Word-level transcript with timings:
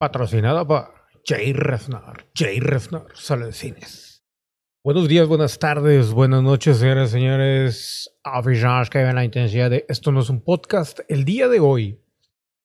Patrocinado 0.00 0.66
por 0.66 0.92
Jay 1.24 1.52
Refnar. 1.52 2.26
Jay 2.34 2.58
Refnar, 2.58 3.06
sala 3.14 3.46
de 3.46 3.52
cines. 3.52 4.24
Buenos 4.84 5.06
días, 5.06 5.28
buenas 5.28 5.60
tardes, 5.60 6.10
buenas 6.10 6.42
noches, 6.42 6.78
señoras 6.78 7.10
y 7.10 7.12
señores. 7.12 8.10
Aficionados 8.24 8.90
que 8.90 8.98
ven 8.98 9.14
la 9.14 9.24
intensidad 9.24 9.70
de 9.70 9.86
esto 9.88 10.10
no 10.10 10.18
es 10.18 10.28
un 10.28 10.42
podcast. 10.42 10.98
El 11.08 11.24
día 11.24 11.46
de 11.46 11.60
hoy 11.60 12.00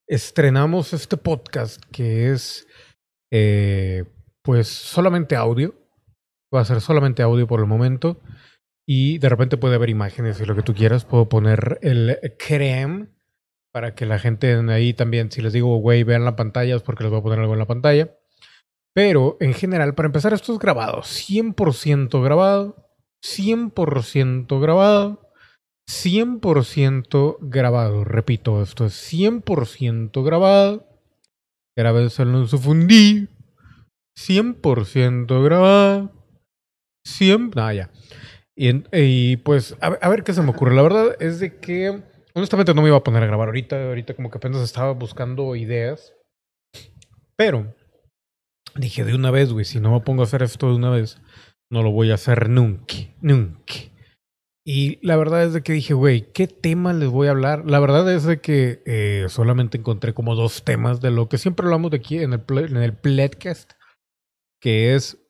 estrenamos 0.07 0.91
este 0.94 1.18
podcast 1.18 1.84
que 1.91 2.32
es 2.32 2.66
eh, 3.32 4.05
pues 4.41 4.70
solamente 4.70 5.36
audio. 5.36 5.75
Va 6.52 6.62
a 6.62 6.66
ser 6.66 6.82
solamente 6.82 7.21
audio 7.21 7.46
por 7.46 7.59
el 7.59 7.68
momento. 7.68 8.20
Y 8.90 9.18
de 9.18 9.27
repente 9.27 9.58
puede 9.58 9.76
haber 9.76 9.90
imágenes 9.90 10.40
y 10.40 10.46
lo 10.46 10.55
que 10.55 10.64
tú 10.64 10.73
quieras. 10.73 11.04
Puedo 11.04 11.28
poner 11.28 11.78
el 11.82 12.18
creme 12.40 13.09
para 13.73 13.94
que 13.94 14.05
la 14.05 14.18
gente 14.18 14.55
ahí 14.72 14.94
también, 14.94 15.30
si 15.30 15.41
les 15.41 15.52
digo, 15.54 15.78
güey, 15.78 16.04
vean 16.04 16.23
la 16.23 16.38
pantalla, 16.38 16.76
es 16.76 16.82
porque 16.82 17.04
les 17.04 17.12
voy 17.12 17.20
a 17.20 17.23
poner 17.23 17.40
algo 17.40 17.54
en 17.54 17.59
la 17.59 17.68
pantalla. 17.68 18.18
Pero 18.95 19.38
en 19.42 19.54
general, 19.54 19.94
para 19.94 20.08
empezar, 20.08 20.34
esto 20.34 20.54
es 20.54 20.59
grabado. 20.59 21.02
100% 21.02 22.23
grabado. 22.23 22.90
100% 23.22 24.59
grabado. 24.59 25.31
100% 25.88 27.38
grabado. 27.42 28.04
Repito, 28.06 28.64
esto 28.64 28.86
es 28.86 29.14
100% 29.14 30.23
grabado. 30.23 30.88
Grabé 31.76 32.09
solo 32.09 32.40
en 32.40 32.48
su 32.48 32.58
fundí. 32.58 33.28
100% 34.17 35.44
grabado. 35.44 36.12
100... 37.06 37.52
Ah, 37.58 37.73
ya. 37.73 37.92
Y, 38.59 39.38
pues, 39.38 39.77
a, 39.81 40.09
ver 40.09 40.23
qué 40.23 40.34
se 40.34 40.41
me 40.41 40.49
ocurre. 40.49 40.73
La 40.73 40.81
verdad 40.81 41.16
es 41.19 41.39
de 41.39 41.59
que, 41.59 42.02
honestamente, 42.33 42.73
no 42.73 42.81
me 42.81 42.88
iba 42.88 42.97
a 42.97 43.03
poner 43.03 43.22
a 43.22 43.27
grabar 43.27 43.49
ahorita. 43.49 43.89
Ahorita 43.89 44.16
como 44.16 44.31
que 44.31 44.39
apenas 44.39 44.61
estaba 44.61 44.94
buscando 44.94 45.55
ideas. 45.55 46.16
Pero, 47.36 47.75
dije 48.75 49.03
de 49.03 49.14
una 49.14 49.30
vez, 49.30 49.53
güey, 49.53 49.64
si 49.64 49.80
no 49.80 49.91
me 49.91 50.02
pongo 50.02 50.23
a 50.23 50.25
hacer 50.25 50.41
esto 50.41 50.69
de 50.69 50.75
una 50.75 50.89
vez, 50.89 51.22
no 51.69 51.83
lo 51.83 51.91
voy 51.91 52.09
a 52.09 52.16
hacer 52.16 52.49
nunca, 52.49 52.95
nunca. 53.22 53.75
Y 54.66 54.99
la 55.05 55.16
verdad 55.17 55.44
es 55.44 55.53
de 55.53 55.61
que 55.61 55.73
dije, 55.73 55.94
güey, 55.94 56.33
¿qué 56.33 56.47
tema 56.47 56.94
les 56.94 57.09
voy 57.09 57.27
a 57.27 57.31
hablar? 57.31 57.69
La 57.69 57.80
verdad 57.80 58.11
es 58.11 58.23
de 58.23 58.42
que 58.42 58.81
eh, 58.88 59.27
solamente 59.30 59.77
encontré 59.77 60.16
como 60.16 60.36
dos 60.36 60.64
temas 60.64 60.99
de 60.99 61.11
lo 61.11 61.30
que 61.30 61.38
siempre 61.38 61.66
hablamos 61.66 61.92
de 61.92 61.97
aquí 61.97 62.17
en 62.17 62.33
el, 62.33 62.44
en 62.49 62.77
el 62.77 62.97
Pledcast, 62.97 63.73
que 64.59 64.95
es 64.95 65.27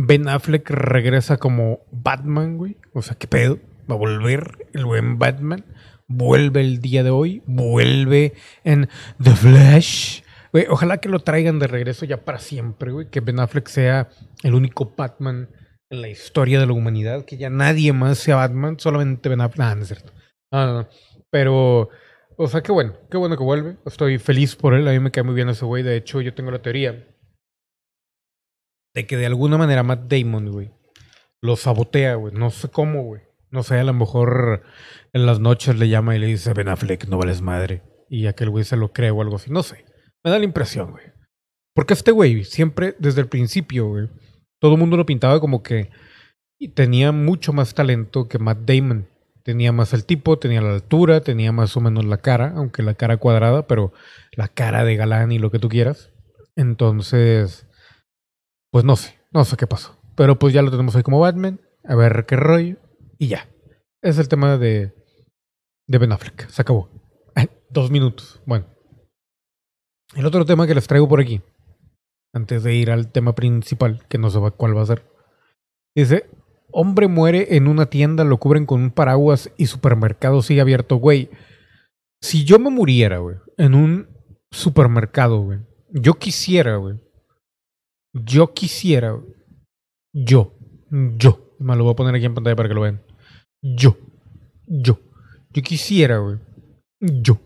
Ben 0.00 0.28
Affleck 0.28 0.70
regresa 0.70 1.38
como 1.38 1.80
Batman, 1.90 2.56
güey. 2.56 2.76
O 2.92 3.02
sea, 3.02 3.16
¿qué 3.16 3.26
pedo? 3.26 3.58
Va 3.90 3.96
a 3.96 3.98
volver 3.98 4.68
el 4.72 4.84
buen 4.84 5.18
Batman. 5.18 5.64
Vuelve 6.06 6.60
el 6.60 6.80
día 6.80 7.02
de 7.02 7.10
hoy. 7.10 7.42
Vuelve 7.46 8.34
en 8.62 8.88
The 9.20 9.32
Flash. 9.32 10.22
Ojalá 10.70 10.98
que 10.98 11.08
lo 11.08 11.18
traigan 11.18 11.58
de 11.58 11.66
regreso 11.66 12.04
ya 12.04 12.24
para 12.24 12.38
siempre, 12.38 12.92
güey. 12.92 13.10
Que 13.10 13.18
Ben 13.18 13.40
Affleck 13.40 13.66
sea 13.66 14.08
el 14.44 14.54
único 14.54 14.94
Batman 14.96 15.48
en 15.90 16.00
la 16.00 16.08
historia 16.08 16.60
de 16.60 16.66
la 16.66 16.74
humanidad. 16.74 17.24
Que 17.24 17.36
ya 17.36 17.50
nadie 17.50 17.92
más 17.92 18.18
sea 18.18 18.36
Batman. 18.36 18.78
Solamente 18.78 19.28
Ben 19.28 19.40
Affleck. 19.40 19.66
Ah, 19.66 19.74
no 19.74 19.82
es 19.82 19.88
cierto. 19.88 20.12
Pero, 21.28 21.88
o 22.36 22.46
sea, 22.46 22.62
qué 22.62 22.70
bueno. 22.70 22.94
Qué 23.10 23.16
bueno 23.16 23.36
que 23.36 23.42
vuelve. 23.42 23.78
Estoy 23.84 24.18
feliz 24.18 24.54
por 24.54 24.74
él. 24.74 24.86
A 24.86 24.92
mí 24.92 25.00
me 25.00 25.10
cae 25.10 25.24
muy 25.24 25.34
bien 25.34 25.48
ese 25.48 25.64
güey. 25.64 25.82
De 25.82 25.96
hecho, 25.96 26.20
yo 26.20 26.34
tengo 26.34 26.52
la 26.52 26.62
teoría 26.62 27.04
de 28.98 29.06
que 29.06 29.16
de 29.16 29.26
alguna 29.26 29.56
manera 29.56 29.84
Matt 29.84 30.12
Damon, 30.12 30.50
güey, 30.50 30.72
lo 31.40 31.54
sabotea, 31.54 32.16
güey. 32.16 32.34
No 32.34 32.50
sé 32.50 32.68
cómo, 32.68 33.04
güey. 33.04 33.22
No 33.48 33.62
sé, 33.62 33.78
a 33.78 33.84
lo 33.84 33.94
mejor 33.94 34.64
en 35.12 35.24
las 35.24 35.38
noches 35.38 35.78
le 35.78 35.88
llama 35.88 36.16
y 36.16 36.18
le 36.18 36.26
dice, 36.26 36.52
Ben 36.52 36.66
Affleck, 36.66 37.06
no 37.06 37.16
vales 37.16 37.40
madre. 37.40 37.84
Y 38.10 38.26
aquel 38.26 38.50
güey 38.50 38.64
se 38.64 38.76
lo 38.76 38.92
cree 38.92 39.12
o 39.12 39.22
algo 39.22 39.36
así. 39.36 39.52
No 39.52 39.62
sé. 39.62 39.84
Me 40.24 40.32
da 40.32 40.40
la 40.40 40.44
impresión, 40.44 40.90
güey. 40.90 41.04
Porque 41.76 41.94
este 41.94 42.10
güey, 42.10 42.42
siempre, 42.42 42.96
desde 42.98 43.20
el 43.20 43.28
principio, 43.28 43.86
güey, 43.86 44.08
todo 44.58 44.72
el 44.72 44.78
mundo 44.78 44.96
lo 44.96 45.06
pintaba 45.06 45.38
como 45.38 45.62
que 45.62 45.90
tenía 46.74 47.12
mucho 47.12 47.52
más 47.52 47.74
talento 47.74 48.26
que 48.26 48.40
Matt 48.40 48.68
Damon. 48.68 49.06
Tenía 49.44 49.70
más 49.70 49.94
el 49.94 50.06
tipo, 50.06 50.40
tenía 50.40 50.60
la 50.60 50.74
altura, 50.74 51.20
tenía 51.20 51.52
más 51.52 51.76
o 51.76 51.80
menos 51.80 52.04
la 52.04 52.18
cara, 52.18 52.52
aunque 52.56 52.82
la 52.82 52.94
cara 52.94 53.18
cuadrada, 53.18 53.68
pero 53.68 53.92
la 54.32 54.48
cara 54.48 54.82
de 54.82 54.96
galán 54.96 55.30
y 55.30 55.38
lo 55.38 55.52
que 55.52 55.60
tú 55.60 55.68
quieras. 55.68 56.10
Entonces, 56.56 57.67
pues 58.70 58.84
no 58.84 58.96
sé, 58.96 59.18
no 59.32 59.44
sé 59.44 59.56
qué 59.56 59.66
pasó. 59.66 59.98
Pero 60.16 60.38
pues 60.38 60.52
ya 60.52 60.62
lo 60.62 60.70
tenemos 60.70 60.96
ahí 60.96 61.02
como 61.02 61.20
Batman. 61.20 61.60
A 61.84 61.94
ver 61.94 62.26
qué 62.26 62.36
rollo. 62.36 62.76
Y 63.18 63.28
ya. 63.28 63.48
Es 64.02 64.18
el 64.18 64.28
tema 64.28 64.58
de, 64.58 64.92
de 65.86 65.98
Ben 65.98 66.12
Affleck. 66.12 66.48
Se 66.48 66.62
acabó. 66.62 66.90
Dos 67.70 67.90
minutos. 67.90 68.40
Bueno. 68.44 68.66
El 70.14 70.26
otro 70.26 70.44
tema 70.44 70.66
que 70.66 70.74
les 70.74 70.86
traigo 70.86 71.08
por 71.08 71.20
aquí. 71.20 71.40
Antes 72.32 72.62
de 72.62 72.74
ir 72.74 72.90
al 72.90 73.10
tema 73.10 73.34
principal, 73.34 74.06
que 74.08 74.18
no 74.18 74.30
sé 74.30 74.38
cuál 74.56 74.76
va 74.76 74.82
a 74.82 74.86
ser. 74.86 75.04
Dice, 75.94 76.28
hombre 76.70 77.08
muere 77.08 77.56
en 77.56 77.66
una 77.66 77.86
tienda, 77.86 78.24
lo 78.24 78.38
cubren 78.38 78.66
con 78.66 78.82
un 78.82 78.90
paraguas 78.90 79.50
y 79.56 79.66
supermercado 79.66 80.42
sigue 80.42 80.60
abierto. 80.60 80.96
Güey, 80.96 81.30
si 82.20 82.44
yo 82.44 82.58
me 82.58 82.70
muriera, 82.70 83.18
güey, 83.18 83.36
en 83.56 83.74
un 83.74 84.08
supermercado, 84.50 85.40
güey, 85.40 85.60
yo 85.90 86.14
quisiera, 86.14 86.76
güey, 86.76 86.96
yo 88.12 88.54
quisiera, 88.54 89.18
yo, 90.12 90.54
yo, 90.90 91.54
me 91.58 91.76
lo 91.76 91.84
voy 91.84 91.92
a 91.92 91.96
poner 91.96 92.14
aquí 92.14 92.24
en 92.24 92.34
pantalla 92.34 92.56
para 92.56 92.68
que 92.68 92.74
lo 92.74 92.82
vean. 92.82 93.02
Yo, 93.62 93.96
yo, 94.66 95.00
yo 95.50 95.62
quisiera, 95.62 96.18
güey, 96.18 96.38
yo, 97.00 97.40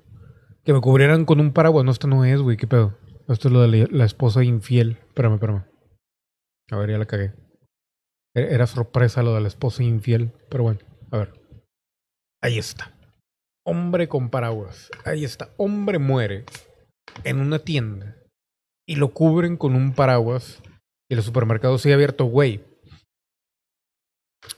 que 0.65 0.73
me 0.73 0.81
cubrieran 0.81 1.25
con 1.25 1.41
un 1.41 1.53
paraguas. 1.53 1.85
No, 1.85 1.91
esto 1.91 2.07
no 2.07 2.25
es, 2.25 2.41
güey, 2.41 2.57
qué 2.57 2.67
pedo. 2.67 2.97
Esto 3.29 3.49
es 3.49 3.55
lo 3.55 3.63
de 3.63 3.89
la, 3.91 4.05
esposa 4.05 4.45
infiel. 4.45 4.99
Espérame, 5.09 5.35
espérame. 5.35 5.65
A 6.71 6.77
ver, 6.77 6.91
ya 6.91 6.99
la 6.99 7.07
cagué. 7.07 7.35
E-, 8.35 8.55
era 8.55 8.67
sorpresa 8.67 9.23
lo 9.23 9.35
de 9.35 9.41
la 9.41 9.49
esposa 9.49 9.83
infiel, 9.83 10.33
pero 10.49 10.65
bueno, 10.65 10.81
a 11.11 11.19
ver. 11.19 11.33
Ahí 12.43 12.59
está. 12.59 12.95
Hombre 13.65 14.09
con 14.09 14.31
paraguas. 14.31 14.91
Ahí 15.05 15.25
está. 15.25 15.51
Hombre 15.57 15.99
muere 15.99 16.45
en 17.25 17.41
una 17.41 17.59
tienda 17.61 18.17
y 18.93 18.97
lo 18.97 19.15
cubren 19.15 19.57
con 19.57 19.75
un 19.75 19.95
paraguas 19.95 20.63
y 21.11 21.15
el 21.15 21.23
supermercado 21.23 21.79
sigue 21.79 21.95
abierto, 21.95 22.27
güey. 22.27 22.63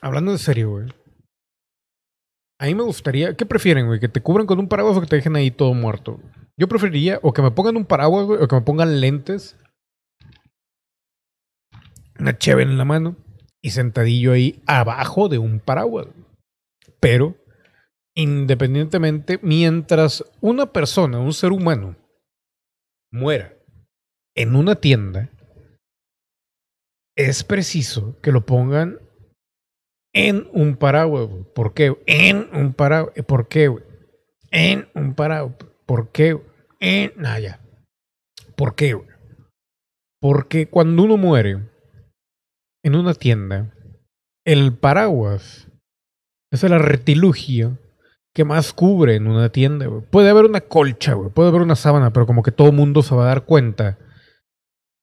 Hablando 0.01 0.33
de 0.33 0.39
serio, 0.39 0.71
güey. 0.71 0.93
A 2.59 2.65
mí 2.65 2.75
me 2.75 2.83
gustaría, 2.83 3.33
¿qué 3.37 3.45
prefieren, 3.45 3.87
güey? 3.87 4.01
¿Que 4.01 4.09
te 4.09 4.21
cubran 4.21 4.45
con 4.45 4.59
un 4.59 4.67
paraguas 4.67 4.97
o 4.97 5.01
que 5.01 5.07
te 5.07 5.15
dejen 5.15 5.37
ahí 5.37 5.51
todo 5.51 5.73
muerto? 5.73 6.19
Yo 6.57 6.67
preferiría 6.67 7.17
o 7.23 7.31
que 7.31 7.41
me 7.41 7.51
pongan 7.51 7.77
un 7.77 7.85
paraguas, 7.85 8.25
güey, 8.25 8.43
o 8.43 8.47
que 8.49 8.55
me 8.57 8.61
pongan 8.61 8.99
lentes, 8.99 9.57
una 12.19 12.37
cheve 12.37 12.63
en 12.63 12.77
la 12.77 12.83
mano 12.83 13.15
y 13.61 13.69
sentadillo 13.69 14.33
ahí 14.33 14.61
abajo 14.67 15.29
de 15.29 15.37
un 15.37 15.61
paraguas. 15.61 16.07
Pero, 16.99 17.37
independientemente, 18.17 19.39
mientras 19.41 20.25
una 20.41 20.65
persona, 20.73 21.19
un 21.19 21.31
ser 21.31 21.53
humano, 21.53 21.95
muera 23.13 23.54
en 24.35 24.55
una 24.55 24.75
tienda, 24.75 25.29
es 27.17 27.43
preciso 27.43 28.19
que 28.21 28.31
lo 28.31 28.45
pongan 28.45 28.99
en 30.13 30.47
un 30.53 30.75
paraguas. 30.75 31.29
¿Por 31.53 31.73
qué? 31.73 31.95
En 32.05 32.49
un 32.53 32.73
paraguas. 32.73 33.13
¿Por 33.25 33.47
qué? 33.47 33.73
En 34.51 34.87
un 34.93 35.13
paraguas. 35.13 35.55
¿Por 35.85 36.11
qué? 36.11 36.39
En. 36.79 37.13
Ah, 37.25 37.39
ya. 37.39 37.61
¿Por 38.55 38.75
qué? 38.75 38.99
Porque 40.21 40.67
cuando 40.67 41.03
uno 41.03 41.17
muere 41.17 41.59
en 42.83 42.95
una 42.95 43.13
tienda, 43.13 43.73
el 44.45 44.73
paraguas 44.73 45.69
es 46.51 46.63
el 46.63 46.73
artilugio 46.73 47.77
que 48.33 48.43
más 48.43 48.73
cubre 48.73 49.15
en 49.15 49.27
una 49.27 49.49
tienda. 49.49 49.87
Puede 50.09 50.29
haber 50.29 50.45
una 50.45 50.61
colcha, 50.61 51.15
puede 51.33 51.49
haber 51.49 51.61
una 51.61 51.75
sábana, 51.75 52.11
pero 52.11 52.25
como 52.25 52.43
que 52.43 52.51
todo 52.51 52.71
mundo 52.71 53.01
se 53.01 53.15
va 53.15 53.23
a 53.23 53.27
dar 53.27 53.45
cuenta 53.45 53.97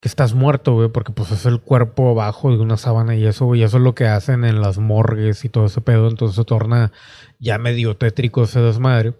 que 0.03 0.09
estás 0.09 0.35
muerto, 0.35 0.75
güey, 0.75 0.89
porque 0.89 1.13
pues 1.13 1.31
es 1.31 1.47
el 1.47 1.61
cuerpo 1.61 2.11
abajo 2.11 2.51
de 2.51 2.59
una 2.59 2.77
sábana 2.77 3.15
y 3.15 3.25
eso, 3.25 3.47
güey, 3.47 3.63
eso 3.63 3.77
es 3.77 3.85
lo 3.85 3.95
que 3.95 4.07
hacen 4.07 4.45
en 4.45 4.61
las 4.61 4.79
morgues 4.79 5.45
y 5.45 5.49
todo 5.49 5.67
ese 5.67 5.81
pedo, 5.81 6.09
entonces 6.09 6.35
se 6.35 6.45
torna 6.45 6.91
ya 7.39 7.57
medio 7.59 7.97
tétrico 7.97 8.43
ese 8.43 8.61
desmadre. 8.61 9.15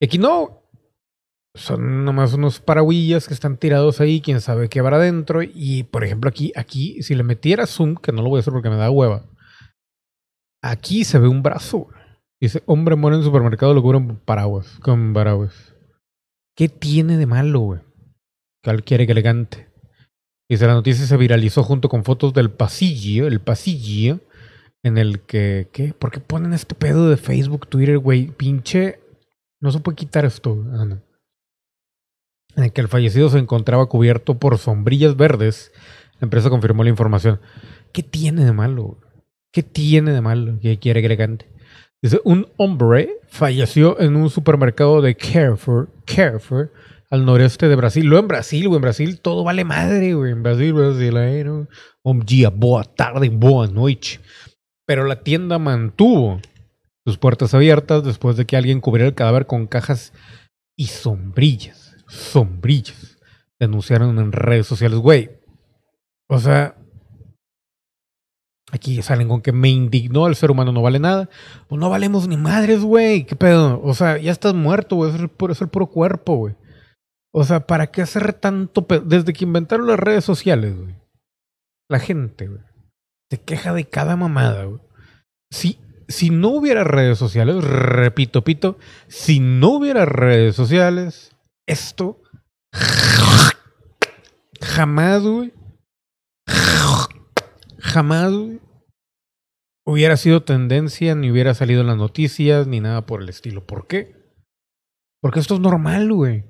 Y 0.00 0.06
aquí 0.06 0.18
no, 0.18 0.62
son 1.56 2.04
nomás 2.04 2.34
unos 2.34 2.60
paraguillas 2.60 3.26
que 3.26 3.34
están 3.34 3.56
tirados 3.56 4.00
ahí, 4.00 4.20
quién 4.20 4.40
sabe 4.40 4.68
qué 4.68 4.78
habrá 4.78 4.98
adentro, 4.98 5.40
y 5.42 5.82
por 5.82 6.04
ejemplo 6.04 6.30
aquí, 6.30 6.52
aquí, 6.54 7.02
si 7.02 7.16
le 7.16 7.24
metiera 7.24 7.66
zoom, 7.66 7.96
que 7.96 8.12
no 8.12 8.22
lo 8.22 8.28
voy 8.28 8.38
a 8.38 8.40
hacer 8.40 8.52
porque 8.52 8.70
me 8.70 8.76
da 8.76 8.92
hueva, 8.92 9.24
aquí 10.62 11.02
se 11.02 11.18
ve 11.18 11.26
un 11.26 11.42
brazo. 11.42 11.88
Dice, 12.40 12.62
hombre 12.66 12.94
muere 12.94 13.16
en 13.16 13.24
supermercado, 13.24 13.74
lo 13.74 13.82
cubren 13.82 14.20
paraguas, 14.24 14.78
con 14.80 15.12
paraguas. 15.12 15.74
¿Qué 16.56 16.68
tiene 16.68 17.16
de 17.16 17.26
malo, 17.26 17.58
güey? 17.58 17.80
Cualquier 18.64 19.02
elegante. 19.02 19.68
Dice, 20.48 20.66
la 20.66 20.72
noticia 20.72 21.06
se 21.06 21.16
viralizó 21.18 21.62
junto 21.62 21.88
con 21.90 22.02
fotos 22.02 22.32
del 22.32 22.50
pasillo, 22.50 23.26
el 23.26 23.40
pasillo, 23.40 24.20
en 24.82 24.98
el 24.98 25.20
que, 25.20 25.68
¿qué? 25.72 25.92
¿Por 25.92 26.10
qué 26.10 26.20
ponen 26.20 26.54
este 26.54 26.74
pedo 26.74 27.10
de 27.10 27.16
Facebook, 27.16 27.68
Twitter, 27.68 27.98
güey? 27.98 28.28
Pinche, 28.28 29.00
no 29.60 29.70
se 29.70 29.80
puede 29.80 29.96
quitar 29.96 30.24
esto, 30.24 30.52
Ana. 30.72 31.02
En 32.56 32.64
el 32.64 32.72
que 32.72 32.80
el 32.80 32.88
fallecido 32.88 33.28
se 33.28 33.38
encontraba 33.38 33.86
cubierto 33.86 34.38
por 34.38 34.58
sombrillas 34.58 35.16
verdes. 35.16 35.72
La 36.20 36.26
empresa 36.26 36.50
confirmó 36.50 36.84
la 36.84 36.90
información. 36.90 37.40
¿Qué 37.92 38.02
tiene 38.02 38.44
de 38.44 38.52
malo? 38.52 38.98
¿Qué 39.52 39.62
tiene 39.62 40.12
de 40.12 40.20
malo 40.20 40.58
que 40.60 40.78
quiere 40.78 41.00
agregante? 41.00 41.50
Dice, 42.02 42.20
un 42.24 42.48
hombre 42.58 43.20
falleció 43.28 43.98
en 44.00 44.16
un 44.16 44.28
supermercado 44.28 45.00
de 45.00 45.16
Carrefour, 45.16 45.88
Carrefour, 46.04 46.70
al 47.14 47.24
noreste 47.24 47.68
de 47.68 47.76
Brasil. 47.76 48.06
Lo 48.06 48.18
en 48.18 48.28
Brasil, 48.28 48.68
güey. 48.68 48.76
En 48.76 48.82
Brasil 48.82 49.20
todo 49.20 49.44
vale 49.44 49.64
madre, 49.64 50.14
güey. 50.14 50.32
En 50.32 50.42
Brasil, 50.42 50.72
brasileiro. 50.72 51.68
Bom 52.02 52.20
dia, 52.20 52.50
boa 52.50 52.84
tarde, 52.84 53.28
boa 53.30 53.66
noche 53.66 54.20
pero 54.86 55.04
la 55.04 55.22
tienda 55.22 55.58
mantuvo 55.58 56.40
sus 57.06 57.18
puertas 57.18 57.54
abiertas 57.54 58.04
después 58.04 58.36
de 58.36 58.46
que 58.46 58.56
alguien 58.56 58.80
cubriera 58.80 59.08
el 59.08 59.14
cadáver 59.14 59.46
con 59.46 59.66
cajas 59.66 60.12
y 60.76 60.86
sombrillas. 60.86 61.96
Sombrillas. 62.06 63.18
Denunciaron 63.58 64.18
en 64.18 64.32
redes 64.32 64.66
sociales, 64.66 64.98
güey. 64.98 65.30
O 66.28 66.38
sea, 66.38 66.76
aquí 68.72 69.00
salen 69.02 69.28
con 69.28 69.42
que 69.42 69.52
me 69.52 69.68
indignó, 69.68 70.26
el 70.26 70.34
ser 70.34 70.50
humano 70.50 70.72
no 70.72 70.82
vale 70.82 70.98
nada. 70.98 71.28
Pues 71.68 71.78
no 71.78 71.90
valemos 71.90 72.26
ni 72.28 72.36
madres, 72.36 72.82
güey. 72.82 73.24
¿Qué 73.24 73.36
pedo? 73.36 73.80
O 73.82 73.94
sea, 73.94 74.18
ya 74.18 74.32
estás 74.32 74.54
muerto, 74.54 74.96
güey. 74.96 75.10
Es 75.10 75.20
es 75.50 75.60
el 75.60 75.68
puro 75.68 75.86
cuerpo, 75.86 76.36
güey. 76.36 76.56
O 77.34 77.44
sea, 77.44 77.66
¿para 77.66 77.88
qué 77.88 78.02
hacer 78.02 78.32
tanto 78.34 78.86
pedo? 78.86 79.00
Desde 79.00 79.32
que 79.32 79.44
inventaron 79.44 79.86
las 79.86 79.98
redes 79.98 80.24
sociales, 80.24 80.76
güey. 80.76 80.94
La 81.88 81.98
gente, 81.98 82.46
güey 82.46 82.62
se 83.30 83.40
queja 83.40 83.72
de 83.72 83.84
cada 83.84 84.16
mamada, 84.16 84.64
güey. 84.64 84.80
Si, 85.50 85.78
si 86.08 86.30
no 86.30 86.50
hubiera 86.50 86.84
redes 86.84 87.18
sociales, 87.18 87.62
repito, 87.64 88.44
pito, 88.44 88.78
si 89.08 89.40
no 89.40 89.70
hubiera 89.70 90.04
redes 90.04 90.54
sociales, 90.54 91.34
esto 91.66 92.22
jamás, 94.60 95.22
güey, 95.22 95.52
jamás, 97.78 98.32
güey, 98.32 98.60
hubiera 99.86 100.16
sido 100.16 100.42
tendencia, 100.42 101.14
ni 101.14 101.30
hubiera 101.30 101.54
salido 101.54 101.80
en 101.80 101.88
las 101.88 101.96
noticias, 101.96 102.66
ni 102.66 102.80
nada 102.80 103.06
por 103.06 103.22
el 103.22 103.28
estilo. 103.28 103.66
¿Por 103.66 103.86
qué? 103.86 104.14
Porque 105.20 105.40
esto 105.40 105.54
es 105.54 105.60
normal, 105.60 106.12
güey. 106.12 106.44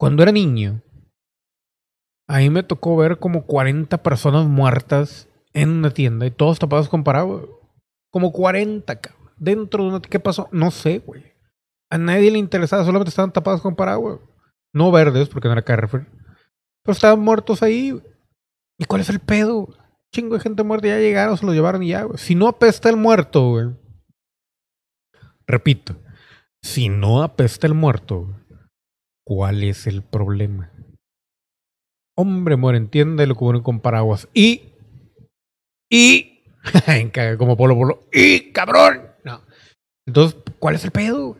Cuando 0.00 0.22
era 0.22 0.32
niño, 0.32 0.80
ahí 2.26 2.48
me 2.48 2.62
tocó 2.62 2.96
ver 2.96 3.18
como 3.18 3.44
40 3.44 4.02
personas 4.02 4.46
muertas 4.46 5.28
en 5.52 5.68
una 5.68 5.90
tienda 5.90 6.24
y 6.24 6.30
todos 6.30 6.58
tapados 6.58 6.88
con 6.88 7.04
paraguas. 7.04 7.44
Como 8.10 8.32
40, 8.32 8.98
cabrón. 8.98 9.30
Dentro 9.36 9.82
de 9.82 9.90
una... 9.90 10.00
¿Qué 10.00 10.18
pasó? 10.18 10.48
No 10.52 10.70
sé, 10.70 11.00
güey. 11.00 11.34
A 11.90 11.98
nadie 11.98 12.30
le 12.30 12.38
interesaba, 12.38 12.82
solamente 12.82 13.10
estaban 13.10 13.30
tapados 13.30 13.60
con 13.60 13.76
paraguas. 13.76 14.20
No 14.72 14.90
verdes, 14.90 15.28
porque 15.28 15.48
no 15.48 15.52
era 15.52 15.66
Carrefour. 15.66 16.06
Pero 16.82 16.92
estaban 16.94 17.20
muertos 17.20 17.62
ahí. 17.62 18.00
¿Y 18.78 18.86
cuál 18.86 19.02
es 19.02 19.10
el 19.10 19.20
pedo? 19.20 19.68
Chingo 20.14 20.34
de 20.34 20.40
gente 20.40 20.62
muerta, 20.62 20.88
ya 20.88 20.96
llegaron, 20.96 21.36
se 21.36 21.44
lo 21.44 21.52
llevaron 21.52 21.82
y 21.82 21.88
ya, 21.88 22.04
güey. 22.04 22.16
Si 22.16 22.34
no 22.34 22.48
apesta 22.48 22.88
el 22.88 22.96
muerto, 22.96 23.50
güey. 23.50 23.66
Repito, 25.46 25.94
si 26.62 26.88
no 26.88 27.22
apesta 27.22 27.66
el 27.66 27.74
muerto, 27.74 28.39
¿cuál 29.30 29.62
es 29.62 29.86
el 29.86 30.02
problema? 30.02 30.72
Hombre, 32.18 32.56
muere 32.56 32.78
entiende 32.78 33.28
lo 33.28 33.36
que 33.36 33.62
con 33.62 33.78
paraguas. 33.78 34.28
Y 34.34 34.62
y. 35.88 36.42
como 37.38 37.56
Polo 37.56 37.76
Polo. 37.76 38.00
Y 38.12 38.50
cabrón. 38.50 39.02
No. 39.22 39.40
Entonces, 40.04 40.36
¿cuál 40.58 40.74
es 40.74 40.84
el 40.84 40.90
pedo? 40.90 41.36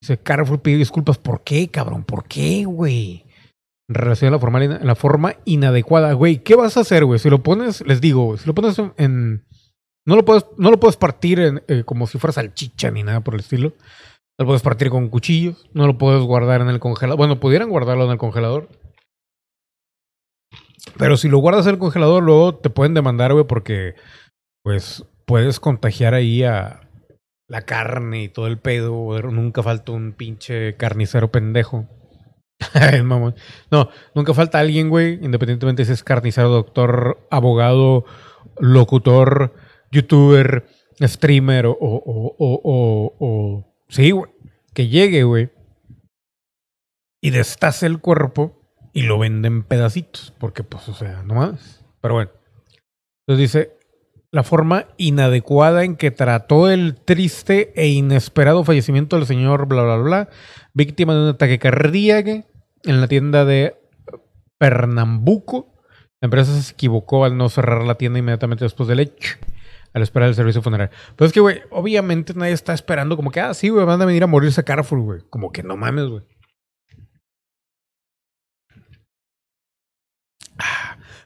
Dice 0.00 0.18
Carrefour 0.18 0.62
pide 0.62 0.76
disculpas. 0.76 1.18
¿Por 1.18 1.42
qué, 1.42 1.66
cabrón? 1.66 2.04
¿Por 2.04 2.28
qué, 2.28 2.64
güey? 2.64 3.24
En 3.88 3.94
relación 3.96 4.32
a 4.32 4.38
la 4.38 4.78
la 4.84 4.94
forma 4.94 5.34
inadecuada, 5.44 6.12
güey. 6.12 6.44
¿Qué 6.44 6.54
vas 6.54 6.76
a 6.76 6.82
hacer, 6.82 7.04
güey? 7.04 7.18
Si 7.18 7.28
lo 7.28 7.42
pones, 7.42 7.84
les 7.84 8.00
digo, 8.00 8.36
si 8.36 8.46
lo 8.46 8.54
pones 8.54 8.80
en. 8.98 9.44
no, 10.06 10.14
lo 10.14 10.24
puedes, 10.24 10.46
no 10.58 10.70
lo 10.70 10.78
puedes 10.78 10.96
partir 10.96 11.64
eh, 11.66 11.82
como 11.84 12.06
si 12.06 12.18
fuera 12.18 12.32
salchicha 12.32 12.92
ni 12.92 13.02
nada 13.02 13.20
por 13.20 13.34
el 13.34 13.40
estilo. 13.40 13.72
Lo 14.42 14.46
puedes 14.46 14.62
partir 14.62 14.90
con 14.90 15.08
cuchillos. 15.08 15.68
No 15.72 15.86
lo 15.86 15.98
puedes 15.98 16.20
guardar 16.24 16.62
en 16.62 16.68
el 16.68 16.80
congelador. 16.80 17.16
Bueno, 17.16 17.38
pudieran 17.38 17.70
guardarlo 17.70 18.06
en 18.06 18.10
el 18.10 18.18
congelador. 18.18 18.68
Pero 20.98 21.16
si 21.16 21.28
lo 21.28 21.38
guardas 21.38 21.66
en 21.66 21.74
el 21.74 21.78
congelador, 21.78 22.24
luego 22.24 22.56
te 22.56 22.68
pueden 22.68 22.92
demandar, 22.92 23.32
güey, 23.32 23.46
porque 23.46 23.94
pues 24.64 25.04
puedes 25.26 25.60
contagiar 25.60 26.14
ahí 26.14 26.42
a 26.42 26.80
la 27.46 27.62
carne 27.62 28.24
y 28.24 28.28
todo 28.28 28.48
el 28.48 28.58
pedo. 28.58 29.16
Nunca 29.30 29.62
falta 29.62 29.92
un 29.92 30.12
pinche 30.12 30.76
carnicero 30.76 31.30
pendejo. 31.30 31.86
no, 33.70 33.90
nunca 34.12 34.34
falta 34.34 34.58
alguien, 34.58 34.88
güey, 34.88 35.20
independientemente 35.22 35.84
si 35.84 35.92
es 35.92 36.02
carnicero, 36.02 36.48
doctor, 36.48 37.24
abogado, 37.30 38.04
locutor, 38.58 39.54
youtuber, 39.92 40.66
streamer 41.00 41.66
o, 41.66 41.76
o, 41.80 43.64
sí, 43.88 44.10
güey, 44.10 44.31
que 44.74 44.88
llegue, 44.88 45.24
güey, 45.24 45.50
y 47.22 47.30
destace 47.30 47.86
el 47.86 48.00
cuerpo 48.00 48.60
y 48.92 49.02
lo 49.02 49.18
venden 49.18 49.62
pedacitos, 49.62 50.34
porque 50.38 50.64
pues, 50.64 50.88
o 50.88 50.94
sea, 50.94 51.22
no 51.22 51.34
más. 51.34 51.84
Pero 52.00 52.14
bueno. 52.14 52.30
Entonces 53.26 53.52
dice, 53.52 53.78
la 54.32 54.42
forma 54.42 54.86
inadecuada 54.96 55.84
en 55.84 55.96
que 55.96 56.10
trató 56.10 56.70
el 56.70 56.96
triste 56.96 57.72
e 57.76 57.88
inesperado 57.88 58.64
fallecimiento 58.64 59.16
del 59.16 59.26
señor 59.26 59.66
bla 59.66 59.82
bla 59.82 59.96
bla, 59.96 60.28
víctima 60.74 61.14
de 61.14 61.20
un 61.20 61.28
ataque 61.28 61.58
cardíaco 61.58 62.44
en 62.84 63.00
la 63.00 63.06
tienda 63.06 63.44
de 63.44 63.76
Pernambuco. 64.58 65.72
La 66.20 66.26
empresa 66.26 66.60
se 66.60 66.72
equivocó 66.72 67.24
al 67.24 67.36
no 67.36 67.48
cerrar 67.48 67.84
la 67.84 67.96
tienda 67.96 68.18
inmediatamente 68.18 68.64
después 68.64 68.88
del 68.88 69.00
hecho, 69.00 69.36
al 69.94 70.02
esperar 70.02 70.28
el 70.28 70.34
servicio 70.34 70.62
funerario. 70.62 70.96
Pero 71.16 71.26
es 71.26 71.32
que, 71.32 71.40
güey, 71.40 71.62
obviamente 71.70 72.34
nadie 72.34 72.52
está 72.52 72.72
esperando 72.72 73.16
como 73.16 73.30
que, 73.30 73.40
ah, 73.40 73.54
sí, 73.54 73.68
güey, 73.68 73.84
van 73.84 74.00
a 74.00 74.06
venir 74.06 74.24
a 74.24 74.26
morirse 74.26 74.60
a 74.60 74.64
Carrefour, 74.64 75.00
güey. 75.00 75.20
Como 75.30 75.52
que 75.52 75.62
no 75.62 75.76
mames, 75.76 76.06
güey. 76.06 76.22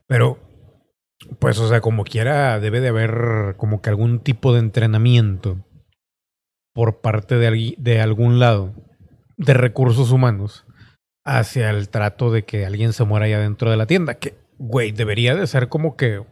Pero, 0.06 0.38
pues, 1.38 1.58
o 1.58 1.68
sea, 1.68 1.80
como 1.80 2.04
quiera, 2.04 2.60
debe 2.60 2.80
de 2.80 2.88
haber 2.88 3.56
como 3.56 3.82
que 3.82 3.90
algún 3.90 4.20
tipo 4.20 4.52
de 4.52 4.60
entrenamiento 4.60 5.64
por 6.74 7.00
parte 7.00 7.36
de, 7.36 7.74
de 7.78 8.00
algún 8.00 8.38
lado 8.38 8.74
de 9.36 9.54
recursos 9.54 10.10
humanos 10.12 10.64
hacia 11.24 11.70
el 11.70 11.88
trato 11.88 12.30
de 12.30 12.44
que 12.44 12.66
alguien 12.66 12.92
se 12.92 13.04
muera 13.04 13.26
allá 13.26 13.40
dentro 13.40 13.70
de 13.70 13.76
la 13.76 13.86
tienda. 13.86 14.14
Que, 14.14 14.38
güey, 14.58 14.92
debería 14.92 15.34
de 15.34 15.46
ser 15.46 15.68
como 15.68 15.96
que 15.96 16.22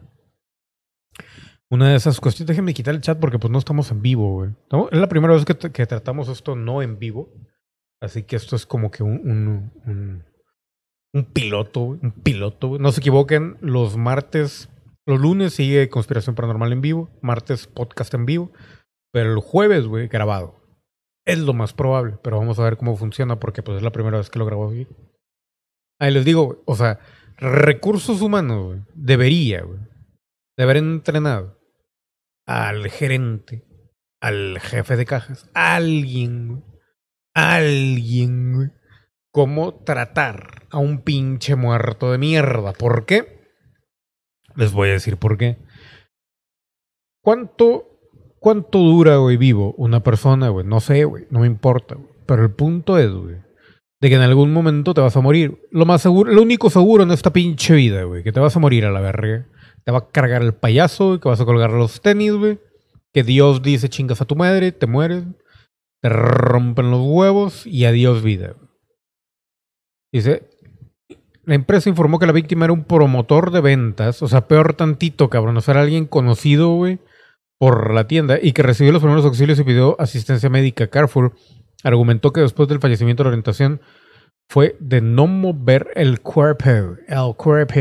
una 1.75 1.89
de 1.89 1.95
esas 1.95 2.19
cuestiones. 2.19 2.47
Déjenme 2.47 2.73
quitar 2.73 2.95
el 2.95 3.01
chat 3.01 3.19
porque 3.19 3.39
pues 3.39 3.51
no 3.51 3.59
estamos 3.59 3.91
en 3.91 4.01
vivo, 4.01 4.33
güey. 4.33 4.49
Es 4.91 4.99
la 4.99 5.09
primera 5.09 5.33
vez 5.33 5.45
que, 5.45 5.55
que, 5.55 5.85
tratamos 5.85 6.27
esto 6.29 6.55
no 6.55 6.81
en 6.81 6.97
vivo. 6.97 7.29
Así 8.01 8.23
que 8.23 8.35
esto 8.35 8.55
es 8.55 8.65
como 8.65 8.91
que 8.91 9.03
un, 9.03 9.71
un 11.15 11.23
piloto, 11.23 11.81
un 11.81 12.11
piloto. 12.11 12.77
No 12.77 12.91
se 12.91 12.99
equivoquen, 12.99 13.57
los 13.61 13.95
martes, 13.95 14.69
los 15.05 15.19
lunes 15.19 15.53
sigue 15.53 15.89
Conspiración 15.89 16.35
Paranormal 16.35 16.73
en 16.73 16.81
vivo, 16.81 17.09
martes 17.21 17.67
podcast 17.67 18.13
en 18.13 18.25
vivo, 18.25 18.51
pero 19.13 19.31
el 19.31 19.39
jueves, 19.39 19.87
güey, 19.87 20.07
grabado. 20.07 20.55
Es 21.25 21.39
lo 21.39 21.53
más 21.53 21.73
probable, 21.73 22.17
pero 22.21 22.37
vamos 22.37 22.59
a 22.59 22.63
ver 22.63 22.77
cómo 22.77 22.97
funciona 22.97 23.39
porque 23.39 23.63
pues 23.63 23.77
es 23.77 23.83
la 23.83 23.91
primera 23.91 24.17
vez 24.17 24.29
que 24.29 24.39
lo 24.39 24.45
grabo 24.45 24.69
aquí. 24.69 24.87
Ahí 25.99 26.11
les 26.11 26.25
digo, 26.25 26.61
o 26.65 26.75
sea, 26.75 26.99
recursos 27.37 28.21
humanos, 28.21 28.65
güey, 28.65 28.79
debería, 28.93 29.63
güey, 29.63 29.79
de 30.57 30.63
haber 30.63 30.77
entrenado 30.77 31.54
al 32.45 32.89
gerente, 32.89 33.65
al 34.21 34.59
jefe 34.59 34.95
de 34.95 35.05
cajas, 35.05 35.49
alguien, 35.53 36.63
alguien, 37.33 38.73
cómo 39.31 39.83
tratar 39.83 40.67
a 40.69 40.79
un 40.79 41.01
pinche 41.01 41.55
muerto 41.55 42.11
de 42.11 42.17
mierda. 42.17 42.73
¿Por 42.73 43.05
qué? 43.05 43.35
Les 44.55 44.71
voy 44.71 44.89
a 44.89 44.93
decir 44.93 45.17
por 45.17 45.37
qué. 45.37 45.57
¿Cuánto, 47.21 47.99
cuánto 48.39 48.79
dura, 48.79 49.17
güey, 49.17 49.37
vivo 49.37 49.73
una 49.77 50.01
persona, 50.03 50.49
güey? 50.49 50.65
No 50.65 50.79
sé, 50.79 51.05
güey, 51.05 51.25
no 51.31 51.39
me 51.39 51.47
importa, 51.47 51.95
güey. 51.95 52.09
Pero 52.25 52.43
el 52.43 52.51
punto 52.51 52.97
es, 52.97 53.11
güey, 53.11 53.37
de 53.99 54.09
que 54.09 54.15
en 54.15 54.21
algún 54.21 54.53
momento 54.53 54.93
te 54.93 55.01
vas 55.01 55.15
a 55.17 55.21
morir. 55.21 55.59
Lo 55.71 55.85
más 55.85 56.01
seguro, 56.01 56.31
lo 56.31 56.41
único 56.41 56.69
seguro 56.69 57.03
en 57.03 57.11
esta 57.11 57.33
pinche 57.33 57.73
vida, 57.75 58.03
güey, 58.03 58.23
que 58.23 58.31
te 58.31 58.39
vas 58.39 58.55
a 58.55 58.59
morir 58.59 58.85
a 58.85 58.91
la 58.91 59.01
verga. 59.01 59.47
Te 59.85 59.91
va 59.91 59.99
a 59.99 60.09
cargar 60.09 60.41
el 60.41 60.53
payaso, 60.53 61.19
que 61.19 61.29
vas 61.29 61.39
a 61.39 61.45
colgar 61.45 61.71
los 61.71 62.01
tenis, 62.01 62.33
güey. 62.33 62.59
Que 63.13 63.23
Dios 63.23 63.61
dice 63.61 63.87
chingas 63.87 64.21
a 64.21 64.25
tu 64.25 64.35
madre, 64.35 64.71
te 64.71 64.87
mueres. 64.87 65.23
Te 66.01 66.09
rompen 66.09 66.91
los 66.91 67.01
huevos 67.01 67.65
y 67.65 67.85
adiós 67.85 68.23
vida. 68.23 68.55
Dice, 70.11 70.49
la 71.45 71.55
empresa 71.55 71.89
informó 71.89 72.19
que 72.19 72.25
la 72.25 72.31
víctima 72.31 72.65
era 72.65 72.73
un 72.73 72.85
promotor 72.85 73.51
de 73.51 73.61
ventas, 73.61 74.21
o 74.21 74.27
sea, 74.27 74.47
peor 74.47 74.73
tantito, 74.73 75.29
cabrón, 75.29 75.57
o 75.57 75.61
sea, 75.61 75.73
era 75.73 75.81
alguien 75.81 76.05
conocido, 76.05 76.69
güey, 76.69 76.99
por 77.59 77.93
la 77.93 78.07
tienda 78.07 78.39
y 78.41 78.53
que 78.53 78.63
recibió 78.63 78.91
los 78.91 79.01
primeros 79.01 79.25
auxilios 79.25 79.59
y 79.59 79.63
pidió 79.63 79.99
asistencia 79.99 80.49
médica. 80.49 80.87
Carrefour 80.87 81.33
argumentó 81.83 82.33
que 82.33 82.41
después 82.41 82.67
del 82.67 82.79
fallecimiento 82.79 83.23
la 83.23 83.29
orientación 83.29 83.81
fue 84.49 84.75
de 84.79 85.01
no 85.01 85.27
mover 85.27 85.89
el 85.95 86.21
cuerpo. 86.21 86.97
El 87.07 87.35
cuerpo. 87.35 87.79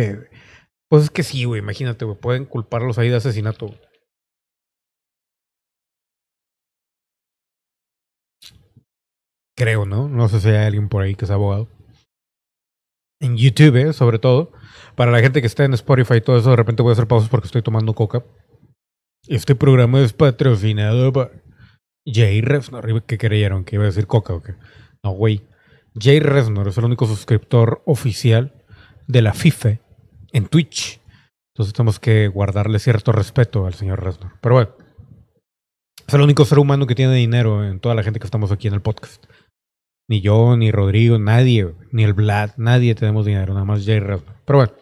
Pues 0.94 1.06
es 1.06 1.10
que 1.10 1.24
sí, 1.24 1.42
güey, 1.42 1.60
imagínate, 1.60 2.04
güey, 2.04 2.16
pueden 2.16 2.44
culparlos 2.44 2.98
ahí 2.98 3.08
de 3.08 3.16
asesinato. 3.16 3.74
Creo, 9.56 9.86
¿no? 9.86 10.08
No 10.08 10.28
sé 10.28 10.38
si 10.38 10.50
hay 10.50 10.66
alguien 10.66 10.88
por 10.88 11.02
ahí 11.02 11.16
que 11.16 11.24
es 11.24 11.32
abogado. 11.32 11.68
En 13.20 13.36
YouTube, 13.36 13.74
eh, 13.74 13.92
sobre 13.92 14.20
todo. 14.20 14.52
Para 14.94 15.10
la 15.10 15.18
gente 15.18 15.40
que 15.40 15.48
está 15.48 15.64
en 15.64 15.74
Spotify 15.74 16.18
y 16.18 16.20
todo 16.20 16.38
eso, 16.38 16.50
de 16.50 16.56
repente 16.56 16.84
voy 16.84 16.90
a 16.90 16.92
hacer 16.92 17.08
pausas 17.08 17.28
porque 17.28 17.46
estoy 17.46 17.62
tomando 17.62 17.92
coca. 17.94 18.24
Este 19.26 19.56
programa 19.56 20.00
es 20.00 20.12
patrocinado 20.12 21.12
por 21.12 21.42
Jay 22.06 22.40
Reznor. 22.40 23.02
¿Qué 23.02 23.18
creyeron? 23.18 23.64
¿Que 23.64 23.74
iba 23.74 23.82
a 23.82 23.88
decir 23.88 24.06
coca 24.06 24.32
o 24.32 24.44
qué? 24.44 24.54
No, 25.02 25.10
güey. 25.10 25.42
Jay 26.00 26.20
Reznor 26.20 26.68
es 26.68 26.78
el 26.78 26.84
único 26.84 27.08
suscriptor 27.08 27.82
oficial 27.84 28.62
de 29.08 29.22
la 29.22 29.34
FIFA 29.34 29.80
en 30.34 30.46
Twitch. 30.46 31.00
Entonces 31.54 31.72
tenemos 31.72 31.98
que 31.98 32.28
guardarle 32.28 32.78
cierto 32.78 33.12
respeto 33.12 33.66
al 33.66 33.74
señor 33.74 34.02
Reznor. 34.04 34.32
Pero 34.42 34.54
bueno. 34.56 34.70
Es 36.06 36.12
el 36.12 36.20
único 36.20 36.44
ser 36.44 36.58
humano 36.58 36.86
que 36.86 36.94
tiene 36.94 37.14
dinero 37.14 37.64
en 37.64 37.80
toda 37.80 37.94
la 37.94 38.02
gente 38.02 38.20
que 38.20 38.26
estamos 38.26 38.52
aquí 38.52 38.68
en 38.68 38.74
el 38.74 38.82
podcast. 38.82 39.24
Ni 40.06 40.20
yo, 40.20 40.54
ni 40.56 40.70
Rodrigo, 40.70 41.18
nadie, 41.18 41.72
ni 41.92 42.04
el 42.04 42.12
Vlad, 42.12 42.50
nadie 42.58 42.94
tenemos 42.94 43.24
dinero, 43.24 43.54
nada 43.54 43.64
más 43.64 43.86
Jay 43.86 44.00
Reznor. 44.00 44.34
Pero 44.44 44.58
bueno. 44.58 44.72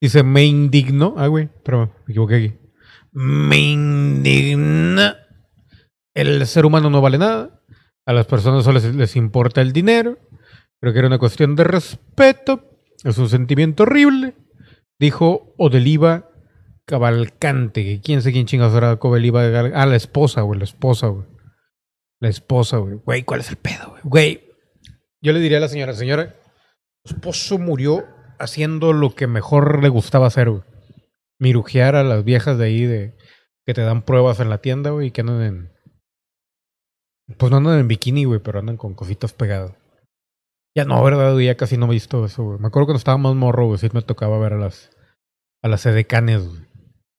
Dice, 0.00 0.22
me 0.22 0.44
indigno. 0.44 1.14
Ah, 1.16 1.26
güey, 1.26 1.48
pero 1.64 1.92
me 2.06 2.12
equivoqué 2.12 2.36
aquí. 2.36 2.54
Me 3.12 3.56
indigna. 3.56 5.16
El 6.14 6.46
ser 6.46 6.66
humano 6.66 6.90
no 6.90 7.00
vale 7.00 7.18
nada. 7.18 7.62
A 8.06 8.12
las 8.12 8.26
personas 8.26 8.62
solo 8.62 8.78
les, 8.78 8.94
les 8.94 9.16
importa 9.16 9.62
el 9.62 9.72
dinero. 9.72 10.18
Creo 10.80 10.92
que 10.92 10.98
era 10.98 11.08
una 11.08 11.18
cuestión 11.18 11.56
de 11.56 11.64
respeto. 11.64 12.78
Es 13.02 13.16
un 13.18 13.28
sentimiento 13.28 13.84
horrible. 13.84 14.34
Dijo 14.98 15.54
Odeliva 15.58 16.30
Cavalcante. 16.86 18.00
¿Quién 18.02 18.22
sé 18.22 18.32
quién 18.32 18.46
chingados 18.46 18.74
era 18.74 18.94
Odeliva? 18.94 19.42
Ah, 19.74 19.86
la 19.86 19.96
esposa, 19.96 20.42
güey, 20.42 20.58
la 20.58 20.64
esposa, 20.64 21.08
güey. 21.08 21.26
La 22.20 22.28
esposa, 22.28 22.78
güey. 22.78 22.94
Güey, 23.04 23.22
¿cuál 23.24 23.40
es 23.40 23.50
el 23.50 23.56
pedo, 23.56 23.90
güey? 23.90 24.02
Güey, 24.04 24.46
yo 25.20 25.32
le 25.32 25.40
diría 25.40 25.58
a 25.58 25.60
la 25.60 25.68
señora, 25.68 25.92
señora, 25.92 26.36
su 27.04 27.14
esposo 27.14 27.58
murió 27.58 28.06
haciendo 28.38 28.92
lo 28.92 29.14
que 29.14 29.26
mejor 29.26 29.82
le 29.82 29.88
gustaba 29.88 30.26
hacer, 30.26 30.50
güey. 30.50 30.62
Mirujear 31.38 31.96
a 31.96 32.04
las 32.04 32.24
viejas 32.24 32.56
de 32.56 32.64
ahí 32.64 32.84
de 32.84 33.16
que 33.66 33.74
te 33.74 33.82
dan 33.82 34.02
pruebas 34.02 34.40
en 34.40 34.48
la 34.48 34.58
tienda, 34.58 34.90
güey, 34.90 35.08
y 35.08 35.10
que 35.10 35.20
andan 35.22 35.42
en... 35.42 35.72
Pues 37.36 37.50
no 37.50 37.58
andan 37.58 37.80
en 37.80 37.88
bikini, 37.88 38.24
güey, 38.24 38.40
pero 38.40 38.60
andan 38.60 38.76
con 38.76 38.94
cositas 38.94 39.32
pegadas. 39.32 39.74
Ya 40.76 40.84
no, 40.84 41.02
¿verdad? 41.02 41.32
güey? 41.32 41.46
Ya 41.46 41.56
casi 41.56 41.78
no 41.78 41.86
he 41.86 41.90
visto 41.90 42.26
eso, 42.26 42.44
güey. 42.44 42.58
Me 42.58 42.66
acuerdo 42.66 42.88
cuando 42.88 42.98
estaba 42.98 43.16
más 43.16 43.34
morro, 43.34 43.66
güey, 43.66 43.78
sí 43.78 43.88
me 43.94 44.02
tocaba 44.02 44.38
ver 44.38 44.52
a 44.52 44.58
las... 44.58 44.90
A 45.62 45.68
las 45.68 45.86
edecanes, 45.86 46.46
güey. 46.46 46.60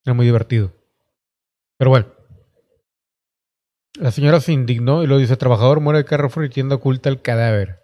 Era 0.05 0.13
muy 0.13 0.27
divertido. 0.27 0.71
Pero 1.79 1.89
bueno. 1.89 2.05
La 3.95 4.11
señora 4.11 4.39
se 4.41 4.53
indignó 4.53 5.01
y 5.01 5.07
lo 5.07 5.17
dice, 5.17 5.37
trabajador 5.37 5.79
muere 5.79 5.97
de 5.97 6.05
Carrefour 6.05 6.45
y 6.45 6.49
tienda 6.49 6.75
oculta 6.75 7.09
el 7.09 7.23
cadáver. 7.23 7.79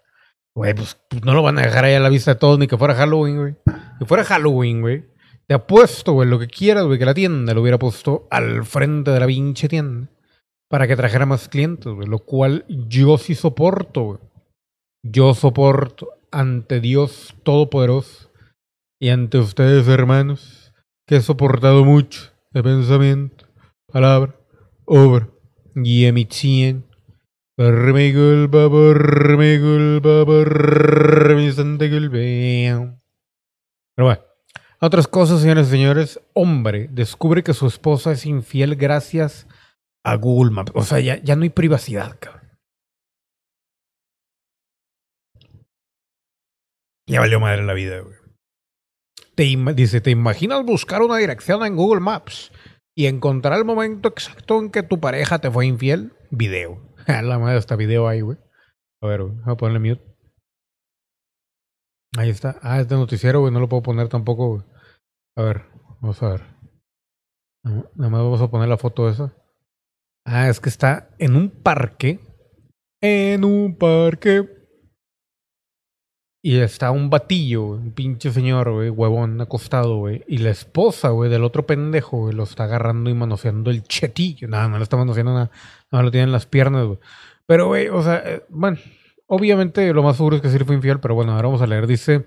Güey, 0.54 0.74
pues, 0.74 0.96
pues 1.10 1.24
no 1.24 1.34
lo 1.34 1.42
van 1.42 1.58
a 1.58 1.62
dejar 1.62 1.84
ahí 1.84 1.94
a 1.94 2.00
la 2.00 2.08
vista 2.08 2.34
de 2.34 2.38
todos, 2.38 2.56
ni 2.56 2.68
que 2.68 2.78
fuera 2.78 2.94
Halloween, 2.94 3.36
güey. 3.38 3.56
Si 3.98 4.04
fuera 4.04 4.22
Halloween, 4.22 4.80
güey. 4.80 5.04
Te 5.48 5.54
apuesto, 5.54 6.12
güey, 6.12 6.28
lo 6.28 6.38
que 6.38 6.46
quieras, 6.46 6.84
güey, 6.84 7.00
que 7.00 7.04
la 7.04 7.14
tienda 7.14 7.52
lo 7.52 7.62
hubiera 7.62 7.80
puesto 7.80 8.28
al 8.30 8.64
frente 8.64 9.10
de 9.10 9.18
la 9.18 9.26
pinche 9.26 9.68
tienda. 9.68 10.08
Para 10.70 10.86
que 10.86 10.94
trajera 10.94 11.26
más 11.26 11.48
clientes, 11.48 11.92
güey. 11.92 12.06
Lo 12.06 12.20
cual 12.20 12.64
yo 12.68 13.18
sí 13.18 13.34
soporto, 13.34 14.02
güey. 14.02 14.33
Yo 15.06 15.34
soporto 15.34 16.08
ante 16.30 16.80
Dios 16.80 17.36
Todopoderoso 17.42 18.30
y 18.98 19.10
ante 19.10 19.36
ustedes, 19.36 19.86
hermanos, 19.86 20.72
que 21.06 21.16
he 21.16 21.20
soportado 21.20 21.84
mucho 21.84 22.32
de 22.52 22.62
pensamiento, 22.62 23.44
palabra, 23.92 24.34
obra 24.86 25.28
y 25.76 26.06
emisión. 26.06 26.86
Pero 27.54 27.92
bueno, 33.98 34.22
otras 34.80 35.06
cosas, 35.06 35.42
señores 35.42 35.68
y 35.68 35.70
señores. 35.70 36.18
Hombre 36.32 36.88
descubre 36.90 37.42
que 37.42 37.52
su 37.52 37.66
esposa 37.66 38.12
es 38.12 38.24
infiel 38.24 38.74
gracias 38.74 39.46
a 40.02 40.14
Google 40.14 40.50
Maps. 40.50 40.72
O 40.74 40.82
sea, 40.82 40.98
ya, 41.00 41.22
ya 41.22 41.36
no 41.36 41.42
hay 41.42 41.50
privacidad, 41.50 42.16
cabrón. 42.18 42.43
Ya 47.06 47.20
valió 47.20 47.40
madre 47.40 47.62
la 47.64 47.74
vida, 47.74 48.00
güey. 48.00 48.14
Te 49.34 49.44
dice, 49.74 50.00
¿te 50.00 50.10
imaginas 50.10 50.64
buscar 50.64 51.02
una 51.02 51.16
dirección 51.16 51.64
en 51.64 51.76
Google 51.76 52.00
Maps 52.00 52.52
y 52.94 53.06
encontrar 53.06 53.58
el 53.58 53.64
momento 53.64 54.08
exacto 54.08 54.60
en 54.60 54.70
que 54.70 54.82
tu 54.82 55.00
pareja 55.00 55.40
te 55.40 55.50
fue 55.50 55.66
infiel? 55.66 56.12
Video. 56.30 56.80
La 57.06 57.38
madre 57.38 57.58
está 57.58 57.76
video 57.76 58.06
ahí, 58.06 58.20
güey. 58.20 58.38
A 59.02 59.06
ver, 59.06 59.22
güey. 59.22 59.34
Voy 59.34 59.52
a 59.52 59.56
ponerle 59.56 59.90
mute. 59.90 60.14
Ahí 62.16 62.30
está. 62.30 62.58
Ah, 62.62 62.80
este 62.80 62.94
noticiero, 62.94 63.40
güey. 63.40 63.52
No 63.52 63.60
lo 63.60 63.68
puedo 63.68 63.82
poner 63.82 64.08
tampoco, 64.08 64.48
güey. 64.48 64.62
A 65.36 65.42
ver, 65.42 65.64
vamos 66.00 66.22
a 66.22 66.30
ver. 66.30 66.42
Nada 67.64 68.10
más 68.10 68.22
vamos 68.22 68.40
a 68.40 68.50
poner 68.50 68.68
la 68.68 68.78
foto 68.78 69.08
esa. 69.08 69.34
Ah, 70.24 70.48
es 70.48 70.60
que 70.60 70.68
está 70.68 71.10
en 71.18 71.34
un 71.34 71.50
parque. 71.50 72.20
En 73.02 73.44
un 73.44 73.76
parque. 73.76 74.63
Y 76.46 76.58
está 76.58 76.90
un 76.90 77.08
batillo, 77.08 77.64
un 77.64 77.92
pinche 77.92 78.30
señor, 78.30 78.70
güey, 78.70 78.90
huevón 78.90 79.40
acostado, 79.40 79.96
güey. 79.96 80.22
Y 80.28 80.36
la 80.36 80.50
esposa, 80.50 81.08
güey, 81.08 81.30
del 81.30 81.42
otro 81.42 81.64
pendejo, 81.64 82.18
güey, 82.18 82.34
lo 82.34 82.42
está 82.42 82.64
agarrando 82.64 83.08
y 83.08 83.14
manoseando 83.14 83.70
el 83.70 83.82
chetillo. 83.84 84.46
Nada, 84.46 84.68
no 84.68 84.76
le 84.76 84.82
está 84.82 84.98
manoseando 84.98 85.32
nada. 85.32 85.50
No 85.90 86.02
lo 86.02 86.10
tiene 86.10 86.24
en 86.24 86.32
las 86.32 86.44
piernas, 86.44 86.84
güey. 86.84 86.98
Pero, 87.46 87.68
güey, 87.68 87.88
o 87.88 88.02
sea, 88.02 88.22
eh, 88.26 88.44
bueno, 88.50 88.76
obviamente 89.34 89.92
lo 89.92 90.02
más 90.02 90.16
seguro 90.16 90.36
es 90.36 90.42
que 90.42 90.48
sí 90.48 90.58
fue 90.58 90.76
infiel, 90.76 91.00
pero 91.00 91.14
bueno, 91.14 91.32
ahora 91.32 91.48
vamos 91.48 91.62
a 91.62 91.66
leer. 91.66 91.86
Dice, 91.86 92.24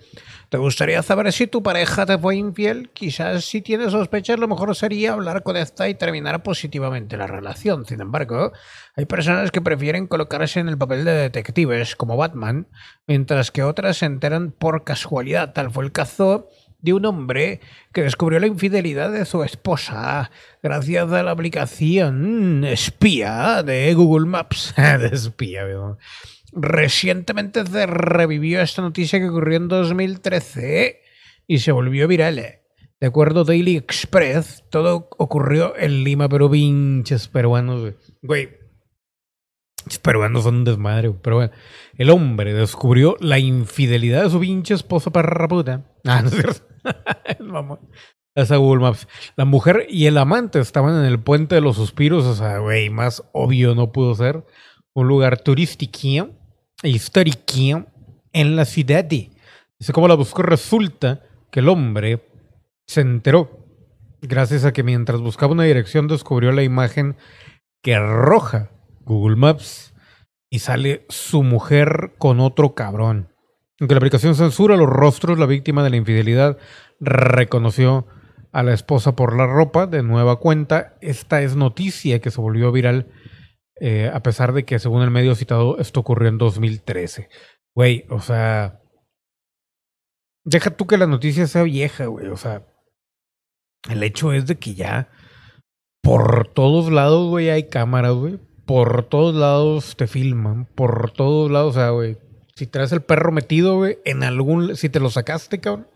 ¿te 0.50 0.58
gustaría 0.58 1.02
saber 1.02 1.32
si 1.32 1.48
tu 1.48 1.64
pareja 1.64 2.06
te 2.06 2.18
fue 2.18 2.36
infiel? 2.36 2.90
Quizás 2.94 3.46
si 3.46 3.62
tienes 3.62 3.92
sospechas, 3.92 4.40
lo 4.40 4.48
mejor 4.48 4.76
sería 4.76 5.14
hablar 5.14 5.44
con 5.44 5.58
esta 5.58 5.90
y 5.90 5.96
terminar 5.96 6.44
positivamente 6.44 7.18
la 7.18 7.28
relación. 7.28 7.86
Sin 7.86 8.02
embargo, 8.02 8.52
hay 8.96 9.06
personas 9.06 9.52
que 9.52 9.62
prefieren 9.62 10.08
colocarse 10.08 10.60
en 10.60 10.70
el 10.70 10.78
papel 10.78 11.06
de 11.06 11.14
detectives, 11.14 11.96
como 11.96 12.18
Batman, 12.18 12.68
mientras 13.08 13.52
que 13.52 13.64
otras 13.64 13.98
se 13.98 14.06
enteran 14.06 14.52
por 14.52 14.84
casualidad. 14.84 15.54
Tal 15.54 15.72
fue 15.72 15.86
el 15.86 15.92
caso 15.92 16.50
de 16.80 16.94
un 16.94 17.06
hombre 17.06 17.60
que 17.92 18.04
descubrió 18.04 18.40
la 18.40 18.48
infidelidad 18.48 19.12
de 19.12 19.26
su 19.26 19.44
esposa 19.44 20.32
gracias 20.62 21.12
a 21.12 21.24
la 21.24 21.32
aplicación 21.32 22.64
espía 22.64 23.64
de 23.64 23.94
Google 23.94 24.28
Maps. 24.28 24.74
de 24.78 25.08
espía. 25.08 25.66
Recientemente 26.54 27.66
se 27.66 27.86
revivió 27.86 28.62
esta 28.62 28.82
noticia 28.82 29.20
que 29.20 29.30
ocurrió 29.30 29.58
en 29.58 29.68
2013 29.68 31.02
y 31.46 31.60
se 31.60 31.72
volvió 31.72 32.08
viral. 32.08 32.36
De 33.00 33.08
acuerdo 33.08 33.42
a 33.42 33.44
Daily 33.44 33.78
Express, 33.78 34.64
todo 34.72 35.10
ocurrió 35.18 35.78
en 35.78 36.04
Lima, 36.04 36.28
pero 36.30 36.50
pinches 36.50 37.28
peruanos, 37.28 37.94
güey. 38.24 38.50
Peruanos 40.02 40.44
son 40.44 40.56
un 40.56 40.64
desmadre, 40.64 41.12
pero 41.12 41.38
bueno. 41.38 41.52
El 41.98 42.10
hombre 42.10 42.54
descubrió 42.54 43.16
la 43.20 43.40
infidelidad 43.40 44.24
de 44.24 44.30
su 44.30 44.40
pinche 44.40 44.74
esposa 44.74 45.12
perra 45.12 45.48
puta. 45.48 45.86
Ah, 46.06 46.22
no 46.22 46.30
es 46.30 46.36
cierto. 46.36 46.66
Mamón. 47.44 47.80
Esa 48.34 48.56
Google 48.58 48.82
Maps. 48.82 49.08
La 49.36 49.46
mujer 49.46 49.88
y 49.90 50.06
el 50.06 50.18
amante 50.18 50.60
estaban 50.60 50.96
en 50.98 51.06
el 51.06 51.20
puente 51.20 51.56
de 51.56 51.62
los 51.62 51.76
suspiros. 51.76 52.26
O 52.26 52.34
sea, 52.34 52.60
güey, 52.60 52.90
más 52.90 53.24
obvio 53.34 53.76
no 53.76 53.92
pudo 53.92 54.16
ser. 54.16 54.46
Un 54.94 55.08
lugar 55.08 55.40
turístico 55.40 56.30
histórico 56.84 57.86
en 58.34 58.56
la 58.56 58.66
ciudad. 58.66 59.06
Dice 59.06 59.94
cómo 59.94 60.08
la 60.08 60.16
buscó. 60.16 60.44
Resulta 60.44 61.24
que 61.52 61.60
el 61.60 61.70
hombre 61.70 62.24
se 62.86 63.02
enteró. 63.02 63.66
Gracias 64.22 64.66
a 64.66 64.74
que 64.74 64.84
mientras 64.84 65.22
buscaba 65.22 65.54
una 65.54 65.64
dirección 65.64 66.08
descubrió 66.08 66.52
la 66.52 66.64
imagen 66.64 67.16
que 67.82 67.96
arroja 67.96 68.72
Google 69.02 69.36
Maps 69.36 69.94
y 70.50 70.60
sale 70.60 71.06
su 71.10 71.44
mujer 71.44 72.14
con 72.18 72.40
otro 72.40 72.74
cabrón. 72.74 73.34
Aunque 73.80 73.94
la 73.94 74.00
aplicación 74.00 74.36
censura 74.36 74.76
los 74.76 74.90
rostros, 74.90 75.38
la 75.38 75.46
víctima 75.46 75.84
de 75.84 75.92
la 75.92 75.98
infidelidad 75.98 76.58
reconoció 77.00 78.08
a 78.52 78.64
la 78.64 78.74
esposa 78.74 79.16
por 79.16 79.38
la 79.38 79.46
ropa 79.46 79.86
de 79.86 80.02
nueva 80.02 80.38
cuenta. 80.38 80.98
Esta 81.02 81.44
es 81.44 81.56
noticia 81.56 82.20
que 82.20 82.32
se 82.32 82.42
volvió 82.42 82.72
viral 82.72 83.08
eh, 83.80 84.12
a 84.14 84.22
pesar 84.22 84.54
de 84.54 84.66
que 84.66 84.80
según 84.80 85.02
el 85.02 85.12
medio 85.12 85.36
citado 85.36 85.78
esto 85.78 86.00
ocurrió 86.00 86.30
en 86.30 86.38
2013. 86.38 87.30
Güey, 87.76 88.06
o 88.10 88.20
sea... 88.20 88.82
Deja 90.44 90.72
tú 90.72 90.88
que 90.88 90.98
la 90.98 91.08
noticia 91.08 91.46
sea 91.46 91.64
vieja, 91.64 92.06
güey. 92.06 92.28
O 92.28 92.38
sea, 92.38 92.66
el 93.90 94.02
hecho 94.04 94.32
es 94.32 94.48
de 94.48 94.56
que 94.56 94.76
ya 94.76 95.10
por 96.08 96.48
todos 96.48 96.90
lados, 96.90 97.28
güey, 97.28 97.50
hay 97.50 97.64
cámaras, 97.64 98.14
güey. 98.14 98.40
Por 98.66 99.04
todos 99.10 99.36
lados 99.36 99.98
te 99.98 100.08
filman. 100.08 100.66
Por 100.66 101.12
todos 101.12 101.52
lados, 101.52 101.76
o 101.76 101.80
sea, 101.80 101.90
güey. 101.90 102.18
Si 102.56 102.66
traes 102.66 102.94
el 102.94 103.02
perro 103.02 103.34
metido, 103.34 103.76
güey, 103.76 104.00
en 104.06 104.24
algún. 104.24 104.78
Si 104.78 104.88
te 104.88 105.02
lo 105.02 105.10
sacaste, 105.10 105.60
cabrón. 105.60 105.90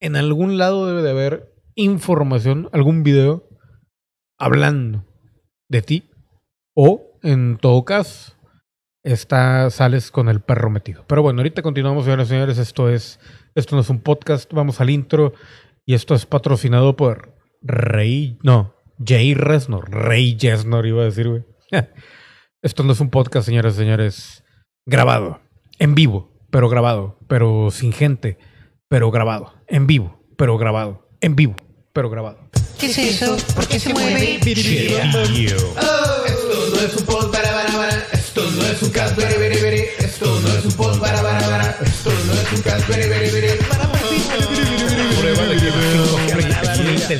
En 0.00 0.16
algún 0.16 0.58
lado 0.58 0.86
debe 0.88 1.02
de 1.02 1.10
haber 1.10 1.54
información, 1.76 2.68
algún 2.72 3.04
video 3.04 3.48
hablando 4.40 5.04
de 5.68 5.82
ti. 5.82 6.10
O, 6.74 7.13
en 7.24 7.56
todo 7.56 7.84
caso, 7.84 8.34
está, 9.02 9.70
sales 9.70 10.10
con 10.10 10.28
el 10.28 10.40
perro 10.40 10.70
metido. 10.70 11.04
Pero 11.08 11.22
bueno, 11.22 11.40
ahorita 11.40 11.62
continuamos, 11.62 12.04
señores 12.04 12.28
y 12.28 12.30
señores. 12.30 12.58
Esto 12.58 12.88
es. 12.90 13.18
Esto 13.54 13.74
no 13.74 13.82
es 13.82 13.90
un 13.90 14.00
podcast. 14.00 14.52
Vamos 14.52 14.80
al 14.80 14.90
intro. 14.90 15.32
Y 15.86 15.94
esto 15.94 16.14
es 16.14 16.26
patrocinado 16.26 16.96
por 16.96 17.34
Rey. 17.62 18.38
No, 18.42 18.74
Jay 19.04 19.34
Resnor. 19.34 19.90
Rey 19.90 20.36
Jesnor, 20.38 20.86
iba 20.86 21.02
a 21.02 21.06
decir, 21.06 21.28
güey. 21.28 21.44
Esto 22.62 22.82
no 22.82 22.92
es 22.92 23.00
un 23.00 23.10
podcast, 23.10 23.46
señores 23.46 23.74
y 23.74 23.78
señores. 23.78 24.44
Grabado. 24.86 25.40
En 25.78 25.94
vivo, 25.94 26.32
pero 26.50 26.68
grabado. 26.68 27.18
Pero 27.26 27.70
sin 27.70 27.92
gente, 27.92 28.38
pero 28.88 29.10
grabado. 29.10 29.52
En 29.66 29.86
vivo, 29.86 30.22
pero 30.38 30.56
grabado. 30.56 31.08
En 31.20 31.36
vivo, 31.36 31.56
pero 31.92 32.08
grabado. 32.08 32.38
¿Qué 32.78 32.86
es 32.86 32.98
eso? 32.98 33.36
¿Por 33.54 33.66
qué 33.68 33.78
se 33.78 33.92
mueve? 33.92 34.40
No 35.12 36.23
es 36.84 36.96
un 36.96 37.04
pod 37.04 37.30
para 37.30 37.50
para 37.50 37.72
para. 37.72 38.06
Esto 38.12 38.42
no 38.50 38.66
es 38.66 38.82
un 38.82 38.90
cast 38.90 39.16
bere 39.16 39.38
bere 39.38 39.62
bere. 39.62 39.94
Esto 39.98 40.26
no 40.40 40.48
es 40.48 40.64
un 40.64 40.72
pod 40.72 41.00
para 41.00 41.22
para 41.22 41.40
para. 41.40 41.70
Esto 41.80 42.10
no 42.26 42.32
es 42.34 42.52
un 42.52 42.62
cast 42.62 42.86
bere 42.88 43.08
bere 43.08 43.30
bere. 43.30 43.58
Prueba 45.18 45.44
de 45.44 45.54
inteligencia 45.54 47.18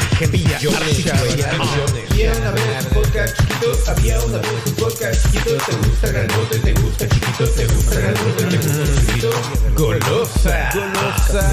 Había 2.11 2.33
una 2.33 2.51
vez 2.51 2.85
un 2.85 2.89
podcast 2.93 3.37
chiquito. 3.39 3.69
Había 3.87 4.21
una 4.21 4.39
vez 4.39 4.51
un 4.67 4.75
podcast 4.75 5.23
chiquito. 5.23 5.57
Te 5.57 5.77
gusta 5.77 6.09
grandote, 6.09 6.59
te 6.59 6.73
gusta 6.75 7.09
chiquito, 7.09 7.49
te 7.49 7.67
gusta 7.67 8.01
grandote, 8.01 8.45
te 8.45 8.57
gusta 8.57 8.85
chiquito. 9.01 9.31
Golosa. 9.77 10.71
Golosa. 10.75 11.51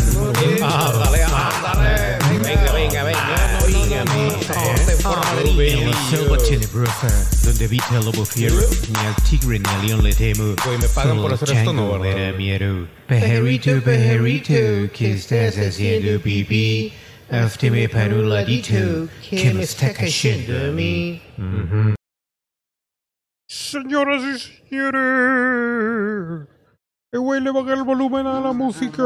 Ah, 0.64 0.92
dale, 1.06 1.24
ah, 1.24 1.52
dale. 1.64 2.40
Venga, 2.40 2.72
venga, 2.74 3.04
venga. 3.04 3.61
Donde 7.44 7.66
habita 7.66 7.98
el 7.98 8.06
lobo 8.06 8.26
fiero, 8.26 8.56
ni 8.56 9.00
al 9.06 9.16
tigre 9.30 9.60
ni 9.60 9.70
al 9.70 9.88
león 9.88 10.04
le 10.04 10.14
temo. 10.14 10.56
Güey, 10.64 10.78
¿me 10.78 10.88
pagan 10.88 11.18
por 11.18 11.34
hacer 11.34 11.52
esto? 11.52 11.74
No, 11.74 12.00
¿verdad? 12.00 12.36
miedo. 12.36 12.88
Pajarito, 13.08 13.82
pajarito, 13.82 14.54
¿qué 14.94 15.14
estás 15.14 15.58
haciendo, 15.58 16.22
pipí? 16.22 16.94
Hazme 17.30 17.88
para 17.90 18.16
un 18.16 18.30
ladito, 18.30 19.08
que 19.30 19.54
me 19.54 19.64
está 19.64 19.94
cayendo 19.94 20.58
a 20.58 20.72
mí. 20.72 21.22
Señoras 23.48 24.24
y 24.24 24.70
señores. 24.70 26.48
Eh, 27.14 27.18
güey, 27.18 27.42
le 27.42 27.52
bajé 27.52 27.74
el 27.74 27.84
volumen 27.84 28.26
a 28.26 28.40
la 28.40 28.54
música. 28.54 29.04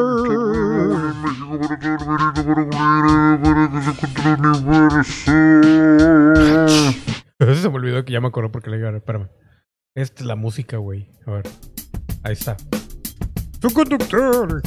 Se 7.39 7.69
me 7.69 7.75
olvidó 7.75 8.05
que 8.05 8.13
ya 8.13 8.21
me 8.21 8.29
porque 8.29 8.69
le 8.69 8.77
digo, 8.77 8.89
espérame. 8.89 9.27
Esta 9.95 10.21
es 10.21 10.27
la 10.27 10.35
música, 10.35 10.77
güey. 10.77 11.09
A 11.25 11.31
ver. 11.31 11.49
Ahí 12.21 12.33
está. 12.33 12.55
Su 13.59 13.73
conductor, 13.73 14.61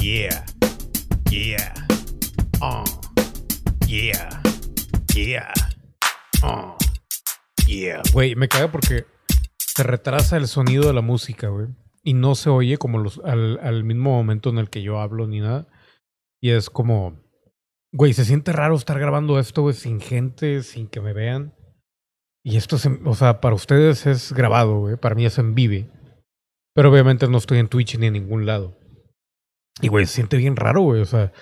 Yeah. 0.00 0.44
Yeah. 1.30 1.74
Oh. 2.60 2.84
Yeah. 3.86 4.42
Yeah. 5.14 5.52
Oh. 6.42 6.76
Yeah. 7.68 8.02
Güey, 8.12 8.34
me 8.34 8.48
caga 8.48 8.70
porque 8.70 9.06
se 9.58 9.84
retrasa 9.84 10.36
el 10.36 10.48
sonido 10.48 10.88
de 10.88 10.92
la 10.92 11.02
música, 11.02 11.48
güey. 11.48 11.68
Y 12.02 12.14
no 12.14 12.34
se 12.34 12.50
oye 12.50 12.78
como 12.78 12.98
los, 12.98 13.20
al, 13.24 13.60
al 13.62 13.84
mismo 13.84 14.10
momento 14.10 14.50
en 14.50 14.58
el 14.58 14.70
que 14.70 14.82
yo 14.82 14.98
hablo 15.00 15.28
ni 15.28 15.40
nada. 15.40 15.68
Y 16.40 16.50
es 16.50 16.68
como, 16.68 17.22
güey, 17.92 18.12
se 18.12 18.24
siente 18.24 18.52
raro 18.52 18.74
estar 18.74 18.98
grabando 18.98 19.38
esto, 19.38 19.62
güey, 19.62 19.74
sin 19.74 20.00
gente, 20.00 20.62
sin 20.64 20.88
que 20.88 21.00
me 21.00 21.12
vean. 21.12 21.54
Y 22.44 22.56
esto, 22.56 22.76
o 23.04 23.14
sea, 23.14 23.40
para 23.40 23.54
ustedes 23.54 24.06
es 24.06 24.32
grabado, 24.32 24.80
güey. 24.80 24.96
Para 24.96 25.14
mí 25.14 25.26
es 25.26 25.38
en 25.38 25.54
vive. 25.54 25.90
Pero 26.74 26.90
obviamente 26.90 27.28
no 27.28 27.38
estoy 27.38 27.58
en 27.58 27.68
Twitch 27.68 27.98
ni 27.98 28.06
en 28.06 28.14
ningún 28.14 28.46
lado. 28.46 28.76
Y, 29.80 29.88
güey, 29.88 30.06
se 30.06 30.14
siente 30.14 30.36
bien 30.36 30.56
raro, 30.56 30.82
güey. 30.82 31.02
O 31.02 31.06
sea, 31.06 31.32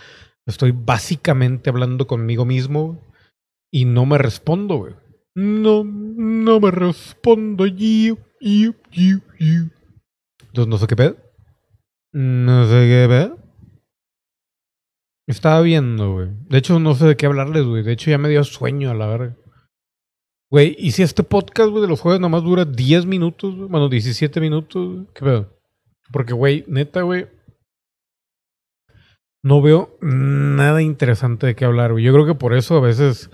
estoy 0.47 0.73
básicamente 0.73 1.71
hablando 1.71 2.07
conmigo 2.07 2.45
mismo 2.45 3.01
y 3.73 3.85
no 3.85 4.07
me 4.07 4.19
respondo, 4.19 4.77
güey. 4.77 4.95
No, 5.35 5.83
no 5.85 6.61
me 6.61 6.71
respondo. 6.71 7.67
Yo, 7.67 8.17
yo, 8.41 8.73
yo, 8.93 9.19
yo. 9.39 9.63
Entonces 10.41 10.69
no 10.69 10.79
sé 10.79 10.87
qué 10.87 10.97
pedo. 10.97 11.17
No 12.13 12.67
sé 12.67 12.75
qué 12.75 13.07
pedo. 13.09 13.39
Estaba 15.27 15.63
viendo, 15.63 16.13
güey. 16.13 16.29
De 16.49 16.59
hecho, 16.59 16.79
no 16.79 16.95
sé 16.95 17.07
de 17.07 17.17
qué 17.17 17.27
hablarles, 17.27 17.65
güey. 17.65 17.83
De 17.83 17.93
hecho, 17.93 18.11
ya 18.11 18.19
me 18.19 18.29
dio 18.29 18.45
sueño 18.45 18.91
a 18.91 18.95
la 18.95 19.07
verga. 19.07 19.37
Güey, 20.51 20.77
¿y 20.79 20.93
si 20.93 21.03
este 21.03 21.25
podcast, 21.25 21.71
güey, 21.71 21.83
de 21.83 21.89
los 21.89 22.01
jueves 22.01 22.21
nomás 22.21 22.45
dura 22.45 22.65
10 22.65 23.07
minutos, 23.07 23.57
güey? 23.57 23.69
Bueno, 23.69 23.89
17 23.89 24.41
minutos, 24.41 24.87
güey? 24.87 25.07
¿Qué 25.15 25.25
pedo? 25.25 25.59
Porque, 26.13 26.35
güey, 26.35 26.65
neta, 26.69 27.03
güey. 27.03 27.27
No 29.45 29.61
veo 29.61 29.99
nada 30.01 30.81
interesante 30.81 31.47
de 31.47 31.55
qué 31.55 31.67
hablar, 31.67 31.93
güey. 31.93 32.03
Yo 32.03 32.15
creo 32.15 32.25
que 32.25 32.35
por 32.35 32.55
eso 32.55 32.79
a 32.79 32.81
veces 32.81 33.31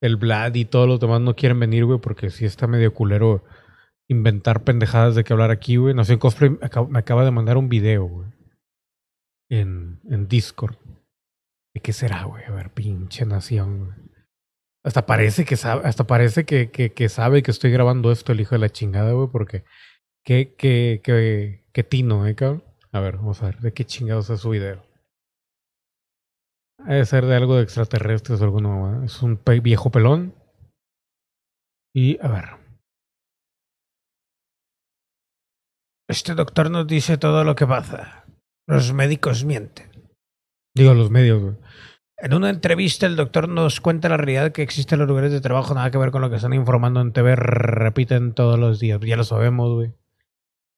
el 0.00 0.16
Vlad 0.16 0.54
y 0.54 0.64
todos 0.64 0.88
los 0.88 1.00
demás 1.00 1.20
no 1.20 1.36
quieren 1.36 1.60
venir, 1.60 1.84
güey, 1.84 2.00
porque 2.00 2.30
sí 2.30 2.46
está 2.46 2.66
medio 2.66 2.94
culero 2.94 3.44
inventar 4.08 4.64
pendejadas 4.64 5.14
de 5.14 5.22
qué 5.22 5.34
hablar 5.34 5.50
aquí, 5.50 5.76
güey. 5.76 5.92
Nación 5.92 6.18
Cosplay 6.18 6.56
me 6.88 6.98
acaba 6.98 7.26
de 7.26 7.30
mandar 7.30 7.58
un 7.58 7.68
video, 7.68 8.06
güey. 8.06 8.28
En, 9.50 10.00
en 10.08 10.28
Discord. 10.28 10.76
¿De 11.74 11.82
qué 11.82 11.92
será, 11.92 12.24
güey? 12.24 12.42
A 12.44 12.52
ver, 12.52 12.72
pinche 12.72 13.26
nación, 13.26 13.84
güey. 13.84 13.98
Hasta 14.82 15.04
parece 15.04 15.44
que 15.44 15.56
sabe, 15.56 15.86
hasta 15.86 16.06
parece 16.06 16.46
que, 16.46 16.70
que, 16.70 16.94
que 16.94 17.10
sabe 17.10 17.42
que 17.42 17.50
estoy 17.50 17.70
grabando 17.70 18.10
esto 18.10 18.32
el 18.32 18.40
hijo 18.40 18.54
de 18.54 18.60
la 18.60 18.70
chingada, 18.70 19.12
güey, 19.12 19.28
porque 19.30 19.64
qué, 20.24 20.54
qué, 20.56 21.02
qué, 21.04 21.66
qué 21.70 21.84
tino, 21.84 22.26
eh, 22.26 22.34
cabrón. 22.34 22.64
A 22.92 23.00
ver, 23.00 23.18
vamos 23.18 23.42
a 23.42 23.46
ver, 23.46 23.58
¿de 23.58 23.74
qué 23.74 23.84
chingados 23.84 24.30
es 24.30 24.40
su 24.40 24.48
video? 24.48 24.89
Ha 26.86 26.94
de 26.94 27.04
ser 27.04 27.26
de 27.26 27.36
algo 27.36 27.56
de 27.56 27.62
extraterrestres 27.62 28.40
o 28.40 28.44
alguna 28.44 28.68
mamada. 28.68 29.04
Es 29.04 29.22
un 29.22 29.36
pe- 29.36 29.60
viejo 29.60 29.90
pelón. 29.90 30.34
Y, 31.94 32.18
a 32.24 32.28
ver. 32.28 32.44
Este 36.08 36.34
doctor 36.34 36.70
nos 36.70 36.86
dice 36.86 37.18
todo 37.18 37.44
lo 37.44 37.54
que 37.54 37.66
pasa. 37.66 38.24
Los 38.66 38.92
médicos 38.92 39.44
mienten. 39.44 39.90
Digo, 40.74 40.94
los 40.94 41.10
medios, 41.10 41.42
güey. 41.42 41.56
En 42.18 42.34
una 42.34 42.50
entrevista, 42.50 43.06
el 43.06 43.16
doctor 43.16 43.48
nos 43.48 43.80
cuenta 43.80 44.08
la 44.08 44.16
realidad 44.16 44.52
que 44.52 44.62
existen 44.62 44.98
los 44.98 45.08
lugares 45.08 45.32
de 45.32 45.40
trabajo, 45.40 45.72
nada 45.74 45.90
que 45.90 45.98
ver 45.98 46.10
con 46.10 46.20
lo 46.20 46.28
que 46.28 46.36
están 46.36 46.52
informando 46.52 47.00
en 47.00 47.12
TV, 47.12 47.34
repiten 47.34 48.34
todos 48.34 48.58
los 48.58 48.78
días. 48.78 49.00
Ya 49.00 49.16
lo 49.16 49.24
sabemos, 49.24 49.72
güey. 49.72 49.94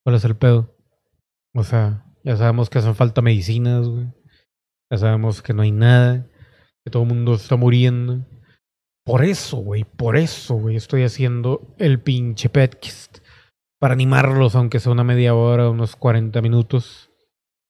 ¿Cuál 0.04 0.16
es 0.16 0.24
el 0.24 0.36
pedo? 0.36 0.76
O 1.54 1.64
sea, 1.64 2.04
ya 2.22 2.36
sabemos 2.36 2.70
que 2.70 2.78
hacen 2.78 2.94
falta 2.94 3.22
medicinas, 3.22 3.88
güey. 3.88 4.06
Ya 4.92 4.98
sabemos 4.98 5.40
que 5.40 5.54
no 5.54 5.62
hay 5.62 5.72
nada, 5.72 6.28
que 6.84 6.90
todo 6.90 7.04
el 7.04 7.08
mundo 7.08 7.32
está 7.32 7.56
muriendo. 7.56 8.26
Por 9.06 9.24
eso, 9.24 9.56
güey, 9.56 9.84
por 9.84 10.18
eso, 10.18 10.56
güey, 10.56 10.76
estoy 10.76 11.02
haciendo 11.02 11.74
el 11.78 11.98
pinche 11.98 12.50
podcast. 12.50 13.20
Para 13.80 13.94
animarlos, 13.94 14.54
aunque 14.54 14.80
sea 14.80 14.92
una 14.92 15.02
media 15.02 15.34
hora, 15.34 15.70
unos 15.70 15.96
40 15.96 16.42
minutos, 16.42 17.10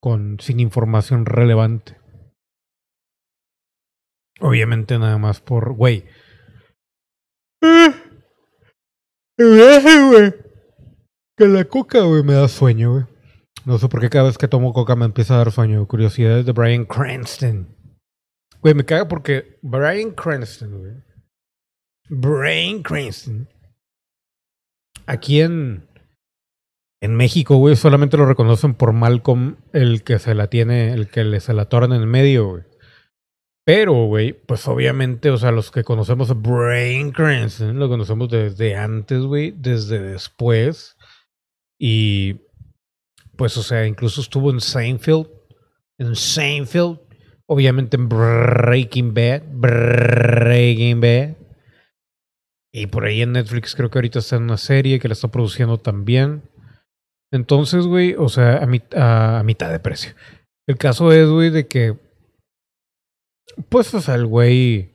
con, 0.00 0.40
sin 0.40 0.58
información 0.58 1.24
relevante. 1.24 1.96
Obviamente 4.40 4.98
nada 4.98 5.16
más 5.18 5.40
por, 5.40 5.74
güey. 5.74 6.04
Eh, 7.62 7.94
eh. 9.38 10.32
Que 11.36 11.46
la 11.46 11.64
coca, 11.66 12.00
güey, 12.00 12.24
me 12.24 12.32
da 12.32 12.48
sueño, 12.48 12.94
güey. 12.94 13.11
No 13.64 13.78
sé 13.78 13.88
por 13.88 14.00
qué 14.00 14.10
cada 14.10 14.24
vez 14.24 14.38
que 14.38 14.48
tomo 14.48 14.72
coca 14.72 14.96
me 14.96 15.04
empieza 15.04 15.34
a 15.34 15.38
dar 15.38 15.52
sueño. 15.52 15.86
Curiosidades 15.86 16.46
de 16.46 16.52
Brian 16.52 16.84
Cranston. 16.84 17.68
Güey, 18.60 18.74
me 18.74 18.84
caga 18.84 19.08
porque 19.08 19.58
Brian 19.62 20.10
Cranston, 20.12 20.78
güey. 20.78 20.94
Brian 22.08 22.82
Cranston. 22.82 23.48
Aquí 25.06 25.40
en, 25.40 25.88
en 27.00 27.16
México, 27.16 27.56
güey, 27.56 27.76
solamente 27.76 28.16
lo 28.16 28.26
reconocen 28.26 28.74
por 28.74 28.92
Malcolm, 28.92 29.56
el 29.72 30.02
que 30.04 30.18
se 30.18 30.34
la 30.34 30.48
tiene, 30.48 30.92
el 30.92 31.08
que 31.08 31.24
le 31.24 31.40
se 31.40 31.52
la 31.52 31.62
atoran 31.62 31.92
en 31.92 32.02
el 32.02 32.06
medio, 32.06 32.48
güey. 32.48 32.62
Pero, 33.64 34.06
güey, 34.06 34.32
pues 34.32 34.66
obviamente, 34.66 35.30
o 35.30 35.36
sea, 35.36 35.52
los 35.52 35.70
que 35.70 35.84
conocemos 35.84 36.30
a 36.30 36.34
Brian 36.34 37.12
Cranston, 37.12 37.78
lo 37.78 37.88
conocemos 37.88 38.28
desde 38.28 38.76
antes, 38.76 39.22
güey, 39.22 39.52
desde 39.52 40.00
después. 40.00 40.96
Y 41.80 42.40
pues, 43.36 43.56
o 43.56 43.62
sea, 43.62 43.86
incluso 43.86 44.20
estuvo 44.20 44.50
en 44.50 44.60
Seinfeld. 44.60 45.26
En 45.98 46.14
Seinfeld. 46.16 46.98
Obviamente 47.46 47.96
en 47.96 48.08
Breaking 48.08 49.14
Bad. 49.14 49.42
Breaking 49.52 51.00
Bad. 51.00 51.36
Y 52.74 52.86
por 52.86 53.04
ahí 53.04 53.20
en 53.22 53.32
Netflix 53.32 53.74
creo 53.74 53.90
que 53.90 53.98
ahorita 53.98 54.20
está 54.20 54.36
en 54.36 54.44
una 54.44 54.56
serie 54.56 54.98
que 54.98 55.08
la 55.08 55.12
está 55.14 55.28
produciendo 55.28 55.78
también. 55.78 56.42
Entonces, 57.30 57.86
güey, 57.86 58.14
o 58.14 58.28
sea, 58.28 58.58
a, 58.58 58.66
mit- 58.66 58.94
a- 58.96 59.42
mitad 59.44 59.70
de 59.70 59.80
precio. 59.80 60.12
El 60.66 60.76
caso 60.78 61.12
es, 61.12 61.28
güey, 61.28 61.50
de 61.50 61.66
que. 61.66 61.98
Pues, 63.68 63.92
o 63.94 64.00
sea, 64.00 64.14
el 64.14 64.26
güey. 64.26 64.92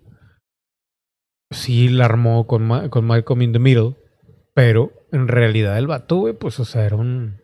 Sí 1.51 1.87
la 1.89 2.05
armó 2.05 2.45
con, 2.47 2.63
Ma- 2.67 2.89
con 2.89 3.05
Malcolm 3.05 3.41
in 3.43 3.53
the 3.53 3.59
Middle. 3.59 3.95
Pero 4.53 4.91
en 5.11 5.27
realidad 5.27 5.77
el 5.77 5.87
vato, 5.87 6.15
güey, 6.17 6.33
pues, 6.33 6.59
o 6.59 6.65
sea, 6.65 6.85
era 6.85 6.95
un. 6.95 7.39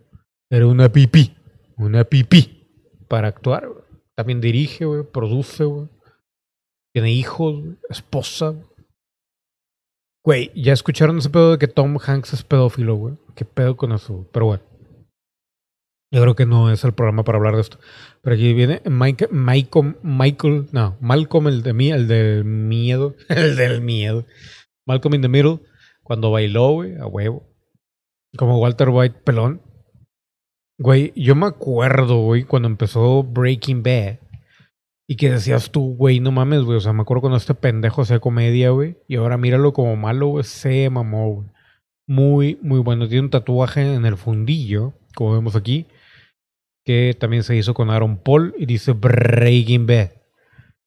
Era 0.53 0.67
una 0.67 0.87
pipí. 0.87 1.35
Una 1.77 2.03
pipí. 2.03 2.69
Para 3.07 3.27
actuar. 3.27 3.67
También 4.15 4.39
dirige, 4.39 4.85
güey. 4.85 5.01
Produce, 5.01 5.63
güey. 5.63 5.89
Tiene 6.93 7.11
hijos, 7.11 7.63
esposa. 7.89 8.53
güey. 10.23 10.51
Ya 10.53 10.73
escucharon 10.73 11.17
ese 11.17 11.31
pedo 11.31 11.53
de 11.53 11.57
que 11.57 11.67
Tom 11.67 11.97
Hanks 11.97 12.33
es 12.33 12.43
pedófilo, 12.43 12.93
güey. 12.97 13.15
¿Qué 13.35 13.45
pedo 13.45 13.75
con 13.75 13.93
eso? 13.93 14.29
Pero 14.31 14.45
bueno. 14.45 14.63
Yo 16.11 16.21
creo 16.21 16.35
que 16.35 16.45
no 16.45 16.69
es 16.71 16.83
el 16.83 16.93
programa 16.93 17.23
para 17.23 17.39
hablar 17.39 17.55
de 17.55 17.61
esto. 17.61 17.79
Pero 18.21 18.35
aquí 18.35 18.53
viene 18.53 18.83
Michael, 18.85 19.31
Michael, 20.03 20.67
no, 20.71 20.95
Malcolm 21.01 21.47
el 21.47 21.63
de 21.63 21.73
mí, 21.73 21.89
el 21.89 22.07
del 22.07 22.45
miedo, 22.45 23.15
el 23.29 23.55
del 23.55 23.81
miedo. 23.81 24.27
Malcolm 24.85 25.15
in 25.15 25.23
the 25.23 25.29
Middle, 25.29 25.61
cuando 26.03 26.29
bailó, 26.29 26.73
güey, 26.73 26.95
a 26.97 27.07
huevo. 27.07 27.49
Como 28.37 28.59
Walter 28.59 28.89
White 28.89 29.21
pelón. 29.23 29.72
Güey, 30.83 31.13
yo 31.15 31.33
me 31.33 31.45
acuerdo, 31.45 32.17
güey, 32.17 32.43
cuando 32.43 32.67
empezó 32.67 33.23
Breaking 33.23 33.83
Bad. 33.83 34.17
Y 35.07 35.15
que 35.15 35.29
decías 35.29 35.71
tú, 35.71 35.95
güey, 35.95 36.19
no 36.19 36.33
mames, 36.33 36.63
güey. 36.63 36.75
O 36.75 36.81
sea, 36.81 36.91
me 36.91 37.03
acuerdo 37.03 37.21
cuando 37.21 37.37
este 37.37 37.53
pendejo 37.53 38.01
hacía 38.01 38.19
comedia, 38.19 38.71
güey. 38.71 38.97
Y 39.07 39.15
ahora 39.15 39.37
míralo 39.37 39.71
como 39.71 39.95
malo, 39.95 40.27
güey. 40.27 40.43
Se 40.43 40.89
mamó, 40.89 41.35
güey. 41.35 41.47
Muy, 42.05 42.59
muy 42.61 42.81
bueno. 42.81 43.07
Tiene 43.07 43.23
un 43.23 43.29
tatuaje 43.29 43.95
en 43.95 44.05
el 44.05 44.17
fundillo, 44.17 44.93
como 45.15 45.31
vemos 45.31 45.55
aquí. 45.55 45.87
Que 46.83 47.15
también 47.17 47.43
se 47.43 47.55
hizo 47.55 47.73
con 47.73 47.89
Aaron 47.89 48.17
Paul. 48.17 48.53
Y 48.57 48.65
dice 48.65 48.91
Breaking 48.91 49.87
Bad. 49.87 50.11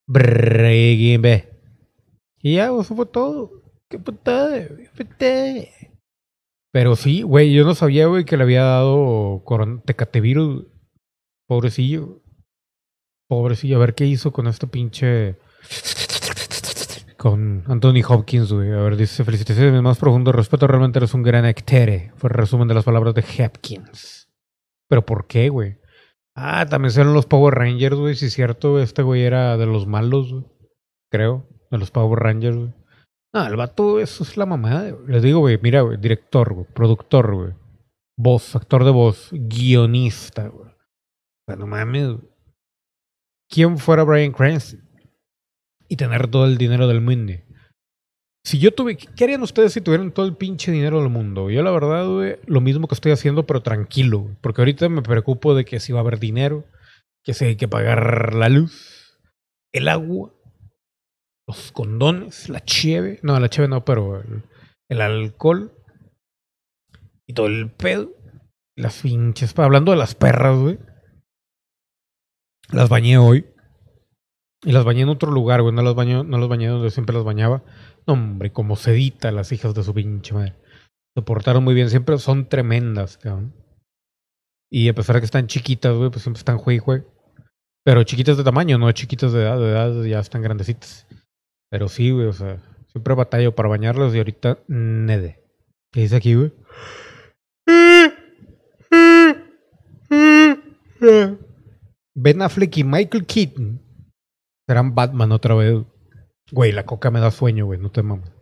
Breaking 0.07 1.23
Bad. 1.23 1.45
Y 2.43 2.57
ya, 2.57 2.67
eso 2.67 2.95
fue 2.95 3.07
todo. 3.07 3.51
Qué 3.89 3.99
putada, 3.99 4.69
qué 4.69 4.91
putada. 4.95 5.55
Pero 6.77 6.95
sí, 6.95 7.23
güey, 7.23 7.55
yo 7.55 7.65
no 7.65 7.75
sabía, 7.75 8.07
güey, 8.07 8.27
que 8.27 8.37
le 8.37 8.43
había 8.43 8.63
dado 8.63 9.43
tecatevirus. 9.87 10.67
Pobrecillo. 11.49 12.23
Pobrecillo, 13.31 13.77
a 13.77 13.79
ver 13.79 13.95
qué 13.95 14.05
hizo 14.05 14.31
con 14.31 14.47
este 14.47 14.67
pinche. 14.67 15.39
Con 17.17 17.65
Anthony 17.67 18.03
Hopkins, 18.07 18.53
güey. 18.53 18.73
A 18.73 18.83
ver, 18.83 18.99
dice: 18.99 19.25
Felicitaciones, 19.25 19.73
mi 19.73 19.81
más 19.81 19.97
profundo 19.97 20.33
respeto. 20.33 20.67
Realmente 20.67 20.99
eres 20.99 21.15
un 21.15 21.23
gran 21.23 21.47
actere. 21.47 22.13
Fue 22.17 22.29
el 22.29 22.35
resumen 22.35 22.69
de 22.69 22.75
las 22.75 22.85
palabras 22.85 23.15
de 23.15 23.25
Hopkins. 23.43 24.29
¿Pero 24.87 25.07
por 25.07 25.27
qué, 25.27 25.49
güey? 25.49 25.79
Ah, 26.35 26.67
también 26.67 26.93
son 26.93 27.15
los 27.15 27.25
Power 27.25 27.55
Rangers, 27.55 27.97
güey. 27.97 28.17
Si 28.17 28.27
es 28.27 28.35
cierto, 28.35 28.83
este 28.83 29.01
güey 29.01 29.23
era 29.23 29.57
de 29.57 29.65
los 29.65 29.87
malos, 29.87 30.31
güey. 30.31 30.45
Creo. 31.11 31.49
De 31.71 31.79
los 31.79 31.91
Power 31.91 32.19
Rangers, 32.19 32.55
güey. 32.55 32.75
No, 33.37 33.47
el 33.47 33.57
vato, 33.57 34.01
eso 34.01 34.25
es 34.25 34.39
la 34.39 34.47
mamada. 34.47 34.97
Les 35.07 35.23
digo, 35.23 35.41
güey, 35.41 35.59
mira, 35.63 35.83
güey, 35.83 35.99
director, 35.99 36.55
güey, 36.55 36.67
productor, 36.73 37.35
güey. 37.35 37.53
Voz, 38.19 38.57
actor 38.57 38.83
de 38.83 38.91
voz, 38.91 39.29
guionista, 39.31 40.49
güey. 40.49 40.71
O 40.71 41.45
sea, 41.47 41.57
no 41.57 41.67
mames, 41.67 42.07
güey. 42.13 42.31
¿Quién 43.51 43.77
fuera 43.77 44.05
Brian 44.05 44.33
Cranston? 44.33 44.81
Y 45.87 45.97
tener 45.97 46.29
todo 46.29 46.47
el 46.47 46.57
dinero 46.57 46.89
del 46.89 47.03
mundo. 47.03 47.35
Si 48.43 48.59
yo 48.59 48.73
tuve. 48.73 48.97
¿Qué 48.97 49.25
harían 49.25 49.43
ustedes 49.43 49.75
si 49.75 49.83
tuvieran 49.83 50.13
todo 50.13 50.25
el 50.25 50.35
pinche 50.37 50.73
dinero 50.73 51.03
del 51.03 51.11
mundo? 51.11 51.51
Yo, 51.51 51.63
la 51.63 51.73
verdad, 51.73 52.09
güey, 52.09 52.39
lo 52.47 52.63
mismo 52.63 52.89
que 52.89 52.95
estoy 52.95 53.13
haciendo, 53.13 53.45
pero 53.45 53.61
tranquilo. 53.61 54.35
Porque 54.41 54.63
ahorita 54.63 54.89
me 54.89 55.03
preocupo 55.03 55.55
de 55.55 55.67
que 55.67 55.79
si 55.79 55.93
va 55.93 55.99
a 55.99 56.03
haber 56.03 56.21
dinero, 56.21 56.65
que 57.23 57.35
si 57.35 57.45
hay 57.45 57.57
que 57.57 57.69
pagar 57.69 58.33
la 58.35 58.49
luz, 58.49 59.21
el 59.75 59.89
agua, 59.89 60.33
los 61.47 61.73
condones, 61.73 62.49
la 62.49 62.61
cheve. 62.61 63.21
No, 63.23 63.39
la 63.39 63.49
cheve 63.49 63.69
no, 63.69 63.85
pero 63.85 64.23
el, 64.89 65.01
alcohol. 65.01 65.73
Y 67.27 67.35
todo 67.35 67.47
el 67.47 67.71
pedo. 67.71 68.13
Las 68.77 69.03
pinches. 69.03 69.57
Hablando 69.59 69.93
de 69.93 69.99
las 69.99 70.15
perras, 70.15 70.59
güey. 70.59 70.79
Las 72.71 72.89
bañé 72.89 73.19
hoy. 73.19 73.47
Y 74.65 74.73
las 74.73 74.85
bañé 74.85 75.03
en 75.03 75.09
otro 75.09 75.31
lugar, 75.31 75.63
güey. 75.63 75.75
No 75.75 75.83
las 75.83 75.95
bañé, 75.95 76.25
no 76.25 76.39
las 76.39 76.49
bañé 76.49 76.67
donde 76.67 76.91
siempre 76.91 77.15
las 77.15 77.25
bañaba. 77.25 77.63
No, 78.07 78.15
hombre, 78.15 78.53
como 78.53 78.77
sedita 78.77 79.31
las 79.31 79.53
hijas 79.53 79.75
de 79.75 79.85
su 79.85 79.95
pinche 79.95 80.35
madre. 80.35 80.55
Se 81.15 81.23
portaron 81.23 81.63
muy 81.63 81.75
bien. 81.75 81.91
Siempre 81.91 82.19
son 82.19 82.49
tremendas, 82.49 83.19
cabrón. 83.19 83.55
Y 84.71 84.89
a 84.89 84.95
pesar 84.95 85.15
de 85.15 85.21
que 85.21 85.27
están 85.27 85.47
chiquitas, 85.47 85.95
güey, 85.95 86.11
pues 86.11 86.23
siempre 86.23 86.41
están 86.41 86.59
jueg, 86.59 86.81
jueg. 86.81 87.07
Pero 87.85 88.03
chiquitas 88.03 88.37
de 88.37 88.43
tamaño, 88.43 88.79
no 88.79 88.91
chiquitas 88.91 89.33
de 89.33 89.43
edad. 89.43 89.59
De 89.59 89.71
edad 89.71 90.03
ya 90.03 90.19
están 90.19 90.43
grandecitas. 90.43 91.07
Pero 91.77 91.91
sí, 91.91 92.11
güey, 92.11 92.27
o 92.27 92.33
sea, 92.33 92.57
siempre 92.87 93.15
batallo 93.15 93.55
para 93.55 93.69
bañarlas 93.69 94.15
y 94.15 94.17
ahorita 94.17 94.61
nede. 94.67 95.45
¿Qué 95.93 96.01
dice 96.01 96.17
aquí, 96.17 96.35
güey? 96.35 96.51
Ben 102.15 102.41
Affleck 102.41 102.79
y 102.79 102.83
Michael 102.83 103.27
Keaton 103.27 103.83
serán 104.67 104.95
Batman 104.95 105.33
otra 105.33 105.55
vez. 105.55 105.85
Güey, 106.51 106.73
la 106.73 106.87
coca 106.87 107.11
me 107.11 107.21
da 107.21 107.31
sueño, 107.31 107.67
güey, 107.67 107.79
no 107.79 107.91
te 107.91 108.03
mames. 108.03 108.33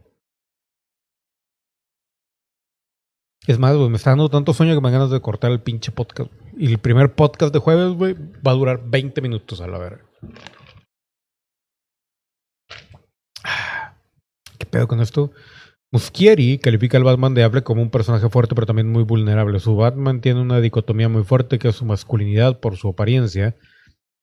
Es 3.48 3.58
más, 3.58 3.74
güey, 3.74 3.90
me 3.90 3.96
está 3.96 4.10
dando 4.10 4.28
tanto 4.28 4.54
sueño 4.54 4.76
que 4.76 4.80
me 4.80 4.92
ganas 4.92 5.10
de 5.10 5.20
cortar 5.20 5.50
el 5.50 5.60
pinche 5.60 5.90
podcast. 5.90 6.30
Y 6.56 6.70
el 6.70 6.78
primer 6.78 7.16
podcast 7.16 7.52
de 7.52 7.58
jueves, 7.58 7.94
güey, 7.94 8.14
va 8.46 8.52
a 8.52 8.54
durar 8.54 8.88
20 8.88 9.20
minutos 9.22 9.60
a 9.60 9.66
la 9.66 9.78
verga. 9.78 10.04
¿Qué 14.58 14.66
pedo 14.66 14.88
con 14.88 15.00
esto? 15.00 15.32
Muschietti 15.94 16.58
califica 16.58 16.96
al 16.96 17.04
Batman 17.04 17.34
de 17.34 17.44
Affleck 17.44 17.62
como 17.62 17.80
un 17.80 17.90
personaje 17.90 18.28
fuerte 18.28 18.56
pero 18.56 18.66
también 18.66 18.90
muy 18.90 19.04
vulnerable. 19.04 19.60
Su 19.60 19.76
Batman 19.76 20.20
tiene 20.20 20.40
una 20.40 20.60
dicotomía 20.60 21.08
muy 21.08 21.22
fuerte 21.22 21.58
que 21.60 21.68
es 21.68 21.76
su 21.76 21.84
masculinidad 21.84 22.58
por 22.58 22.76
su 22.76 22.88
apariencia, 22.88 23.54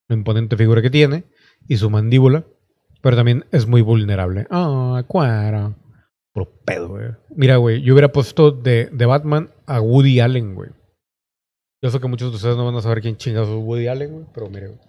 la 0.10 0.17
imponente 0.17 0.57
figura 0.57 0.81
que 0.81 0.89
tiene 0.89 1.23
y 1.69 1.77
su 1.77 1.89
mandíbula, 1.89 2.45
pero 3.01 3.15
también 3.15 3.45
es 3.51 3.67
muy 3.67 3.81
vulnerable. 3.81 4.47
Ah, 4.49 5.03
cuara. 5.07 5.73
Pro 6.34 6.45
pedo, 6.65 6.89
güey. 6.89 7.12
Mira, 7.29 7.55
güey, 7.55 7.81
yo 7.81 7.93
hubiera 7.93 8.12
puesto 8.12 8.51
de, 8.51 8.89
de 8.91 9.05
Batman 9.05 9.49
a 9.65 9.79
Woody 9.79 10.19
Allen, 10.19 10.55
güey. 10.55 10.71
Yo 11.81 11.89
sé 11.89 12.01
que 12.01 12.07
muchos 12.07 12.31
de 12.31 12.36
ustedes 12.36 12.57
no 12.57 12.65
van 12.65 12.75
a 12.75 12.81
saber 12.81 13.01
quién 13.01 13.15
chingados 13.15 13.47
es 13.49 13.55
Woody 13.55 13.88
Allen, 13.88 14.12
güey, 14.12 14.25
pero 14.34 14.49
mire, 14.49 14.67
güey. 14.67 14.79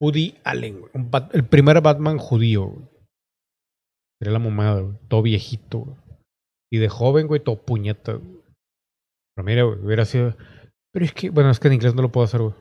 Woody 0.00 0.34
Allen, 0.44 0.80
güey. 0.80 0.92
El 1.32 1.44
primer 1.44 1.80
Batman 1.80 2.18
judío, 2.18 2.66
güey. 2.66 2.97
Sería 4.18 4.32
la 4.32 4.38
mamada, 4.38 4.80
güey. 4.80 4.96
Todo 5.08 5.22
viejito, 5.22 5.78
güey. 5.80 5.96
Y 6.70 6.78
de 6.78 6.88
joven, 6.88 7.26
güey, 7.26 7.40
todo 7.40 7.62
puñeta, 7.62 8.14
güey. 8.14 8.42
Pero 9.34 9.46
mira, 9.46 9.62
güey, 9.62 9.78
hubiera 9.78 10.04
sido. 10.04 10.36
Pero 10.92 11.04
es 11.04 11.12
que, 11.12 11.30
bueno, 11.30 11.50
es 11.50 11.60
que 11.60 11.68
en 11.68 11.74
inglés 11.74 11.94
no 11.94 12.02
lo 12.02 12.12
puedo 12.12 12.24
hacer, 12.24 12.40
güey. 12.40 12.54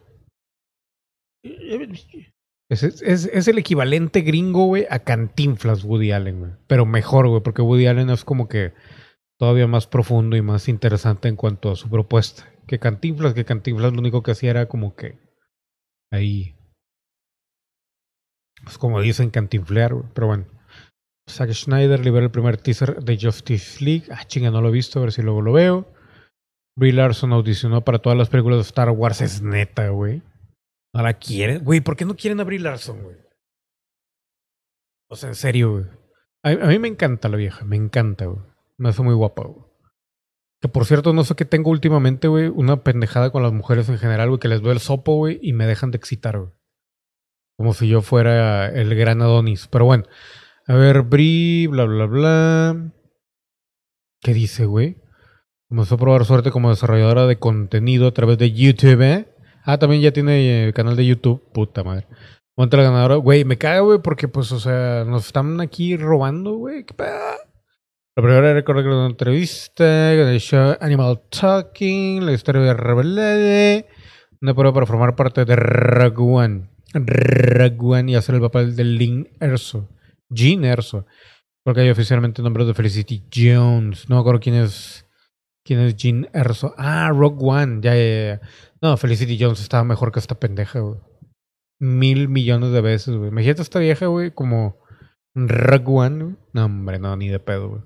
Es, 2.69 3.47
el 3.47 3.57
equivalente 3.57 4.21
gringo, 4.21 4.65
güey, 4.65 4.85
a 4.89 4.99
Cantinflas 4.99 5.83
Woody 5.83 6.11
Allen, 6.11 6.39
güey. 6.39 6.51
Pero 6.67 6.85
mejor, 6.85 7.27
güey, 7.27 7.41
porque 7.41 7.61
Woody 7.61 7.87
Allen 7.87 8.09
es 8.09 8.25
como 8.25 8.47
que 8.47 8.73
todavía 9.39 9.67
más 9.67 9.87
profundo 9.87 10.35
y 10.35 10.41
más 10.41 10.67
interesante 10.67 11.29
en 11.29 11.35
cuanto 11.35 11.71
a 11.71 11.75
su 11.75 11.89
propuesta. 11.89 12.51
Que 12.67 12.79
Cantinflas, 12.79 13.33
que 13.33 13.45
Cantinflas 13.45 13.93
lo 13.93 13.99
único 13.99 14.21
que 14.21 14.31
hacía 14.31 14.51
era 14.51 14.67
como 14.67 14.95
que 14.95 15.17
ahí. 16.11 16.55
Pues 18.63 18.77
como 18.77 18.99
dicen, 19.01 19.29
cantinflear, 19.29 19.93
güey. 19.93 20.05
Pero 20.13 20.27
bueno. 20.27 20.56
Zack 21.29 21.51
Schneider 21.51 22.03
libera 22.03 22.25
el 22.25 22.31
primer 22.31 22.57
teaser 22.57 23.03
de 23.03 23.17
Justice 23.19 23.83
League. 23.83 24.05
Ah, 24.11 24.25
chinga, 24.25 24.49
no 24.49 24.61
lo 24.61 24.69
he 24.69 24.71
visto, 24.71 24.99
a 24.99 25.01
ver 25.03 25.11
si 25.11 25.21
luego 25.21 25.41
lo 25.41 25.53
veo. 25.53 25.91
Brie 26.77 26.93
Larson 26.93 27.33
audicionó 27.33 27.83
para 27.83 27.99
todas 27.99 28.17
las 28.17 28.29
películas 28.29 28.57
de 28.57 28.63
Star 28.63 28.89
Wars. 28.91 29.21
Es 29.21 29.41
neta, 29.41 29.89
güey. 29.89 30.21
¿No 30.93 31.01
la 31.01 31.13
quieren? 31.13 31.63
Güey, 31.63 31.81
¿por 31.81 31.97
qué 31.97 32.05
no 32.05 32.15
quieren 32.15 32.39
a 32.39 32.43
Brie 32.43 32.59
Larson, 32.59 33.03
güey? 33.03 33.17
O 35.09 35.15
sea, 35.15 35.29
en 35.29 35.35
serio, 35.35 35.71
güey. 35.71 35.85
A, 36.43 36.65
a 36.65 36.67
mí 36.67 36.79
me 36.79 36.87
encanta 36.87 37.29
la 37.29 37.37
vieja, 37.37 37.65
me 37.65 37.75
encanta, 37.75 38.25
güey. 38.25 38.45
Me 38.77 38.89
hace 38.89 39.01
muy 39.01 39.15
guapa, 39.15 39.43
güey. 39.43 39.65
Que 40.61 40.69
por 40.69 40.85
cierto, 40.85 41.13
no 41.13 41.23
sé 41.23 41.35
qué 41.35 41.45
tengo 41.45 41.71
últimamente, 41.71 42.27
güey. 42.27 42.47
Una 42.47 42.83
pendejada 42.83 43.31
con 43.31 43.43
las 43.43 43.53
mujeres 43.53 43.89
en 43.89 43.97
general, 43.97 44.29
güey. 44.29 44.39
Que 44.39 44.47
les 44.47 44.61
doy 44.61 44.71
el 44.71 44.79
sopo, 44.79 45.15
güey. 45.15 45.39
Y 45.41 45.53
me 45.53 45.67
dejan 45.67 45.91
de 45.91 45.97
excitar, 45.97 46.39
güey. 46.39 46.51
Como 47.57 47.73
si 47.73 47.87
yo 47.87 48.01
fuera 48.01 48.67
el 48.69 48.95
gran 48.95 49.21
Adonis. 49.21 49.67
Pero 49.67 49.85
bueno. 49.85 50.05
A 50.69 50.75
ver, 50.75 51.03
Bri, 51.03 51.65
bla, 51.67 51.85
bla, 51.85 52.05
bla. 52.07 52.91
¿Qué 54.21 54.33
dice, 54.33 54.65
güey? 54.65 54.97
Comenzó 55.69 55.95
a 55.95 55.97
probar 55.97 56.25
suerte 56.25 56.51
como 56.51 56.71
desarrolladora 56.71 57.25
de 57.25 57.39
contenido 57.39 58.05
a 58.07 58.13
través 58.13 58.37
de 58.37 58.51
YouTube. 58.51 59.01
¿eh? 59.01 59.33
Ah, 59.63 59.77
también 59.77 60.01
ya 60.01 60.11
tiene 60.11 60.67
eh, 60.67 60.73
canal 60.73 60.97
de 60.97 61.05
YouTube. 61.05 61.41
Puta 61.53 61.85
madre. 61.85 62.05
Monta 62.57 62.75
la 62.75 62.83
ganadora. 62.83 63.15
Güey, 63.15 63.45
me 63.45 63.57
caga, 63.57 63.79
güey, 63.79 63.99
porque 64.01 64.27
pues, 64.27 64.51
o 64.51 64.59
sea, 64.59 65.05
nos 65.05 65.27
están 65.27 65.61
aquí 65.61 65.95
robando, 65.95 66.57
güey. 66.57 66.83
¿Qué 66.83 66.93
pedo? 66.93 67.15
La 68.17 68.23
primera 68.23 68.53
recordar 68.53 68.83
que 68.83 68.89
una 68.89 69.05
entrevista 69.05 70.13
con 70.17 70.27
el 70.27 70.39
show 70.41 70.75
Animal 70.81 71.21
Talking, 71.29 72.25
la 72.25 72.33
historia 72.33 72.63
de 72.63 72.73
Rebelde, 72.73 73.85
una 74.41 74.53
prueba 74.53 74.73
para 74.73 74.85
formar 74.85 75.15
parte 75.15 75.45
de. 75.45 75.55
Rogue 75.55 76.23
One 77.79 78.11
y 78.11 78.15
hacer 78.15 78.35
el 78.35 78.41
papel 78.41 78.75
de 78.75 78.83
Lin 78.83 79.29
Erso. 79.39 79.87
Jean 80.29 80.65
Erso. 80.65 81.05
Porque 81.63 81.81
hay 81.81 81.89
oficialmente 81.89 82.41
nombre 82.41 82.65
de 82.65 82.73
Felicity 82.73 83.25
Jones. 83.33 84.09
No 84.09 84.15
me 84.15 84.21
acuerdo 84.21 84.39
quién 84.39 84.55
es. 84.55 85.05
¿Quién 85.65 85.81
es 85.81 85.97
Jean 85.97 86.29
Erso? 86.33 86.73
Ah, 86.77 87.09
Rogue 87.13 87.39
One. 87.41 87.79
Ya, 87.81 87.93
ya, 87.93 88.39
ya. 88.39 88.41
No, 88.81 88.95
Felicity 88.95 89.37
Jones 89.37 89.59
estaba 89.59 89.83
mejor 89.83 90.11
que 90.11 90.19
esta 90.19 90.39
pendeja, 90.39 90.79
güey. 90.79 90.99
Mil 91.79 92.29
millones 92.29 92.71
de 92.71 92.81
veces, 92.81 93.15
güey. 93.15 93.29
Imagínate 93.29 93.61
esta 93.61 93.79
vieja, 93.79 94.05
güey, 94.07 94.31
como 94.31 94.77
Rogue 95.35 95.85
One. 95.87 96.35
No, 96.53 96.65
hombre, 96.65 96.99
no, 96.99 97.15
ni 97.17 97.27
de 97.27 97.39
pedo, 97.39 97.69
güey. 97.69 97.81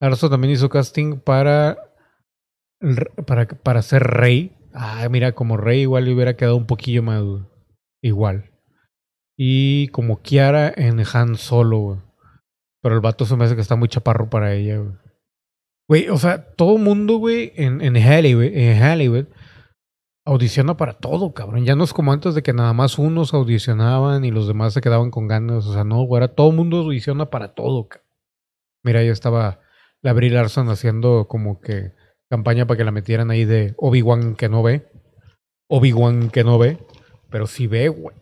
Erso 0.00 0.30
también 0.30 0.54
hizo 0.54 0.68
casting 0.70 1.18
para, 1.18 1.92
el 2.80 2.96
para, 3.26 3.46
para 3.46 3.82
ser 3.82 4.02
rey. 4.02 4.56
Ah, 4.72 5.06
mira, 5.10 5.32
como 5.32 5.56
rey 5.56 5.82
igual 5.82 6.06
le 6.06 6.14
hubiera 6.14 6.36
quedado 6.36 6.56
un 6.56 6.66
poquillo 6.66 7.02
más. 7.02 7.22
Igual. 8.02 8.50
Y 9.36 9.88
como 9.88 10.22
Kiara 10.22 10.72
en 10.74 11.02
Han 11.12 11.36
Solo, 11.36 11.78
güey. 11.78 11.98
Pero 12.82 12.94
el 12.94 13.00
vato 13.00 13.24
se 13.24 13.36
me 13.36 13.44
hace 13.44 13.54
que 13.54 13.62
está 13.62 13.76
muy 13.76 13.88
chaparro 13.88 14.28
para 14.28 14.54
ella, 14.54 14.78
güey. 14.78 14.92
Güey, 15.88 16.08
o 16.08 16.16
sea, 16.16 16.54
todo 16.54 16.78
mundo, 16.78 17.18
güey, 17.18 17.52
en, 17.56 17.82
en 17.82 17.96
Hollywood, 17.96 18.44
en 18.44 18.82
Hollywood, 18.82 19.26
audiciona 20.24 20.76
para 20.76 20.94
todo, 20.94 21.34
cabrón. 21.34 21.64
Ya 21.64 21.76
no 21.76 21.84
es 21.84 21.92
como 21.92 22.12
antes 22.12 22.34
de 22.34 22.42
que 22.42 22.52
nada 22.52 22.72
más 22.72 22.98
unos 22.98 23.34
audicionaban 23.34 24.24
y 24.24 24.30
los 24.30 24.48
demás 24.48 24.72
se 24.72 24.80
quedaban 24.80 25.10
con 25.10 25.28
ganas. 25.28 25.66
O 25.66 25.72
sea, 25.74 25.84
no, 25.84 26.02
güey, 26.04 26.22
ahora 26.22 26.34
todo 26.34 26.52
mundo 26.52 26.78
audiciona 26.78 27.30
para 27.30 27.54
todo, 27.54 27.88
cabrón. 27.88 28.08
Mira, 28.82 29.02
yo 29.02 29.12
estaba 29.12 29.60
la 30.02 30.12
Brie 30.12 30.30
Larson 30.30 30.68
haciendo 30.68 31.26
como 31.28 31.60
que 31.60 31.92
campaña 32.30 32.66
para 32.66 32.78
que 32.78 32.84
la 32.84 32.90
metieran 32.90 33.30
ahí 33.30 33.44
de 33.44 33.74
Obi-Wan 33.78 34.36
que 34.36 34.48
no 34.48 34.62
ve. 34.62 34.86
Obi-Wan 35.68 36.30
que 36.30 36.44
no 36.44 36.58
ve. 36.58 36.78
Pero 37.30 37.46
sí 37.46 37.66
ve, 37.66 37.88
güey. 37.88 38.16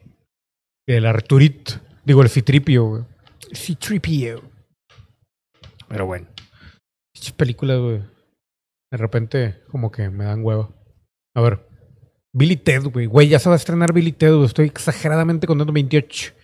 El 0.86 1.06
Arturito. 1.06 1.74
Digo, 2.04 2.22
el 2.22 2.28
Citripio, 2.28 2.84
güey. 2.84 3.04
Citripio. 3.54 4.42
Pero 5.88 6.06
bueno. 6.06 6.26
Pinches 7.14 7.32
películas, 7.32 7.78
güey. 7.78 8.02
De 8.90 8.98
repente, 8.98 9.62
como 9.70 9.90
que 9.90 10.10
me 10.10 10.24
dan 10.24 10.44
huevo. 10.44 10.74
A 11.34 11.40
ver. 11.40 11.66
Billy 12.34 12.56
Ted, 12.56 12.84
güey. 12.84 13.06
Güey, 13.06 13.28
ya 13.28 13.38
se 13.38 13.48
va 13.48 13.54
a 13.54 13.58
estrenar 13.58 13.92
Billy 13.92 14.12
Ted, 14.12 14.34
güey. 14.34 14.46
Estoy 14.46 14.66
exageradamente 14.66 15.46
contento. 15.46 15.72
28. 15.72 16.34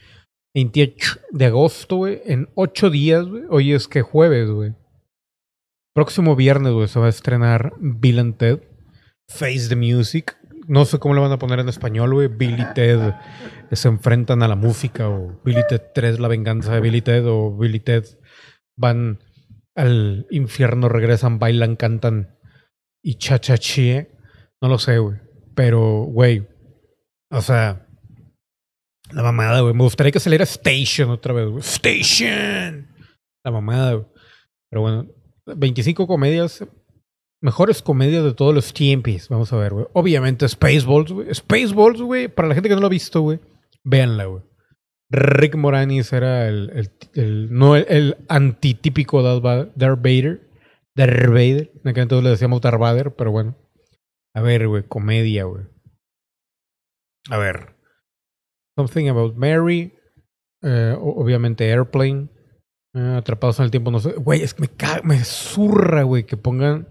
28 0.55 1.21
de 1.31 1.45
agosto, 1.47 1.97
güey. 1.97 2.23
En 2.25 2.49
8 2.55 2.91
días, 2.91 3.27
güey. 3.27 3.45
Hoy 3.51 3.73
es 3.73 3.89
que 3.89 4.03
jueves, 4.03 4.51
güey. 4.51 4.75
Próximo 5.99 6.37
viernes, 6.37 6.73
güey, 6.73 6.87
se 6.87 7.01
va 7.01 7.07
a 7.07 7.09
estrenar 7.09 7.73
Bill 7.81 8.21
and 8.21 8.37
Ted. 8.37 8.61
Face 9.29 9.69
the 9.69 9.75
Music. 9.75 10.37
No 10.69 10.85
sé 10.85 10.99
cómo 10.99 11.15
le 11.15 11.23
van 11.23 11.33
a 11.33 11.39
poner 11.39 11.61
en 11.61 11.69
español, 11.71 12.13
güey. 12.13 12.29
Billy 12.29 12.67
Ted 12.75 13.15
se 13.73 13.89
enfrentan 13.89 14.43
a 14.43 14.49
la 14.49 14.55
música. 14.55 15.09
O 15.09 15.41
Billy 15.43 15.63
Ted 15.67 15.81
3, 15.95 16.21
la 16.21 16.29
venganza 16.29 16.75
de 16.75 16.81
Billy 16.81 17.01
Ted. 17.01 17.27
O 17.27 17.57
Billy 17.57 17.81
Ted 17.81 18.05
van 18.77 19.19
al 19.75 20.27
infierno, 20.31 20.91
regresan, 20.91 21.39
bailan, 21.39 21.77
cantan 21.77 22.37
y 23.03 23.15
cha-cha-chie. 23.15 24.11
No 24.61 24.69
lo 24.69 24.79
sé, 24.79 24.99
güey. 24.99 25.17
Pero, 25.55 26.03
güey. 26.03 26.47
O 27.31 27.41
sea. 27.41 27.87
La 29.11 29.23
mamada, 29.23 29.63
güey. 29.63 29.73
Me 29.73 29.85
gustaría 29.85 30.13
que 30.13 30.21
saliera 30.21 30.45
Station 30.45 31.09
otra 31.09 31.33
vez, 31.33 31.49
güey. 31.49 31.63
Station. 31.63 32.89
La 33.43 33.51
mamada, 33.51 33.95
güey. 33.95 34.07
Pero 34.69 34.83
bueno. 34.83 35.07
25 35.47 36.07
comedias. 36.07 36.63
Mejores 37.41 37.83
comedias 37.83 38.25
de 38.25 38.35
todos 38.35 38.55
los 38.55 38.73
tiempos. 38.73 39.29
Vamos 39.29 39.53
a 39.53 39.57
ver, 39.57 39.73
güey. 39.73 39.87
Obviamente 39.93 40.49
Spaceballs, 40.49 41.13
güey. 41.13 41.33
Spaceballs, 41.35 42.01
güey. 42.03 42.29
Para 42.29 42.49
la 42.49 42.55
gente 42.55 42.69
que 42.69 42.75
no 42.75 42.81
lo 42.81 42.87
ha 42.87 42.91
visto, 42.91 43.21
güey. 43.21 43.39
Véanla, 43.85 44.25
güey. 44.25 44.43
Rick 45.11 45.55
Moranis 45.55 46.13
era 46.13 46.49
el, 46.49 46.71
el, 46.75 46.91
el- 47.15 47.53
no 47.53 47.77
el, 47.77 48.17
antitípico 48.29 49.23
Darth 49.23 49.45
Va- 49.45 49.71
Darth 49.77 50.03
Vader. 50.03 50.49
Darth 50.97 51.27
Vader. 51.29 51.71
En 51.85 51.89
aquel 51.89 52.03
entonces 52.03 52.25
le 52.25 52.31
decíamos 52.31 52.61
Darth 52.61 52.79
Vader, 52.81 53.15
pero 53.15 53.31
bueno. 53.31 53.57
A 54.35 54.41
ver, 54.43 54.67
güey, 54.69 54.83
comedia, 54.83 55.45
güey. 55.45 55.65
A 57.31 57.39
ver. 57.39 57.77
Something 58.77 59.09
About 59.09 59.37
Mary. 59.37 59.93
eh, 60.63 60.97
obviamente 60.99 61.71
Airplane. 61.71 62.29
eh, 62.95 63.15
atrapados 63.19 63.59
en 63.61 63.67
el 63.67 63.71
tiempo, 63.71 63.91
no 63.93 64.01
sé. 64.01 64.13
Güey, 64.15 64.43
es 64.43 64.55
que 64.55 64.63
me, 64.63 64.69
ca- 64.69 65.03
me 65.05 65.23
zurra, 65.25 66.03
güey, 66.03 66.25
que 66.25 66.37
pongan 66.37 66.89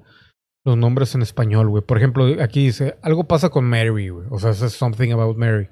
los 0.67 0.77
nombres 0.77 1.15
en 1.15 1.21
español, 1.21 1.69
güey. 1.69 1.81
Por 1.81 1.97
ejemplo, 1.97 2.25
aquí 2.41 2.65
dice, 2.65 2.97
algo 3.01 3.23
pasa 3.23 3.49
con 3.49 3.63
Mary, 3.63 4.09
güey. 4.09 4.27
O 4.29 4.37
sea, 4.37 4.51
es 4.51 4.57
Something 4.57 5.11
About 5.11 5.37
Mary. 5.37 5.69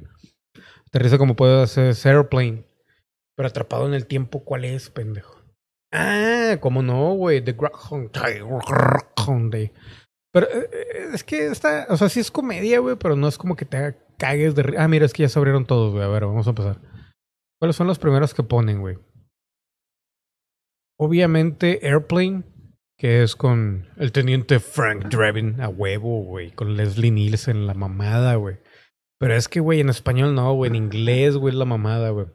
Aterriza 0.87 1.17
como 1.17 1.35
puede 1.35 1.61
hacer 1.61 1.93
Airplane. 2.05 2.65
Pero 3.35 3.49
atrapado 3.49 3.85
en 3.87 3.93
el 3.93 4.07
tiempo, 4.07 4.45
¿cuál 4.45 4.63
es, 4.63 4.89
pendejo? 4.89 5.35
Ah, 5.91 6.57
¿cómo 6.61 6.81
no, 6.81 7.13
güey? 7.13 7.43
The 7.43 7.51
Groundhog 7.51 8.11
Day. 9.51 9.73
Pero 10.31 10.47
eh, 10.47 10.69
eh, 10.71 11.09
es 11.13 11.25
que 11.25 11.47
está, 11.47 11.87
o 11.89 11.97
sea, 11.97 12.07
sí 12.07 12.21
es 12.21 12.31
comedia, 12.31 12.79
güey, 12.79 12.95
pero 12.95 13.17
no 13.17 13.27
es 13.27 13.37
como 13.37 13.57
que 13.57 13.65
te 13.65 13.97
cagues 14.17 14.55
de 14.55 14.75
Ah, 14.77 14.87
mira, 14.87 15.05
es 15.05 15.11
que 15.11 15.23
ya 15.23 15.29
se 15.29 15.37
abrieron 15.37 15.65
todos, 15.65 15.91
güey. 15.91 16.05
A 16.05 16.07
ver, 16.07 16.25
vamos 16.25 16.47
a 16.47 16.51
empezar. 16.51 16.79
¿Cuáles 17.59 17.75
son 17.75 17.87
los 17.87 17.99
primeros 17.99 18.33
que 18.33 18.43
ponen, 18.43 18.79
güey? 18.79 18.97
Obviamente 20.97 21.85
Airplane, 21.85 22.43
que 22.97 23.23
es 23.23 23.35
con 23.35 23.87
el 23.97 24.11
teniente 24.11 24.59
Frank 24.59 25.05
Drebin 25.05 25.61
a 25.61 25.69
huevo, 25.69 26.23
güey. 26.23 26.51
Con 26.51 26.77
Leslie 26.77 27.11
Nielsen, 27.11 27.67
la 27.67 27.73
mamada, 27.73 28.35
güey. 28.35 28.57
Pero 29.19 29.33
es 29.35 29.47
que, 29.47 29.59
güey, 29.59 29.79
en 29.79 29.89
español 29.89 30.35
no, 30.35 30.53
güey. 30.53 30.69
En 30.69 30.75
inglés, 30.75 31.35
güey, 31.35 31.53
es 31.53 31.57
la 31.57 31.65
mamada, 31.65 32.09
güey. 32.09 32.27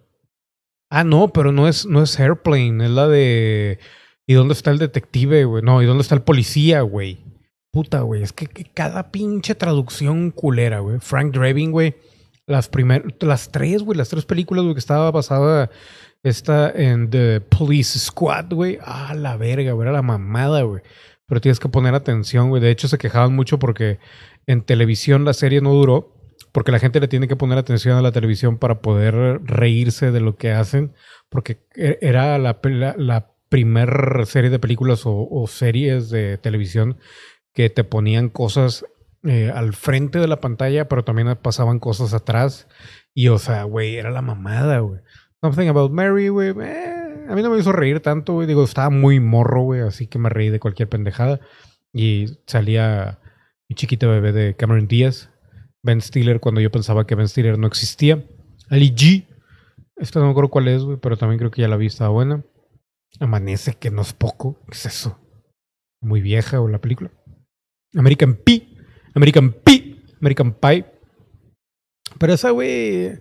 Ah, 0.90 1.04
no, 1.04 1.28
pero 1.28 1.52
no 1.52 1.68
es, 1.68 1.86
no 1.86 2.02
es 2.02 2.18
Airplane, 2.18 2.84
es 2.84 2.90
la 2.90 3.08
de. 3.08 3.78
¿Y 4.26 4.34
dónde 4.34 4.54
está 4.54 4.70
el 4.70 4.78
detective, 4.78 5.44
güey? 5.44 5.62
No, 5.62 5.82
¿y 5.82 5.86
dónde 5.86 6.02
está 6.02 6.14
el 6.14 6.22
policía, 6.22 6.82
güey? 6.82 7.24
Puta, 7.72 8.00
güey. 8.00 8.22
Es 8.22 8.32
que, 8.32 8.46
que 8.46 8.64
cada 8.64 9.10
pinche 9.10 9.54
traducción 9.54 10.30
culera, 10.30 10.80
güey. 10.80 10.98
Frank 11.00 11.32
Drebin, 11.34 11.70
güey. 11.70 11.94
Las 12.46 12.68
primeras, 12.68 13.12
las 13.20 13.52
tres, 13.52 13.82
güey, 13.82 13.96
las 13.96 14.08
tres 14.08 14.24
películas, 14.24 14.64
güey, 14.64 14.74
que 14.74 14.80
estaba 14.80 15.10
basada 15.12 15.70
esta 16.22 16.70
en 16.70 17.10
The 17.10 17.40
Police 17.40 17.98
Squad, 17.98 18.52
güey. 18.52 18.78
Ah, 18.82 19.14
la 19.14 19.36
verga, 19.36 19.72
güey, 19.72 19.86
era 19.86 19.92
la 19.96 20.02
mamada, 20.02 20.62
güey. 20.62 20.82
Pero 21.26 21.40
tienes 21.40 21.60
que 21.60 21.68
poner 21.68 21.94
atención, 21.94 22.48
güey. 22.48 22.60
De 22.62 22.70
hecho, 22.70 22.88
se 22.88 22.98
quejaban 22.98 23.34
mucho 23.34 23.58
porque 23.58 23.98
en 24.46 24.62
televisión 24.62 25.24
la 25.24 25.32
serie 25.32 25.60
no 25.60 25.72
duró. 25.72 26.16
Porque 26.52 26.72
la 26.72 26.80
gente 26.80 26.98
le 26.98 27.06
tiene 27.06 27.28
que 27.28 27.36
poner 27.36 27.58
atención 27.58 27.96
a 27.96 28.02
la 28.02 28.10
televisión 28.10 28.58
para 28.58 28.80
poder 28.80 29.40
reírse 29.44 30.10
de 30.10 30.20
lo 30.20 30.36
que 30.36 30.50
hacen. 30.50 30.92
Porque 31.28 31.64
e- 31.76 31.98
era 32.00 32.36
la, 32.38 32.58
la, 32.64 32.94
la 32.98 33.30
serie 34.26 34.50
de 34.50 34.58
películas 34.58 35.06
o, 35.06 35.28
o 35.30 35.46
series 35.46 36.10
de 36.10 36.38
televisión 36.38 36.98
que 37.52 37.70
te 37.70 37.84
ponían 37.84 38.28
cosas 38.28 38.84
eh, 39.22 39.52
al 39.54 39.74
frente 39.74 40.18
de 40.18 40.28
la 40.28 40.40
pantalla, 40.40 40.88
pero 40.88 41.04
también 41.04 41.36
pasaban 41.40 41.78
cosas 41.78 42.14
atrás. 42.14 42.66
Y, 43.14 43.28
o 43.28 43.38
sea, 43.38 43.64
güey, 43.64 43.96
era 43.96 44.10
la 44.10 44.22
mamada, 44.22 44.78
güey. 44.80 45.00
Something 45.42 45.68
About 45.68 45.92
Mary, 45.92 46.28
güey. 46.28 46.50
eh, 46.62 47.26
a 47.28 47.34
mí 47.34 47.42
no 47.42 47.50
me 47.50 47.58
hizo 47.58 47.72
reír 47.72 48.00
tanto, 48.00 48.34
güey. 48.34 48.46
Digo, 48.46 48.64
estaba 48.64 48.90
muy 48.90 49.20
morro, 49.20 49.62
güey, 49.62 49.80
así 49.80 50.06
que 50.06 50.18
me 50.18 50.28
reí 50.28 50.50
de 50.50 50.60
cualquier 50.60 50.88
pendejada. 50.88 51.40
Y 51.92 52.26
salía 52.46 53.20
mi 53.68 53.76
chiquita 53.76 54.06
bebé 54.06 54.32
de 54.32 54.56
Cameron 54.56 54.86
Díaz. 54.86 55.30
Ben 55.82 56.00
Stiller 56.00 56.40
cuando 56.40 56.60
yo 56.60 56.70
pensaba 56.70 57.06
que 57.06 57.14
Ben 57.14 57.28
Stiller 57.28 57.58
no 57.58 57.66
existía. 57.66 58.24
Ali 58.68 58.94
G. 58.94 59.26
Esta 59.96 60.18
no 60.20 60.26
me 60.26 60.30
acuerdo 60.32 60.50
cuál 60.50 60.68
es, 60.68 60.82
güey, 60.82 60.98
pero 60.98 61.16
también 61.16 61.38
creo 61.38 61.50
que 61.50 61.62
ya 61.62 61.68
la 61.68 61.76
vi, 61.76 61.86
estaba 61.86 62.10
buena. 62.10 62.44
Amanece, 63.18 63.74
que 63.74 63.90
no 63.90 64.02
es 64.02 64.12
poco. 64.12 64.58
¿Qué 64.66 64.72
es 64.72 64.86
eso? 64.86 65.18
Muy 66.00 66.20
vieja, 66.20 66.60
o 66.60 66.68
la 66.68 66.80
película. 66.80 67.10
American 67.94 68.34
Pie. 68.34 68.68
American 69.14 69.52
Pie. 69.52 70.02
American 70.20 70.52
Pie. 70.52 70.86
Pero 72.18 72.32
esa, 72.32 72.50
güey. 72.50 73.18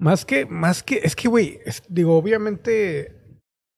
Más 0.00 0.24
que, 0.24 0.46
más 0.46 0.82
que, 0.82 1.00
es 1.02 1.14
que, 1.14 1.28
güey, 1.28 1.60
digo, 1.88 2.16
obviamente 2.16 3.14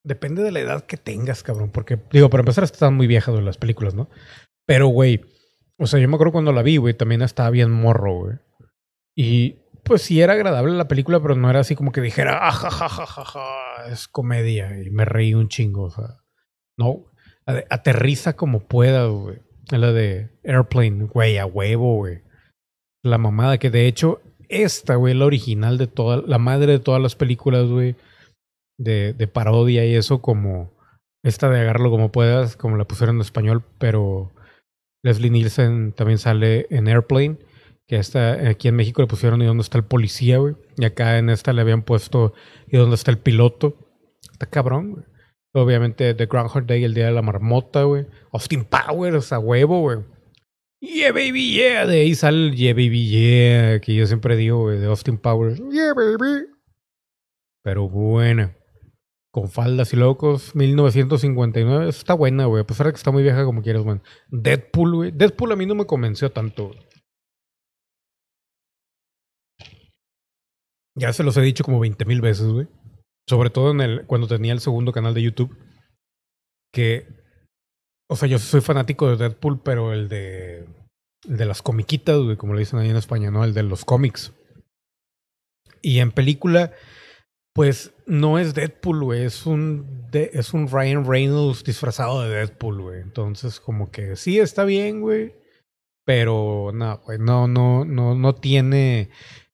depende 0.04 0.42
de 0.42 0.52
la 0.52 0.60
edad 0.60 0.86
que 0.86 0.96
tengas, 0.96 1.42
cabrón. 1.42 1.70
Porque, 1.70 1.98
digo, 2.12 2.30
para 2.30 2.42
empezar, 2.42 2.62
están 2.62 2.94
muy 2.94 3.08
viejas 3.08 3.34
las 3.42 3.58
películas, 3.58 3.94
¿no? 3.94 4.08
Pero, 4.64 4.86
güey, 4.86 5.20
o 5.78 5.86
sea, 5.86 5.98
yo 5.98 6.08
me 6.08 6.14
acuerdo 6.14 6.32
cuando 6.32 6.52
la 6.52 6.62
vi, 6.62 6.76
güey, 6.76 6.94
también 6.94 7.22
estaba 7.22 7.50
bien 7.50 7.72
morro, 7.72 8.20
güey. 8.20 8.36
Y 9.16 9.56
pues 9.82 10.02
sí 10.02 10.20
era 10.20 10.34
agradable 10.34 10.72
la 10.74 10.86
película, 10.86 11.20
pero 11.20 11.34
no 11.34 11.50
era 11.50 11.58
así 11.58 11.74
como 11.74 11.90
que 11.90 12.00
dijera, 12.00 12.46
ah, 12.46 12.52
ja, 12.52 12.70
ja, 12.70 12.88
ja, 12.88 13.06
ja, 13.06 13.86
es 13.90 14.06
comedia. 14.06 14.80
Y 14.80 14.90
me 14.90 15.04
reí 15.04 15.34
un 15.34 15.48
chingo, 15.48 15.82
o 15.84 15.90
sea. 15.90 16.20
No, 16.78 17.06
aterriza 17.68 18.34
como 18.34 18.60
pueda, 18.68 19.06
güey. 19.06 19.40
La 19.70 19.90
de 19.90 20.30
Airplane, 20.44 21.06
güey, 21.06 21.38
a 21.38 21.46
huevo, 21.46 21.96
güey. 21.96 22.22
La 23.02 23.18
mamada 23.18 23.58
que 23.58 23.70
de 23.70 23.88
hecho, 23.88 24.20
esta, 24.52 24.94
güey, 24.96 25.14
la 25.14 25.26
original 25.26 25.78
de 25.78 25.86
toda, 25.86 26.22
la 26.26 26.38
madre 26.38 26.72
de 26.72 26.78
todas 26.78 27.00
las 27.00 27.16
películas, 27.16 27.68
güey, 27.68 27.96
de, 28.78 29.12
de 29.12 29.26
parodia 29.26 29.84
y 29.84 29.94
eso, 29.94 30.20
como 30.20 30.70
esta 31.24 31.48
de 31.48 31.60
agarrarlo 31.60 31.90
como 31.90 32.12
puedas, 32.12 32.56
como 32.56 32.76
la 32.76 32.84
pusieron 32.84 33.16
en 33.16 33.22
español, 33.22 33.64
pero 33.78 34.32
Leslie 35.04 35.30
Nielsen 35.30 35.92
también 35.92 36.18
sale 36.18 36.66
en 36.70 36.88
Airplane, 36.88 37.38
que 37.86 37.96
esta, 37.96 38.48
aquí 38.48 38.68
en 38.68 38.76
México 38.76 39.02
le 39.02 39.08
pusieron 39.08 39.42
¿y 39.42 39.46
dónde 39.46 39.62
está 39.62 39.78
el 39.78 39.84
policía, 39.84 40.38
güey? 40.38 40.54
Y 40.76 40.84
acá 40.84 41.18
en 41.18 41.30
esta 41.30 41.52
le 41.52 41.60
habían 41.60 41.82
puesto 41.82 42.32
¿y 42.68 42.76
dónde 42.76 42.94
está 42.94 43.10
el 43.10 43.18
piloto? 43.18 43.76
Está 44.32 44.46
cabrón, 44.46 44.92
güey. 44.92 45.04
Obviamente 45.54 46.14
The 46.14 46.26
Groundhog 46.26 46.64
Day, 46.64 46.82
el 46.84 46.94
día 46.94 47.06
de 47.06 47.12
la 47.12 47.20
marmota, 47.20 47.82
güey. 47.82 48.06
Austin 48.32 48.64
Powers, 48.64 49.32
a 49.32 49.38
huevo, 49.38 49.80
güey. 49.80 49.98
Yeah, 50.82 51.12
baby, 51.12 51.54
yeah. 51.54 51.86
De 51.86 52.00
ahí 52.00 52.14
sale 52.16 52.48
el 52.48 52.56
Yeah, 52.56 52.72
baby, 52.72 53.08
yeah, 53.08 53.80
que 53.80 53.94
yo 53.94 54.04
siempre 54.04 54.36
digo, 54.36 54.62
güey, 54.62 54.80
de 54.80 54.86
Austin 54.86 55.16
Powers. 55.16 55.58
Yeah, 55.70 55.94
baby. 55.94 56.46
Pero 57.62 57.88
buena. 57.88 58.56
Con 59.30 59.48
faldas 59.48 59.92
y 59.92 59.96
locos, 59.96 60.56
1959. 60.56 61.88
Está 61.88 62.14
buena, 62.14 62.46
güey. 62.46 62.62
A 62.62 62.66
pesar 62.66 62.86
de 62.86 62.92
que 62.92 62.96
está 62.96 63.12
muy 63.12 63.22
vieja 63.22 63.44
como 63.44 63.62
quieras, 63.62 63.84
man. 63.84 64.02
Deadpool, 64.28 64.94
güey. 64.96 65.10
Deadpool 65.12 65.52
a 65.52 65.56
mí 65.56 65.66
no 65.66 65.76
me 65.76 65.86
convenció 65.86 66.32
tanto. 66.32 66.72
Ya 70.96 71.12
se 71.12 71.22
los 71.22 71.36
he 71.36 71.42
dicho 71.42 71.62
como 71.62 71.78
20 71.78 72.04
mil 72.06 72.20
veces, 72.20 72.48
güey. 72.48 72.66
Sobre 73.28 73.50
todo 73.50 73.70
en 73.70 73.80
el, 73.80 74.06
cuando 74.06 74.26
tenía 74.26 74.52
el 74.52 74.60
segundo 74.60 74.90
canal 74.90 75.14
de 75.14 75.22
YouTube. 75.22 75.56
Que. 76.72 77.06
O 78.12 78.16
sea, 78.16 78.28
yo 78.28 78.38
soy 78.38 78.60
fanático 78.60 79.08
de 79.08 79.16
Deadpool, 79.16 79.62
pero 79.62 79.94
el 79.94 80.08
de. 80.10 80.66
De 81.24 81.46
las 81.46 81.62
comiquitas, 81.62 82.18
como 82.36 82.52
le 82.52 82.60
dicen 82.60 82.78
ahí 82.78 82.90
en 82.90 82.96
España, 82.96 83.30
¿no? 83.30 83.42
El 83.42 83.54
de 83.54 83.62
los 83.62 83.86
cómics. 83.86 84.32
Y 85.80 86.00
en 86.00 86.10
película, 86.10 86.72
pues 87.54 87.94
no 88.06 88.38
es 88.38 88.54
Deadpool, 88.54 89.04
güey. 89.04 89.24
Es 89.24 89.46
un, 89.46 90.10
es 90.12 90.52
un 90.52 90.68
Ryan 90.68 91.06
Reynolds 91.06 91.64
disfrazado 91.64 92.22
de 92.22 92.34
Deadpool, 92.34 92.82
güey. 92.82 93.00
Entonces, 93.00 93.60
como 93.60 93.90
que 93.90 94.16
sí 94.16 94.40
está 94.40 94.64
bien, 94.64 95.00
güey. 95.00 95.32
Pero 96.04 96.70
no, 96.74 96.98
güey, 96.98 97.18
no, 97.18 97.48
no, 97.48 97.86
no, 97.86 98.14
no 98.14 98.34
tiene 98.34 99.08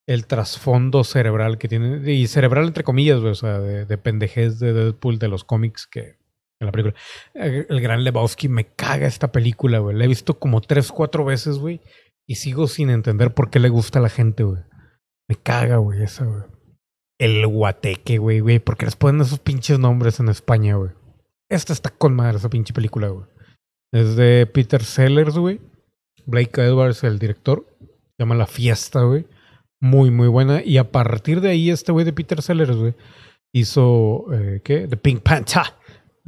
el 0.06 0.26
trasfondo 0.26 1.04
cerebral 1.04 1.58
que 1.58 1.68
tiene. 1.68 2.10
Y 2.10 2.26
cerebral 2.26 2.66
entre 2.66 2.82
comillas, 2.82 3.20
güey. 3.20 3.32
O 3.32 3.36
sea, 3.36 3.60
de, 3.60 3.84
de 3.84 3.98
pendejez 3.98 4.58
de 4.58 4.72
Deadpool 4.72 5.20
de 5.20 5.28
los 5.28 5.44
cómics 5.44 5.86
que 5.86 6.17
en 6.60 6.66
la 6.66 6.72
película. 6.72 6.94
El, 7.34 7.66
el 7.68 7.80
gran 7.80 8.04
Lebowski 8.04 8.48
me 8.48 8.66
caga 8.66 9.06
esta 9.06 9.32
película, 9.32 9.78
güey. 9.78 9.96
La 9.96 10.04
he 10.04 10.08
visto 10.08 10.38
como 10.38 10.60
tres, 10.60 10.90
cuatro 10.92 11.24
veces, 11.24 11.58
güey. 11.58 11.80
Y 12.26 12.36
sigo 12.36 12.66
sin 12.66 12.90
entender 12.90 13.32
por 13.32 13.50
qué 13.50 13.58
le 13.58 13.68
gusta 13.68 13.98
a 13.98 14.02
la 14.02 14.08
gente, 14.08 14.42
güey. 14.42 14.62
Me 15.28 15.36
caga, 15.36 15.76
güey, 15.76 16.02
esa, 16.02 16.24
güey. 16.24 16.42
El 17.18 17.46
guateque, 17.46 18.18
güey, 18.18 18.40
güey. 18.40 18.58
¿Por 18.58 18.76
qué 18.76 18.86
les 18.86 18.96
ponen 18.96 19.20
esos 19.20 19.38
pinches 19.38 19.78
nombres 19.78 20.20
en 20.20 20.28
España, 20.28 20.76
güey? 20.76 20.90
Esta 21.48 21.72
está 21.72 21.90
con 21.90 22.14
madre, 22.14 22.36
esa 22.36 22.50
pinche 22.50 22.74
película, 22.74 23.08
güey. 23.08 23.26
Es 23.92 24.16
de 24.16 24.46
Peter 24.46 24.82
Sellers, 24.82 25.38
güey. 25.38 25.60
Blake 26.26 26.60
Edwards, 26.60 27.04
el 27.04 27.18
director. 27.18 27.66
Se 27.80 28.22
llama 28.24 28.34
La 28.34 28.46
Fiesta, 28.46 29.02
güey. 29.02 29.26
Muy, 29.80 30.10
muy 30.10 30.28
buena. 30.28 30.62
Y 30.62 30.76
a 30.76 30.90
partir 30.90 31.40
de 31.40 31.50
ahí, 31.50 31.70
este 31.70 31.92
güey 31.92 32.04
de 32.04 32.12
Peter 32.12 32.42
Sellers, 32.42 32.76
güey, 32.76 32.94
hizo, 33.52 34.26
eh, 34.32 34.60
¿qué? 34.62 34.86
The 34.86 34.96
Pink 34.96 35.22
Panther. 35.22 35.62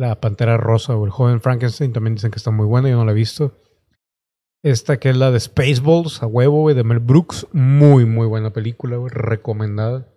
La 0.00 0.18
Pantera 0.18 0.56
Rosa, 0.56 0.96
o 0.96 1.04
el 1.04 1.10
joven 1.10 1.42
Frankenstein. 1.42 1.92
También 1.92 2.14
dicen 2.14 2.30
que 2.30 2.38
está 2.38 2.50
muy 2.50 2.64
buena, 2.64 2.88
yo 2.88 2.96
no 2.96 3.04
la 3.04 3.12
he 3.12 3.14
visto. 3.14 3.52
Esta 4.62 4.98
que 4.98 5.10
es 5.10 5.16
la 5.18 5.30
de 5.30 5.38
Spaceballs, 5.38 6.22
a 6.22 6.26
huevo, 6.26 6.72
de 6.72 6.82
Mel 6.84 7.00
Brooks. 7.00 7.46
Muy, 7.52 8.06
muy 8.06 8.26
buena 8.26 8.50
película, 8.50 8.96
güey. 8.96 9.10
Recomendada. 9.12 10.08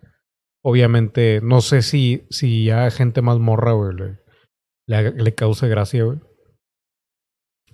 Obviamente, 0.63 1.41
no 1.43 1.59
sé 1.59 1.81
si, 1.81 2.25
si 2.29 2.69
gente 2.91 3.21
más 3.21 3.39
morra, 3.39 3.73
le, 4.87 5.11
le, 5.11 5.35
cause 5.35 5.67
gracia. 5.67 6.05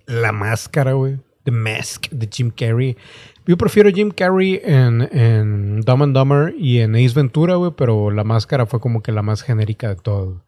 La 0.08 0.32
máscara, 0.32 0.94
güey. 0.94 1.20
The 1.44 1.52
Mask 1.52 2.10
de 2.10 2.28
Jim 2.28 2.50
Carrey. 2.50 2.98
Yo 3.46 3.56
prefiero 3.56 3.92
Jim 3.92 4.10
Carrey 4.10 4.60
en, 4.64 5.08
en 5.16 5.82
Dumb 5.82 6.02
and 6.02 6.18
Dumber 6.18 6.56
y 6.58 6.80
en 6.80 6.96
Ace 6.96 7.14
Ventura, 7.14 7.54
pero 7.78 8.10
la 8.10 8.24
máscara 8.24 8.66
fue 8.66 8.80
como 8.80 9.04
que 9.04 9.12
la 9.12 9.22
más 9.22 9.44
genérica 9.44 9.90
de 9.90 9.96
todo. 9.98 10.44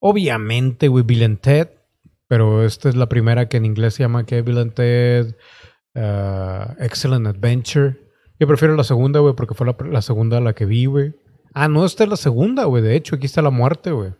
Obviamente, 0.00 0.88
güey, 0.88 1.04
Bill 1.04 1.24
and 1.24 1.40
Ted, 1.40 1.68
pero 2.26 2.64
esta 2.64 2.88
es 2.88 2.96
la 2.96 3.08
primera 3.08 3.48
que 3.48 3.58
en 3.58 3.66
inglés 3.66 3.94
se 3.94 4.02
llama 4.02 4.24
que 4.24 4.40
Bill 4.42 4.58
and 4.58 4.74
Ted 4.74 5.34
uh, 5.94 6.82
Excellent 6.82 7.26
Adventure. 7.26 7.96
Yo 8.38 8.46
prefiero 8.46 8.74
la 8.74 8.84
segunda, 8.84 9.20
güey, 9.20 9.34
porque 9.34 9.54
fue 9.54 9.66
la, 9.66 10.02
segunda 10.02 10.40
la 10.40 10.54
que 10.54 10.64
vi, 10.64 10.86
güey. 10.86 11.14
Ah, 11.52 11.68
no, 11.68 11.84
esta 11.84 12.04
es 12.04 12.10
la 12.10 12.16
segunda, 12.16 12.64
güey. 12.64 12.82
De 12.82 12.96
hecho, 12.96 13.16
aquí 13.16 13.26
está 13.26 13.42
la 13.42 13.50
muerte, 13.50 13.90
güey. 13.90 14.14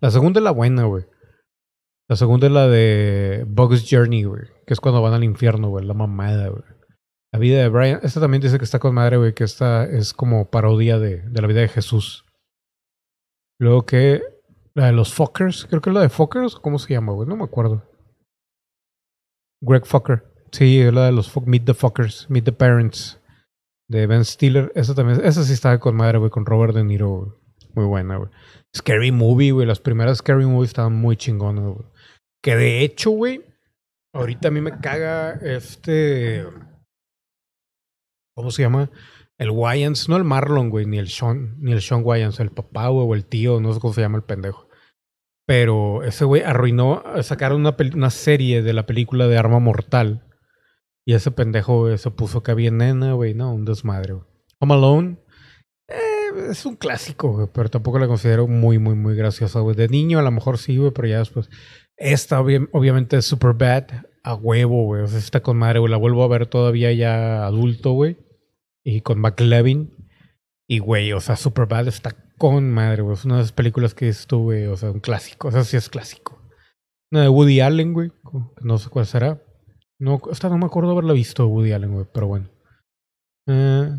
La 0.00 0.10
segunda 0.10 0.40
es 0.40 0.44
la 0.44 0.50
buena, 0.50 0.84
güey. 0.84 1.04
La 2.08 2.16
segunda 2.16 2.48
es 2.48 2.52
la 2.52 2.66
de 2.66 3.44
Bugs 3.46 3.86
Journey, 3.88 4.24
güey. 4.24 4.42
Que 4.66 4.74
es 4.74 4.80
cuando 4.80 5.00
van 5.00 5.14
al 5.14 5.22
infierno, 5.22 5.68
güey. 5.68 5.84
La 5.86 5.94
mamada, 5.94 6.48
güey. 6.48 6.64
La 7.32 7.38
vida 7.38 7.60
de 7.60 7.68
Brian. 7.68 8.00
Esta 8.02 8.18
también 8.18 8.40
dice 8.40 8.58
que 8.58 8.64
está 8.64 8.80
con 8.80 8.94
madre, 8.94 9.18
güey. 9.18 9.32
Que 9.32 9.44
esta 9.44 9.84
es 9.84 10.12
como 10.12 10.50
parodia 10.50 10.98
de, 10.98 11.18
de 11.20 11.40
la 11.40 11.46
vida 11.46 11.60
de 11.60 11.68
Jesús. 11.68 12.24
Luego 13.60 13.86
que. 13.86 14.22
La 14.74 14.86
de 14.86 14.92
los 14.92 15.12
Fuckers. 15.12 15.66
Creo 15.66 15.80
que 15.80 15.90
es 15.90 15.94
la 15.94 16.02
de 16.02 16.08
Fuckers. 16.08 16.56
¿Cómo 16.56 16.78
se 16.78 16.92
llama, 16.92 17.12
güey? 17.12 17.28
No 17.28 17.36
me 17.36 17.44
acuerdo. 17.44 17.82
Greg 19.62 19.84
Fucker. 19.84 20.24
Sí, 20.52 20.80
es 20.80 20.92
la 20.92 21.06
de 21.06 21.12
los 21.12 21.32
Meet 21.46 21.64
the 21.64 21.74
Fuckers. 21.74 22.28
Meet 22.30 22.44
the 22.44 22.52
Parents. 22.52 23.20
De 23.88 24.06
Ben 24.06 24.24
Stiller. 24.24 24.72
Esa 24.74 24.94
también. 24.94 25.20
Esa 25.24 25.42
sí 25.44 25.52
estaba 25.52 25.78
con 25.78 25.96
madre, 25.96 26.18
güey. 26.18 26.30
Con 26.30 26.46
Robert 26.46 26.74
De 26.74 26.84
Niro. 26.84 27.40
Muy 27.74 27.84
buena, 27.84 28.16
güey. 28.16 28.30
Scary 28.76 29.12
Movie, 29.12 29.52
güey. 29.52 29.66
Las 29.66 29.80
primeras 29.80 30.18
Scary 30.18 30.46
Movie 30.46 30.66
estaban 30.66 30.94
muy 30.94 31.16
chingonas, 31.16 31.64
güey. 31.64 31.86
Que 32.42 32.56
de 32.56 32.82
hecho, 32.82 33.10
güey. 33.10 33.44
Ahorita 34.12 34.48
a 34.48 34.50
mí 34.50 34.60
me 34.60 34.78
caga 34.80 35.32
este. 35.42 36.46
¿Cómo 38.34 38.50
se 38.50 38.62
llama? 38.62 38.90
El 39.40 39.52
Wayans, 39.52 40.06
no 40.10 40.18
el 40.18 40.24
Marlon, 40.24 40.68
güey, 40.68 40.84
ni 40.84 40.98
el 40.98 41.08
Sean, 41.08 41.56
ni 41.60 41.72
el 41.72 41.80
Sean 41.80 42.02
Wayans, 42.04 42.38
el 42.40 42.50
papá, 42.50 42.88
güey, 42.88 43.06
o 43.08 43.14
el 43.14 43.24
tío, 43.24 43.58
no 43.58 43.72
sé 43.72 43.80
cómo 43.80 43.94
se 43.94 44.02
llama 44.02 44.18
el 44.18 44.24
pendejo. 44.24 44.68
Pero 45.46 46.02
ese 46.02 46.26
güey 46.26 46.42
arruinó, 46.42 47.02
sacaron 47.22 47.64
una, 47.66 48.10
serie 48.10 48.60
de 48.60 48.74
la 48.74 48.84
película 48.84 49.28
de 49.28 49.38
Arma 49.38 49.58
Mortal. 49.58 50.26
Y 51.06 51.14
ese 51.14 51.30
pendejo 51.30 51.96
se 51.96 52.10
puso 52.10 52.42
que 52.42 52.50
había 52.50 52.70
nena, 52.70 53.14
güey, 53.14 53.32
no, 53.32 53.54
un 53.54 53.64
desmadre, 53.64 54.12
güey. 54.12 54.26
Home 54.58 54.74
Alone, 54.74 55.18
eh, 55.88 56.50
es 56.50 56.66
un 56.66 56.76
clásico, 56.76 57.32
güey, 57.32 57.48
pero 57.50 57.70
tampoco 57.70 57.98
la 57.98 58.08
considero 58.08 58.46
muy, 58.46 58.78
muy, 58.78 58.94
muy 58.94 59.16
graciosa, 59.16 59.60
güey. 59.60 59.74
De 59.74 59.88
niño 59.88 60.18
a 60.18 60.22
lo 60.22 60.30
mejor 60.30 60.58
sí, 60.58 60.76
güey, 60.76 60.90
pero 60.90 61.08
ya 61.08 61.18
después. 61.18 61.48
Esta, 61.96 62.42
obvi- 62.42 62.68
obviamente, 62.72 63.16
es 63.16 63.24
super 63.24 63.54
bad, 63.54 63.86
a 64.22 64.34
huevo, 64.34 64.84
güey. 64.84 65.02
O 65.02 65.06
sea, 65.06 65.18
está 65.18 65.40
con 65.40 65.56
madre, 65.56 65.78
güey. 65.78 65.90
La 65.90 65.96
vuelvo 65.96 66.22
a 66.24 66.28
ver 66.28 66.46
todavía 66.46 66.92
ya 66.92 67.46
adulto, 67.46 67.92
güey. 67.92 68.18
Y 68.84 69.02
con 69.02 69.20
McLevin. 69.20 69.94
Y, 70.68 70.78
güey, 70.78 71.12
o 71.12 71.20
sea, 71.20 71.36
Superbad 71.36 71.88
está 71.88 72.14
con 72.38 72.70
madre, 72.70 73.02
güey. 73.02 73.14
Es 73.14 73.24
una 73.24 73.36
de 73.36 73.42
las 73.42 73.52
películas 73.52 73.92
que 73.94 74.12
güey. 74.30 74.66
O 74.66 74.76
sea, 74.76 74.90
un 74.90 75.00
clásico. 75.00 75.48
O 75.48 75.50
sea, 75.50 75.64
sí 75.64 75.76
es 75.76 75.88
clásico. 75.88 76.40
Una 77.10 77.22
de 77.22 77.28
Woody 77.28 77.60
Allen, 77.60 77.92
güey. 77.92 78.12
No 78.62 78.78
sé 78.78 78.88
cuál 78.88 79.06
será. 79.06 79.42
No, 79.98 80.20
esta 80.30 80.48
no 80.48 80.56
me 80.56 80.66
acuerdo 80.66 80.92
haberla 80.92 81.12
visto 81.12 81.46
Woody 81.46 81.72
Allen, 81.72 81.92
güey. 81.92 82.06
Pero 82.12 82.28
bueno. 82.28 82.48
Eh, 83.46 83.98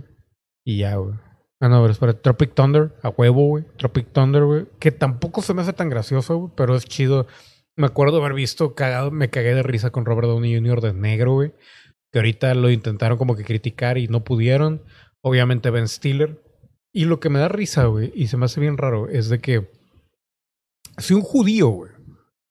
y 0.65 0.78
ya, 0.78 0.96
güey. 0.96 1.15
Ah, 1.60 1.70
no, 1.70 1.82
pero 1.82 1.91
espera. 1.91 2.13
Tropic 2.13 2.56
Thunder. 2.56 2.96
A 3.04 3.10
huevo, 3.10 3.48
güey. 3.48 3.65
Tropic 3.78 4.12
Thunder, 4.12 4.46
güey. 4.46 4.65
Que 4.80 4.91
tampoco 4.91 5.41
se 5.41 5.54
me 5.54 5.62
hace 5.62 5.74
tan 5.74 5.89
gracioso, 5.89 6.38
güey. 6.38 6.54
Pero 6.56 6.76
es 6.76 6.86
chido. 6.86 7.28
Me 7.76 7.86
acuerdo 7.86 8.18
haber 8.18 8.34
visto. 8.34 8.74
Me 9.12 9.30
cagué 9.30 9.53
de 9.53 9.64
risa 9.64 9.91
con 9.91 10.05
Robert 10.05 10.30
Downey 10.30 10.55
Jr. 10.55 10.82
de 10.82 10.93
negro, 10.93 11.34
güey. 11.34 11.53
Que 12.12 12.20
ahorita 12.20 12.53
lo 12.55 12.70
intentaron 12.70 13.18
como 13.18 13.36
que 13.36 13.43
criticar 13.43 13.97
y 13.97 14.07
no 14.07 14.24
pudieron. 14.24 14.84
Obviamente 15.22 15.70
Ben 15.70 15.88
Stiller. 15.88 16.41
Y 16.93 17.05
lo 17.05 17.20
que 17.20 17.30
me 17.30 17.39
da 17.39 17.47
risa, 17.47 17.86
güey, 17.86 18.12
y 18.16 18.28
se 18.28 18.38
me 18.38 18.45
hace 18.45 18.59
bien 18.59 18.78
raro, 18.78 19.07
es 19.07 19.30
de 19.30 19.39
que 19.39 19.70
si 20.97 21.14
un 21.14 21.22
judío, 21.22 21.70
güey, 21.70 21.91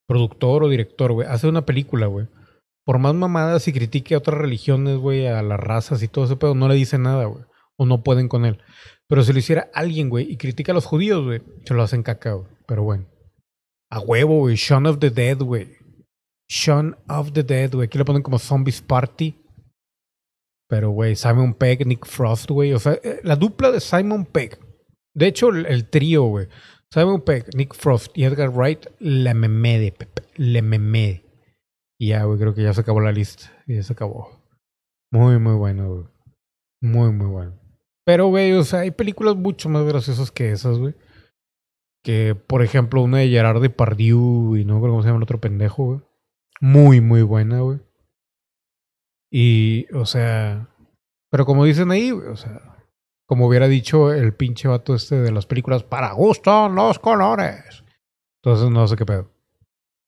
productor 0.09 0.65
o 0.65 0.69
director, 0.69 1.13
güey, 1.13 1.29
hace 1.29 1.47
una 1.47 1.67
película, 1.67 2.07
güey, 2.07 2.27
por 2.87 2.99
más 2.99 3.15
mamadas 3.15 3.69
y 3.69 3.73
critique 3.73 4.15
a 4.15 4.19
otras 4.19 4.39
religiones, 4.39 4.97
güey, 4.97 5.27
a 5.27 5.43
las 5.43 5.61
razas 5.61 6.03
y 6.03 6.09
todo 6.09 6.25
ese 6.25 6.37
pedo, 6.37 6.55
no 6.55 6.69
le 6.69 6.75
dice 6.75 6.99
nada, 6.99 7.27
güey. 7.27 7.45
O 7.77 7.87
no 7.87 8.03
pueden 8.03 8.29
con 8.29 8.45
él. 8.45 8.59
Pero 9.09 9.23
si 9.23 9.33
lo 9.33 9.39
hiciera 9.39 9.71
alguien, 9.75 10.09
güey, 10.09 10.31
y 10.31 10.37
critica 10.37 10.73
a 10.73 10.75
los 10.75 10.87
judíos, 10.87 11.25
güey, 11.25 11.43
se 11.65 11.75
lo 11.75 11.83
hacen 11.83 12.03
caca, 12.03 12.33
güey. 12.33 12.49
Pero 12.67 12.83
bueno. 12.83 13.07
A 13.91 14.01
huevo, 14.01 14.39
güey. 14.39 14.57
Shaun 14.57 14.87
of 14.87 14.99
the 14.99 15.11
Dead, 15.11 15.39
güey. 15.39 15.69
Shaun 16.49 16.97
of 17.09 17.33
the 17.33 17.43
Dead, 17.43 17.73
güey. 17.73 17.87
Aquí 17.87 17.99
le 17.99 18.05
ponen 18.05 18.23
como 18.23 18.39
Zombies 18.39 18.83
Party. 18.83 19.40
Pero, 20.71 20.91
güey, 20.91 21.17
Simon 21.17 21.53
Pegg, 21.55 21.85
Nick 21.85 22.07
Frost, 22.07 22.49
güey. 22.49 22.73
O 22.73 22.79
sea, 22.79 22.93
eh, 23.03 23.19
la 23.25 23.35
dupla 23.35 23.73
de 23.73 23.81
Simon 23.81 24.25
Pegg. 24.25 24.57
De 25.13 25.27
hecho, 25.27 25.49
el, 25.49 25.91
trío, 25.91 26.23
güey. 26.23 26.47
Simon 26.93 27.23
Pegg, 27.23 27.47
Nick 27.57 27.75
Frost 27.75 28.17
y 28.17 28.23
Edgar 28.23 28.51
Wright, 28.51 28.87
le 29.01 29.35
memé 29.35 29.81
de 29.81 29.91
Pepe. 29.91 30.23
Le 30.37 30.63
memé. 30.63 31.25
Y 31.99 32.11
ya, 32.11 32.23
güey, 32.23 32.39
creo 32.39 32.55
que 32.55 32.63
ya 32.63 32.73
se 32.73 32.83
acabó 32.83 33.01
la 33.01 33.11
lista. 33.11 33.51
Ya 33.67 33.83
se 33.83 33.93
acabó. 33.93 34.31
Muy, 35.11 35.41
muy 35.41 35.55
bueno, 35.55 35.93
güey. 35.93 36.05
Muy, 36.81 37.13
muy 37.13 37.27
bueno. 37.27 37.59
Pero, 38.07 38.29
güey, 38.29 38.53
o 38.53 38.63
sea, 38.63 38.81
hay 38.81 38.93
películas 38.93 39.35
mucho 39.35 39.69
más 39.69 39.85
graciosas 39.85 40.31
que 40.31 40.53
esas, 40.53 40.79
güey. 40.79 40.95
Que, 42.05 42.37
por 42.37 42.63
ejemplo, 42.63 43.03
una 43.03 43.19
de 43.19 43.29
Gerard 43.29 43.61
Depardieu 43.61 44.57
y 44.57 44.65
no 44.65 44.79
creo 44.81 44.93
cómo 44.93 45.03
se 45.03 45.09
llama 45.09 45.19
el 45.19 45.25
otro 45.25 45.41
pendejo, 45.41 45.85
güey. 45.85 46.01
Muy, 46.61 47.01
muy 47.01 47.23
buena, 47.23 47.59
güey. 47.59 47.81
Y, 49.31 49.87
o 49.95 50.07
sea, 50.07 50.69
pero 51.31 51.47
como 51.47 51.65
dicen 51.65 51.91
ahí, 51.91 52.11
o 52.11 52.37
sea, 52.37 52.85
como 53.27 53.47
hubiera 53.47 53.69
dicho 53.69 54.13
el 54.13 54.35
pinche 54.35 54.67
vato 54.67 54.95
este 54.95 55.21
de 55.21 55.31
las 55.31 55.47
películas, 55.47 55.85
para 55.85 56.13
gusto 56.13 56.69
los 56.69 56.99
colores. 56.99 57.85
Entonces 58.43 58.71
no 58.71 58.87
sé 58.89 58.97
qué 58.97 59.07
pedo. 59.07 59.31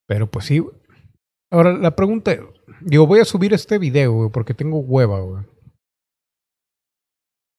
Pero 0.09 0.31
pues 0.31 0.47
sí. 0.47 0.65
Ahora, 1.53 1.73
la 1.75 1.95
pregunta 1.95 2.33
es, 2.33 2.41
digo, 2.81 3.07
voy 3.07 3.21
a 3.21 3.25
subir 3.25 3.53
este 3.53 3.79
video, 3.79 4.13
güey, 4.13 4.31
porque 4.31 4.55
tengo 4.55 4.79
hueva, 4.79 5.21
güey. 5.21 5.45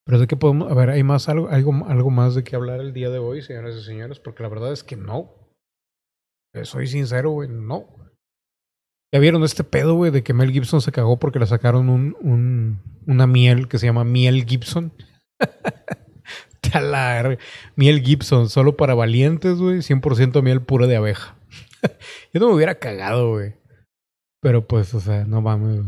Pero 0.06 0.20
de 0.20 0.28
qué 0.28 0.36
podemos, 0.36 0.70
a 0.70 0.76
ver, 0.76 0.90
hay 0.90 1.04
más 1.04 1.30
algo, 1.30 1.48
algo, 1.48 1.72
algo 1.88 2.10
más 2.10 2.36
de 2.36 2.44
qué 2.44 2.58
hablar 2.58 2.82
el 2.82 2.92
día 2.92 3.10
de 3.10 3.20
hoy, 3.20 3.42
señoras 3.42 3.76
y 3.76 3.84
señores, 3.84 4.20
porque 4.20 4.44
la 4.44 4.50
verdad 4.50 4.74
es 4.74 4.84
que 4.84 4.98
no. 4.98 5.34
Eh, 6.54 6.66
Soy 6.66 6.88
sincero, 6.88 7.32
güey, 7.32 7.48
no. 7.48 7.88
¿Ya 9.14 9.20
vieron 9.20 9.44
este 9.44 9.64
pedo, 9.64 9.94
güey, 9.94 10.10
de 10.10 10.24
que 10.24 10.34
Mel 10.34 10.52
Gibson 10.52 10.82
se 10.82 10.92
cagó 10.92 11.20
porque 11.20 11.38
le 11.38 11.46
sacaron 11.46 11.88
un, 11.88 12.18
un, 12.22 12.82
una 13.06 13.28
miel 13.28 13.68
que 13.68 13.78
se 13.78 13.86
llama 13.86 14.04
Miel 14.04 14.44
Gibson? 14.44 14.92
Te 16.62 16.76
a 16.76 16.82
la 16.82 17.22
verga. 17.22 17.38
Miel 17.76 18.02
Gibson, 18.02 18.50
solo 18.50 18.76
para 18.76 18.96
valientes, 18.96 19.60
güey. 19.60 19.82
100% 19.82 20.42
miel 20.42 20.64
pura 20.64 20.88
de 20.88 20.96
abeja. 20.96 21.36
Yo 22.34 22.40
no 22.40 22.48
me 22.48 22.56
hubiera 22.56 22.80
cagado, 22.80 23.30
güey. 23.30 23.54
Pero 24.42 24.68
pues, 24.68 24.96
o 24.96 25.00
sea, 25.00 25.26
no 25.26 25.42
mames. 25.42 25.86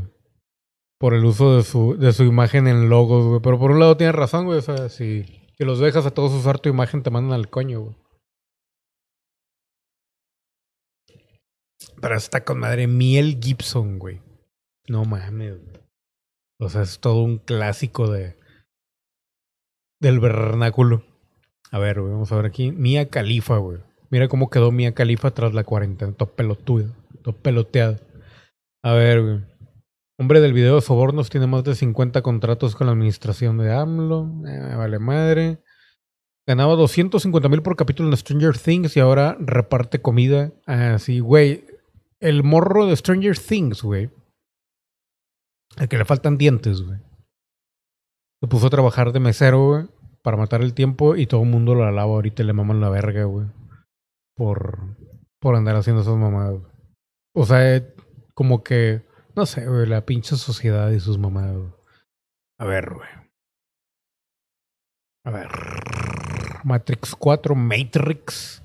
Por 0.99 1.15
el 1.15 1.25
uso 1.25 1.57
de 1.57 1.63
su, 1.63 1.97
de 1.97 2.13
su 2.13 2.25
imagen 2.25 2.67
en 2.67 2.89
logos, 2.89 3.25
güey. 3.25 3.39
Pero 3.41 3.57
por 3.57 3.71
un 3.71 3.79
lado 3.79 3.97
tienes 3.97 4.15
razón, 4.15 4.45
güey. 4.45 4.59
O 4.59 4.61
sea, 4.61 4.87
si 4.89 5.25
que 5.57 5.65
los 5.65 5.79
dejas 5.79 6.05
a 6.05 6.11
todos 6.11 6.31
usar 6.31 6.59
tu 6.59 6.69
imagen, 6.69 7.01
te 7.01 7.09
mandan 7.09 7.33
al 7.33 7.49
coño, 7.49 7.81
güey. 7.81 7.95
Pero 12.01 12.15
está 12.15 12.43
con 12.43 12.59
madre 12.59 12.87
Miel 12.87 13.39
Gibson, 13.41 13.99
güey. 13.99 14.21
No 14.87 15.05
mames. 15.05 15.57
O 16.59 16.69
sea, 16.69 16.83
es 16.83 16.99
todo 16.99 17.23
un 17.23 17.37
clásico 17.39 18.09
de 18.09 18.37
del 19.99 20.19
vernáculo. 20.19 21.03
A 21.71 21.79
ver, 21.79 21.99
güey, 21.99 22.13
vamos 22.13 22.31
a 22.31 22.35
ver 22.35 22.45
aquí. 22.45 22.71
Mía 22.71 23.09
Califa, 23.09 23.57
güey. 23.57 23.79
Mira 24.09 24.27
cómo 24.27 24.49
quedó 24.49 24.71
Mía 24.71 24.93
Califa 24.93 25.31
tras 25.31 25.53
la 25.53 25.63
cuarentena. 25.63 26.13
Todo 26.13 26.35
pelotudo, 26.35 26.93
todo 27.23 27.35
peloteado. 27.35 27.99
A 28.83 28.93
ver, 28.93 29.21
güey. 29.21 29.39
Hombre 30.17 30.39
del 30.39 30.53
video 30.53 30.75
de 30.75 30.81
sobornos 30.81 31.29
tiene 31.29 31.47
más 31.47 31.65
de 31.65 31.75
50 31.75 32.21
contratos 32.21 32.75
con 32.75 32.87
la 32.87 32.93
administración 32.93 33.57
de 33.57 33.73
AMLO. 33.73 34.31
Eh, 34.47 34.75
vale 34.77 34.99
madre. 34.99 35.59
Ganaba 36.47 36.75
250 36.75 37.49
mil 37.49 37.61
por 37.61 37.75
capítulo 37.75 38.09
en 38.09 38.15
Stranger 38.15 38.57
Things 38.57 38.95
y 38.95 39.01
ahora 39.01 39.35
reparte 39.39 39.99
comida. 39.99 40.53
Así, 40.65 41.19
güey. 41.19 41.65
El 42.25 42.43
morro 42.43 42.87
de 42.87 42.95
Stranger 42.95 43.37
Things, 43.37 43.83
güey. 43.83 44.09
Al 45.77 45.87
que 45.87 45.99
le 45.99 46.05
faltan 46.05 46.39
dientes, 46.39 46.81
güey. 46.81 46.97
Se 48.41 48.47
puso 48.47 48.65
a 48.65 48.71
trabajar 48.71 49.11
de 49.11 49.19
mesero, 49.19 49.67
güey. 49.67 49.85
Para 50.23 50.35
matar 50.35 50.61
el 50.61 50.73
tiempo 50.73 51.15
y 51.15 51.27
todo 51.27 51.43
el 51.43 51.49
mundo 51.49 51.75
lo 51.75 51.83
alaba 51.83 52.13
ahorita 52.13 52.41
y 52.41 52.47
le 52.47 52.53
maman 52.53 52.81
la 52.81 52.89
verga, 52.89 53.25
güey. 53.25 53.45
Por, 54.35 54.97
por 55.39 55.55
andar 55.55 55.75
haciendo 55.75 56.01
esas 56.01 56.15
mamadas. 56.15 56.63
O 57.35 57.45
sea, 57.45 57.75
eh, 57.75 57.93
como 58.33 58.63
que, 58.63 59.05
no 59.35 59.45
sé, 59.45 59.67
güey, 59.67 59.85
la 59.85 60.03
pinche 60.07 60.35
sociedad 60.35 60.89
y 60.89 60.99
sus 60.99 61.19
mamadas. 61.19 61.57
güey. 61.57 61.73
A 62.57 62.65
ver, 62.65 62.91
güey. 62.91 63.09
A 65.25 65.29
ver. 65.29 65.49
Matrix 66.63 67.13
4, 67.13 67.53
Matrix. 67.53 68.64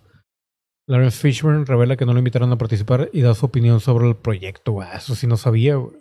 Lawrence 0.91 1.21
Fishburne 1.21 1.65
revela 1.67 1.97
que 1.97 2.05
no 2.05 2.13
lo 2.13 2.19
invitaron 2.19 2.51
a 2.51 2.59
participar 2.59 3.11
y 3.13 3.21
da 3.21 3.33
su 3.35 3.47
opinión 3.47 3.79
sobre 3.79 4.09
el 4.09 4.17
proyecto. 4.17 4.73
güey. 4.73 4.89
Eso 4.93 5.15
sí 5.15 5.29
no 5.29 5.37
sabía. 5.37 5.75
Yo 5.75 5.93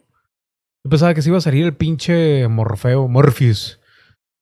pensaba 0.90 1.14
que 1.14 1.22
se 1.22 1.30
iba 1.30 1.38
a 1.38 1.42
salir 1.42 1.64
el 1.64 1.76
pinche 1.76 2.48
Morfeo, 2.48 3.08
Morpheus. 3.08 3.80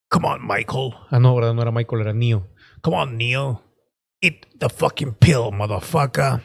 Come 0.09 0.25
on, 0.25 0.47
Michael. 0.47 0.93
Ah, 1.09 1.19
no, 1.19 1.35
¿verdad? 1.35 1.53
No 1.53 1.63
era 1.63 1.71
Michael, 1.71 2.01
era 2.01 2.13
Neo. 2.13 2.47
Come 2.81 2.95
on, 2.95 3.17
Neo. 3.17 3.61
Eat 4.21 4.45
the 4.57 4.69
fucking 4.69 5.15
pill, 5.15 5.51
motherfucker. 5.51 6.41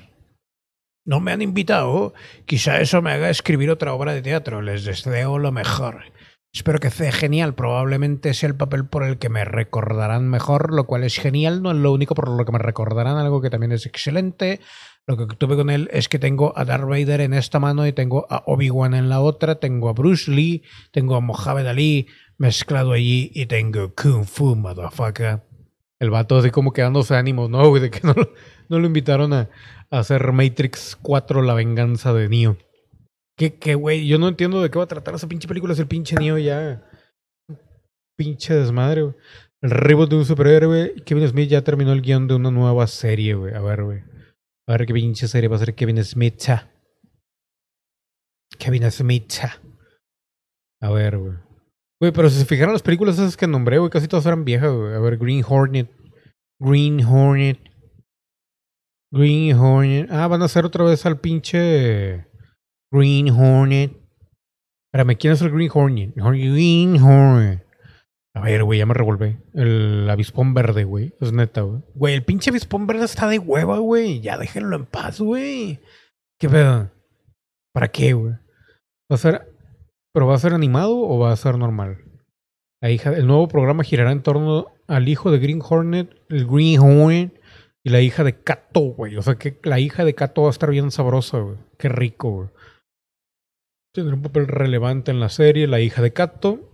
No 1.07 1.20
me 1.20 1.30
han 1.30 1.40
invitado. 1.40 2.12
Quizá 2.44 2.80
eso 2.80 3.03
me 3.03 3.12
haga 3.12 3.30
escribir 3.30 3.70
otra 3.70 3.94
obra 3.94 4.14
de 4.14 4.22
teatro. 4.22 4.62
Les 4.62 4.84
deseo 4.84 5.38
lo 5.38 5.53
mejor. 5.53 6.07
Espero 6.55 6.80
que 6.80 6.90
sea 6.90 7.12
genial. 7.12 7.55
Probablemente 7.55 8.34
sea 8.34 8.48
el 8.50 8.57
papel 8.57 8.84
por 8.86 9.05
el 9.05 9.18
que 9.18 9.30
me 9.30 9.44
recordarán 9.44 10.28
mejor, 10.28 10.74
lo 10.74 10.84
cual 10.84 11.03
es 11.05 11.16
genial. 11.16 11.62
No 11.62 11.70
es 11.70 11.78
lo 11.78 11.92
único 11.92 12.14
por 12.14 12.28
lo 12.28 12.44
que 12.44 12.53
me 12.53 12.59
recordarán, 12.59 13.16
algo 13.16 13.40
que 13.40 13.48
también 13.48 13.72
es 13.72 13.86
excelente. 13.86 14.61
Lo 15.07 15.16
que 15.16 15.34
tuve 15.34 15.57
con 15.57 15.70
él 15.70 15.88
es 15.92 16.09
que 16.11 16.18
tengo 16.18 16.53
a 16.57 16.64
Darth 16.66 16.84
Vader 16.88 17.22
en 17.22 17.32
esta 17.32 17.59
mano 17.59 17.86
y 17.86 17.92
tengo 17.92 18.26
a 18.30 18.42
Obi-Wan 18.46 18.92
en 18.94 19.09
la 19.09 19.20
otra, 19.20 19.57
tengo 19.61 19.88
a 19.88 19.94
Bruce 19.94 20.30
Lee, 20.30 20.62
tengo 20.92 21.16
a 21.16 21.20
Mohamed 21.20 21.66
Ali 21.66 22.07
mezclado 22.36 22.92
allí 22.92 23.30
y 23.34 23.46
tengo 23.46 23.94
Kung 23.94 24.24
Fu, 24.26 24.55
motherfucker. 24.55 25.42
El 25.98 26.11
vato 26.11 26.36
así 26.36 26.50
como 26.50 26.72
quedándose 26.72 27.16
ánimos, 27.16 27.48
¿no? 27.48 27.72
De 27.80 27.90
que 27.90 28.00
no, 28.03 28.12
lo- 28.12 28.30
no 28.68 28.78
lo 28.78 28.86
invitaron 28.86 29.32
a, 29.32 29.48
a 29.90 29.98
hacer 30.00 30.30
Matrix 30.32 30.96
4, 31.00 31.40
la 31.42 31.55
venganza 31.55 32.12
de 32.12 32.28
Neo. 32.28 32.59
Que, 33.37 33.55
que, 33.55 33.74
güey, 33.74 34.07
yo 34.07 34.18
no 34.18 34.28
entiendo 34.28 34.62
de 34.62 34.70
qué 34.70 34.78
va 34.78 34.85
a 34.85 34.89
tratar 34.89 35.14
esa 35.14 35.28
pinche 35.28 35.49
película. 35.49 35.72
Es 35.72 35.78
el 35.78 35.87
pinche 35.89 36.16
Neo 36.16 36.39
ya. 36.39 36.87
Pinche 38.16 38.55
desmadre, 38.55 39.03
güey. 39.03 39.14
El 39.62 39.70
reboot 39.70 40.11
de 40.11 40.16
un 40.16 40.24
superhéroe. 40.24 40.95
Kevin 41.05 41.28
Smith 41.28 41.49
ya 41.49 41.62
terminó 41.62 41.93
el 41.93 42.03
guion 42.03 42.28
de 42.28 42.35
una 42.35 42.51
nueva 42.51 42.87
serie, 42.87 43.35
güey. 43.35 43.55
A 43.55 43.61
ver, 43.61 43.85
güey. 43.85 44.01
A 44.66 44.72
ver 44.72 44.87
qué 44.87 44.93
pinche 44.93 45.28
serie 45.28 45.49
va 45.49 45.57
a 45.57 45.61
ser 45.61 45.74
Kevin 45.74 46.03
Smith. 46.05 46.43
Kevin 48.59 48.91
Smith. 48.91 49.33
A 50.80 50.91
ver, 50.91 51.18
güey. 51.18 51.37
Güey, 52.01 52.12
pero 52.12 52.28
si 52.28 52.39
se 52.39 52.45
fijaron 52.45 52.72
las 52.72 52.83
películas 52.83 53.14
esas 53.14 53.37
que 53.37 53.47
nombré, 53.47 53.78
güey, 53.78 53.91
casi 53.91 54.09
todas 54.09 54.26
eran 54.26 54.45
viejas, 54.45 54.72
güey. 54.72 54.95
A 54.95 54.99
ver, 54.99 55.16
Green 55.16 55.45
Hornet. 55.47 55.89
Green 56.61 57.05
Hornet. 57.05 57.61
Green 59.12 59.57
Hornet. 59.57 60.11
Ah, 60.11 60.26
van 60.26 60.43
a 60.43 60.47
hacer 60.47 60.64
otra 60.64 60.85
vez 60.85 61.07
al 61.07 61.20
pinche 61.20 62.26
Green 62.93 63.30
Hornet. 63.30 63.97
Espérame, 64.93 65.16
¿quién 65.16 65.32
es 65.32 65.43
el 65.43 65.51
Green 65.51 65.70
Hornet? 65.72 66.14
Green 66.14 67.03
Hornet. 67.03 67.66
A 68.34 68.40
ver, 68.40 68.64
güey, 68.64 68.78
ya 68.78 68.86
me 68.86 68.95
revolvé. 68.95 69.38
El 69.55 70.09
avispón 70.09 70.55
verde, 70.55 70.84
güey. 70.84 71.14
Es 71.20 71.32
neta, 71.32 71.62
güey. 71.62 71.82
Güey, 71.95 72.14
el 72.14 72.24
pinche 72.24 72.51
avispón 72.51 72.86
verde 72.86 73.05
está 73.05 73.28
de 73.28 73.38
hueva, 73.38 73.78
güey. 73.78 74.20
Ya 74.20 74.38
déjenlo 74.38 74.76
en 74.76 74.86
paz, 74.86 75.20
güey. 75.20 75.80
¿Qué 76.38 76.49
pedo? 76.49 76.90
¿Para 77.74 77.88
qué, 77.88 78.12
güey? 78.12 78.32
¿Va 78.32 79.14
a 79.14 79.16
ser. 79.16 79.55
¿Pero 80.14 80.26
va 80.26 80.34
a 80.34 80.38
ser 80.38 80.53
animado 80.53 80.97
o 80.99 81.18
va 81.18 81.32
a 81.32 81.36
ser 81.36 81.59
normal? 81.59 81.99
La 82.82 82.90
hija, 82.90 83.11
el 83.14 83.26
nuevo 83.26 83.49
programa 83.49 83.84
girará 83.84 84.12
en 84.12 84.22
torno 84.22 84.66
al 84.88 85.09
hijo 85.09 85.30
de 85.30 85.38
Green 85.38 85.62
Hornet, 85.62 86.14
el 86.28 86.47
Green 86.47 86.80
Hornet, 86.80 87.40
y 87.84 87.90
la 87.90 88.01
hija 88.01 88.24
de 88.24 88.43
Kato, 88.43 88.80
güey. 88.80 89.16
O 89.16 89.22
sea 89.22 89.36
que 89.36 89.59
la 89.62 89.78
hija 89.78 90.05
de 90.05 90.14
Kato 90.14 90.43
va 90.43 90.49
a 90.49 90.51
estar 90.51 90.70
bien 90.70 90.90
sabrosa, 90.90 91.38
güey. 91.38 91.57
Qué 91.78 91.88
rico, 91.88 92.30
güey. 92.30 92.49
Tendrá 93.93 94.14
un 94.14 94.22
papel 94.22 94.49
relevante 94.49 95.11
en 95.11 95.20
la 95.20 95.28
serie, 95.28 95.66
la 95.66 95.80
hija 95.80 96.01
de 96.01 96.12
Kato. 96.12 96.70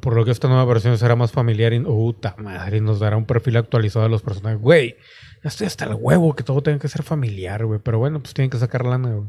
Por 0.00 0.14
lo 0.14 0.24
que 0.24 0.30
esta 0.30 0.48
nueva 0.48 0.64
versión 0.64 0.96
será 0.98 1.14
más 1.14 1.32
familiar 1.32 1.72
y. 1.72 1.80
Puta 1.80 2.34
madre, 2.38 2.80
nos 2.80 3.00
dará 3.00 3.16
un 3.16 3.26
perfil 3.26 3.56
actualizado 3.56 4.04
de 4.04 4.10
los 4.10 4.22
personajes. 4.22 4.60
Güey, 4.60 4.96
ya 5.42 5.48
estoy 5.48 5.66
hasta 5.66 5.84
el 5.84 5.94
huevo 5.94 6.34
que 6.34 6.42
todo 6.42 6.62
tenga 6.62 6.78
que 6.78 6.88
ser 6.88 7.02
familiar, 7.02 7.64
güey. 7.64 7.80
Pero 7.82 7.98
bueno, 7.98 8.20
pues 8.20 8.34
tienen 8.34 8.50
que 8.50 8.58
sacar 8.58 8.84
lana, 8.84 9.14
güey. 9.14 9.28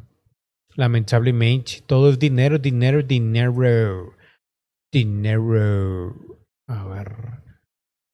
Lamentablemente, 0.75 1.83
todo 1.85 2.09
es 2.09 2.19
dinero, 2.19 2.57
dinero, 2.57 3.03
dinero. 3.03 4.13
Dinero. 4.91 6.15
A 6.67 6.87
ver. 6.87 7.15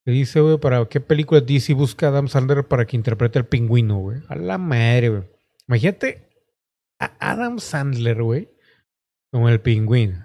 ¿Qué 0.06 0.12
dice, 0.12 0.42
güey? 0.42 0.58
¿Para 0.58 0.86
qué 0.88 1.00
película 1.00 1.42
DC 1.42 1.74
busca 1.74 2.08
a 2.08 2.10
Adam 2.10 2.28
Sandler 2.28 2.68
para 2.68 2.86
que 2.86 2.98
interprete 2.98 3.40
al 3.40 3.46
pingüino, 3.46 4.00
güey? 4.00 4.20
A 4.28 4.36
la 4.36 4.58
madre, 4.58 5.10
güey. 5.10 5.24
Imagínate 5.68 6.30
a 7.00 7.32
Adam 7.32 7.60
Sandler, 7.60 8.22
güey, 8.22 8.50
como 9.34 9.50
el 9.50 9.60
pingüino. 9.60 10.24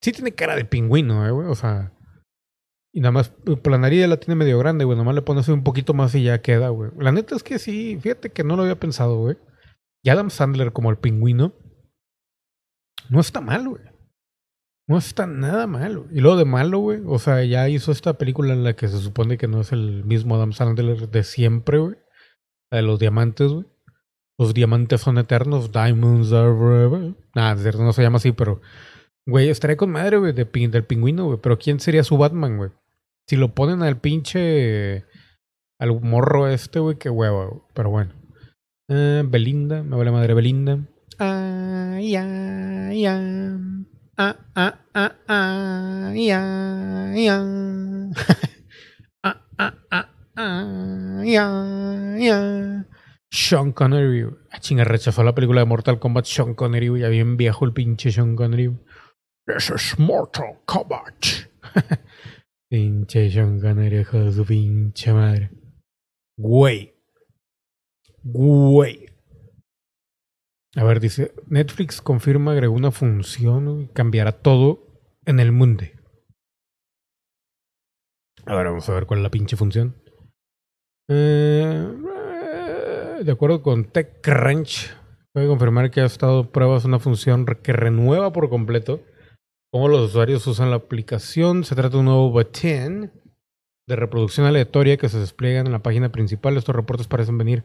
Sí 0.00 0.10
tiene 0.10 0.34
cara 0.34 0.56
de 0.56 0.64
pingüino, 0.64 1.26
eh, 1.26 1.30
güey. 1.30 1.48
O 1.48 1.54
sea. 1.54 1.92
Y 2.94 3.00
nada 3.00 3.12
más, 3.12 3.28
pues, 3.44 3.58
la 3.66 3.76
nariz 3.76 4.08
la 4.08 4.16
tiene 4.16 4.36
medio 4.36 4.58
grande, 4.58 4.86
güey. 4.86 4.96
Nomás 4.96 5.14
le 5.14 5.22
pones 5.22 5.46
un 5.48 5.62
poquito 5.62 5.92
más 5.92 6.14
y 6.14 6.22
ya 6.22 6.40
queda, 6.40 6.70
güey. 6.70 6.90
La 6.98 7.12
neta 7.12 7.36
es 7.36 7.42
que 7.42 7.58
sí, 7.58 7.98
fíjate 8.00 8.30
que 8.30 8.44
no 8.44 8.56
lo 8.56 8.62
había 8.62 8.80
pensado, 8.80 9.18
güey. 9.18 9.36
Y 10.02 10.08
Adam 10.08 10.30
Sandler 10.30 10.72
como 10.72 10.90
el 10.90 10.96
pingüino. 10.96 11.52
No 13.10 13.20
está 13.20 13.42
mal, 13.42 13.68
güey. 13.68 13.82
No 14.86 14.96
está 14.96 15.26
nada 15.26 15.66
mal, 15.66 15.98
güey. 15.98 16.16
Y 16.16 16.20
luego 16.20 16.38
de 16.38 16.46
malo, 16.46 16.78
güey. 16.78 17.02
O 17.04 17.18
sea, 17.18 17.44
ya 17.44 17.68
hizo 17.68 17.92
esta 17.92 18.14
película 18.14 18.54
en 18.54 18.64
la 18.64 18.76
que 18.76 18.88
se 18.88 18.98
supone 18.98 19.36
que 19.36 19.46
no 19.46 19.60
es 19.60 19.72
el 19.72 20.04
mismo 20.04 20.36
Adam 20.36 20.54
Sandler 20.54 21.10
de 21.10 21.22
siempre, 21.22 21.78
güey. 21.78 21.96
La 22.70 22.78
de 22.78 22.82
los 22.82 22.98
diamantes, 22.98 23.52
güey. 23.52 23.66
Los 24.38 24.54
diamantes 24.54 25.00
son 25.00 25.18
eternos, 25.18 25.72
diamonds 25.72 26.32
are 26.32 26.54
forever. 26.54 27.14
Cierto, 27.60 27.82
no 27.82 27.92
se 27.92 28.02
llama 28.02 28.18
así, 28.18 28.32
pero. 28.32 28.60
Güey, 29.26 29.48
estaría 29.50 29.76
con 29.76 29.90
madre, 29.90 30.16
güey, 30.16 30.32
de 30.32 30.44
del 30.44 30.84
pingüino, 30.84 31.26
güey. 31.26 31.38
Pero 31.42 31.58
¿quién 31.58 31.80
sería 31.80 32.04
su 32.04 32.16
Batman, 32.16 32.56
güey? 32.56 32.70
Si 33.26 33.36
lo 33.36 33.54
ponen 33.54 33.82
al 33.82 34.00
pinche. 34.00 35.04
Al 35.80 36.00
morro 36.00 36.48
este, 36.48 36.78
güey, 36.78 36.96
qué 36.96 37.10
hueva, 37.10 37.46
güey. 37.46 37.60
Pero 37.74 37.90
bueno. 37.90 38.12
Eh, 38.88 39.24
Belinda, 39.26 39.82
me 39.82 39.96
vale 39.96 40.12
madre 40.12 40.34
Belinda. 40.34 40.78
Ay, 41.18 42.14
ay, 42.14 43.06
ay. 43.06 43.86
Ah, 44.16 44.36
ah, 44.54 44.78
ah, 44.94 45.12
ah, 45.28 46.12
ya, 46.14 47.12
ya. 47.14 47.38
ah, 49.22 49.46
ah, 49.58 49.74
ah, 50.36 51.22
ya, 51.24 51.46
ya. 52.18 52.86
Sean 53.30 53.72
Connery, 53.72 54.22
güey. 54.24 54.34
Ah, 54.50 54.60
chinga, 54.60 54.84
rechazó 54.84 55.22
la 55.22 55.34
película 55.34 55.60
de 55.60 55.66
Mortal 55.66 55.98
Kombat 55.98 56.24
Sean 56.24 56.54
Connery. 56.54 57.00
Ya 57.00 57.08
bien 57.08 57.36
viejo 57.36 57.64
el 57.64 57.72
pinche 57.72 58.10
Sean 58.10 58.36
Connery. 58.36 58.76
This 59.46 59.70
is 59.70 59.98
Mortal 59.98 60.60
Kombat. 60.64 61.26
pinche 62.70 63.30
Sean 63.30 63.60
Connery, 63.60 64.00
hijo 64.00 64.18
de 64.18 64.32
su 64.32 64.44
pinche 64.44 65.12
madre. 65.12 65.50
Güey. 66.38 66.94
Güey. 68.22 69.06
A 70.76 70.84
ver, 70.84 71.00
dice, 71.00 71.34
Netflix 71.48 72.00
confirma, 72.00 72.52
agregó 72.52 72.74
una 72.74 72.90
función 72.90 73.82
y 73.82 73.88
cambiará 73.88 74.32
todo 74.32 75.00
en 75.24 75.40
el 75.40 75.52
mundo. 75.52 75.84
A 78.46 78.54
ver, 78.54 78.66
vamos 78.66 78.88
a 78.88 78.94
ver 78.94 79.06
cuál 79.06 79.20
es 79.20 79.24
la 79.24 79.30
pinche 79.30 79.56
función. 79.56 79.96
Eh, 81.08 81.86
de 83.22 83.32
acuerdo 83.32 83.62
con 83.62 83.84
TechCrunch, 83.84 84.94
puede 85.32 85.48
confirmar 85.48 85.90
que 85.90 86.00
ha 86.00 86.06
estado 86.06 86.50
pruebas 86.50 86.84
una 86.84 86.98
función 86.98 87.46
que 87.46 87.72
renueva 87.72 88.32
por 88.32 88.48
completo 88.48 89.00
cómo 89.72 89.88
los 89.88 90.10
usuarios 90.10 90.46
usan 90.46 90.70
la 90.70 90.76
aplicación. 90.76 91.64
Se 91.64 91.74
trata 91.74 91.90
de 91.90 91.98
un 91.98 92.04
nuevo 92.06 92.30
botón 92.30 93.12
de 93.88 93.96
reproducción 93.96 94.46
aleatoria 94.46 94.96
que 94.96 95.08
se 95.08 95.18
despliegan 95.18 95.66
en 95.66 95.72
la 95.72 95.82
página 95.82 96.10
principal. 96.12 96.56
Estos 96.56 96.76
reportes 96.76 97.08
parecen 97.08 97.38
venir 97.38 97.64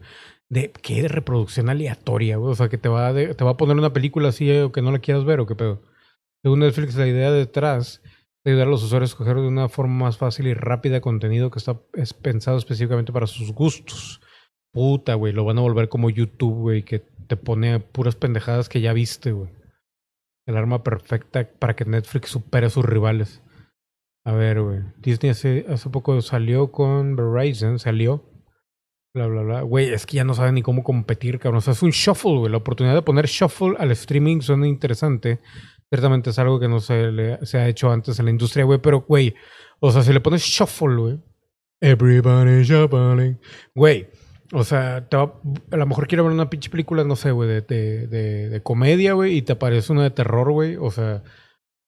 de 0.49 0.71
qué 0.71 1.03
de 1.03 1.07
reproducción 1.07 1.69
aleatoria. 1.69 2.39
O 2.39 2.55
sea, 2.55 2.69
que 2.69 2.77
te 2.77 2.89
va, 2.89 3.13
te 3.13 3.43
va 3.43 3.51
a 3.51 3.57
poner 3.57 3.77
una 3.77 3.93
película 3.93 4.29
así 4.29 4.49
eh, 4.49 4.63
o 4.63 4.71
que 4.71 4.81
no 4.81 4.91
la 4.91 4.99
quieras 4.99 5.25
ver 5.25 5.39
o 5.39 5.45
qué 5.45 5.55
pedo. 5.55 5.81
Según 6.41 6.59
Netflix, 6.59 6.95
la 6.95 7.07
idea 7.07 7.31
detrás 7.31 8.01
de 8.43 8.51
ayudar 8.51 8.67
a 8.67 8.71
los 8.71 8.83
usuarios 8.83 9.11
a 9.11 9.13
escoger 9.13 9.35
de 9.35 9.47
una 9.47 9.69
forma 9.69 10.05
más 10.05 10.17
fácil 10.17 10.47
y 10.47 10.53
rápida 10.53 10.99
contenido 10.99 11.51
que 11.51 11.59
está 11.59 11.79
es 11.93 12.13
pensado 12.13 12.57
específicamente 12.57 13.13
para 13.13 13.27
sus 13.27 13.53
gustos. 13.53 14.19
Puta, 14.73 15.13
güey, 15.15 15.33
lo 15.33 15.45
van 15.45 15.57
a 15.59 15.61
volver 15.61 15.87
como 15.87 16.09
YouTube, 16.09 16.55
güey, 16.55 16.83
que 16.83 16.99
te 17.27 17.37
pone 17.37 17.79
puras 17.79 18.15
pendejadas 18.15 18.69
que 18.69 18.81
ya 18.81 18.91
viste, 18.93 19.31
güey. 19.31 19.49
El 20.47 20.57
arma 20.57 20.83
perfecta 20.83 21.47
para 21.59 21.75
que 21.75 21.85
Netflix 21.85 22.29
supere 22.31 22.65
a 22.65 22.69
sus 22.69 22.83
rivales. 22.83 23.41
A 24.25 24.33
ver, 24.33 24.61
güey. 24.61 24.79
Disney 24.97 25.29
hace, 25.31 25.65
hace 25.69 25.89
poco 25.89 26.21
salió 26.21 26.71
con 26.71 27.15
Verizon, 27.15 27.77
salió. 27.79 28.23
Bla, 29.15 29.27
bla, 29.27 29.41
bla. 29.43 29.61
Güey, 29.61 29.93
es 29.93 30.05
que 30.05 30.15
ya 30.17 30.23
no 30.23 30.33
saben 30.33 30.55
ni 30.55 30.63
cómo 30.63 30.83
competir, 30.83 31.37
cabrón. 31.39 31.59
O 31.59 31.61
sea, 31.61 31.73
es 31.73 31.83
un 31.83 31.91
shuffle, 31.91 32.39
güey. 32.39 32.51
La 32.51 32.57
oportunidad 32.57 32.95
de 32.95 33.01
poner 33.03 33.27
shuffle 33.27 33.75
al 33.77 33.91
streaming 33.91 34.41
suena 34.41 34.67
interesante. 34.67 35.39
Ciertamente 35.89 36.31
es 36.31 36.39
algo 36.39 36.59
que 36.59 36.67
no 36.67 36.79
se, 36.79 37.11
le- 37.11 37.45
se 37.45 37.59
ha 37.59 37.67
hecho 37.67 37.91
antes 37.91 38.17
en 38.17 38.25
la 38.25 38.31
industria, 38.31 38.65
güey. 38.65 38.79
Pero, 38.79 39.01
güey, 39.01 39.35
o 39.79 39.91
sea, 39.91 40.01
si 40.01 40.11
le 40.11 40.19
pones 40.19 40.41
shuffle, 40.41 40.95
güey. 40.95 41.19
Everybody 41.79 42.63
shuffling. 42.63 43.39
Güey, 43.75 44.07
o 44.51 44.63
sea, 44.63 44.97
a 44.97 45.77
lo 45.77 45.85
mejor 45.85 46.07
quiero 46.07 46.23
ver 46.23 46.33
una 46.33 46.49
pinche 46.49 46.69
película, 46.69 47.03
no 47.03 47.15
sé, 47.15 47.31
güey, 47.31 47.49
de, 47.49 47.61
de, 47.61 48.49
de, 48.49 48.63
comedia, 48.63 49.13
güey, 49.13 49.37
y 49.37 49.41
te 49.41 49.53
aparece 49.53 49.91
una 49.93 50.03
de 50.03 50.11
terror, 50.11 50.51
güey. 50.51 50.75
O 50.75 50.91
sea, 50.91 51.23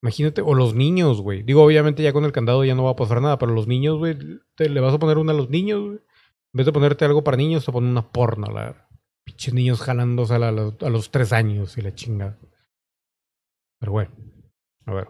imagínate, 0.01 0.41
o 0.41 0.53
los 0.53 0.73
niños, 0.75 1.21
güey. 1.21 1.43
Digo, 1.43 1.63
obviamente 1.63 2.03
ya 2.03 2.13
con 2.13 2.25
el 2.25 2.31
candado 2.31 2.63
ya 2.63 2.75
no 2.75 2.83
va 2.83 2.91
a 2.91 2.95
pasar 2.95 3.21
nada, 3.21 3.37
pero 3.37 3.53
los 3.53 3.67
niños, 3.67 3.97
güey, 3.97 4.17
te 4.55 4.69
le 4.69 4.79
vas 4.81 4.93
a 4.93 4.99
poner 4.99 5.17
una 5.17 5.33
a 5.33 5.35
los 5.35 5.49
niños, 5.49 5.81
güey. 5.81 5.95
En 5.97 6.57
vez 6.57 6.65
de 6.65 6.71
ponerte 6.71 7.05
algo 7.05 7.23
para 7.23 7.37
niños, 7.37 7.65
te 7.65 7.71
ponen 7.71 7.89
una 7.91 8.11
porno, 8.11 8.47
la 8.47 8.87
pinches 9.25 9.53
niños 9.53 9.81
jalándose 9.81 10.35
a, 10.35 10.39
la- 10.39 10.49
a 10.49 10.89
los, 10.89 11.11
tres 11.11 11.33
años 11.33 11.77
y 11.77 11.81
la 11.81 11.93
chingada. 11.93 12.39
Pero 13.79 13.91
bueno, 13.91 14.11
a 14.85 14.93
ver. 14.93 15.07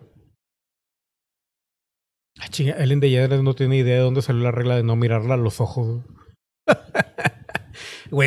Ah, 2.39 2.47
chinga, 2.49 2.73
Ellen 2.81 2.99
DeGeneres 2.99 3.41
no 3.43 3.53
tiene 3.55 3.77
idea 3.77 3.95
de 3.95 4.01
dónde 4.01 4.21
salió 4.21 4.41
la 4.43 4.51
regla 4.51 4.75
de 4.75 4.83
no 4.83 4.95
mirarla 4.95 5.35
a 5.35 5.37
los 5.37 5.61
ojos. 5.61 6.03
Güey, 6.05 6.24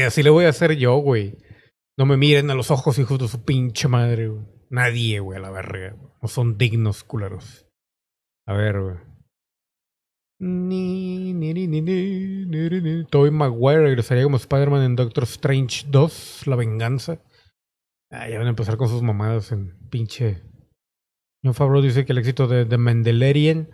así 0.07 0.23
le 0.23 0.31
voy 0.31 0.45
a 0.45 0.51
hacer 0.51 0.77
yo, 0.77 0.97
güey. 0.97 1.37
No 1.97 2.07
me 2.07 2.17
miren 2.17 2.51
a 2.51 2.55
los 2.55 2.71
ojos, 2.71 2.99
hijos 2.99 3.19
de 3.19 3.29
su 3.29 3.45
pinche 3.45 3.89
madre, 3.89 4.29
güey. 4.29 4.47
Nadie, 4.71 5.21
güey, 5.21 5.39
a 5.39 5.43
la 5.43 5.51
verga. 5.51 5.95
güey. 5.97 6.13
No 6.23 6.29
son 6.29 6.59
dignos, 6.59 7.05
culeros. 7.05 7.67
A 8.47 8.55
ver, 8.55 8.81
güey. 8.81 8.97
Ni, 10.41 11.35
ni, 11.35 11.53
ni. 11.53 13.05
Tobey 13.07 13.33
Maguire 13.33 13.83
regresaría 13.83 14.23
como 14.23 14.37
Spider-Man 14.37 14.85
en 14.85 14.97
Doctor 14.97 15.25
Strange 15.25 15.87
2, 15.89 16.47
La 16.47 16.55
Venganza. 16.55 17.21
Ah, 18.11 18.29
ya 18.29 18.39
van 18.39 18.47
a 18.47 18.51
empezar 18.51 18.77
con 18.77 18.89
sus 18.89 19.03
mamadas 19.03 19.51
en 19.51 19.77
pinche. 19.91 20.43
John 21.43 21.55
Favreau 21.55 21.83
dice 21.83 22.05
que 22.05 22.13
el 22.13 22.19
éxito 22.19 22.47
de 22.47 22.65
The 22.65 22.79
Mandalorian 22.79 23.69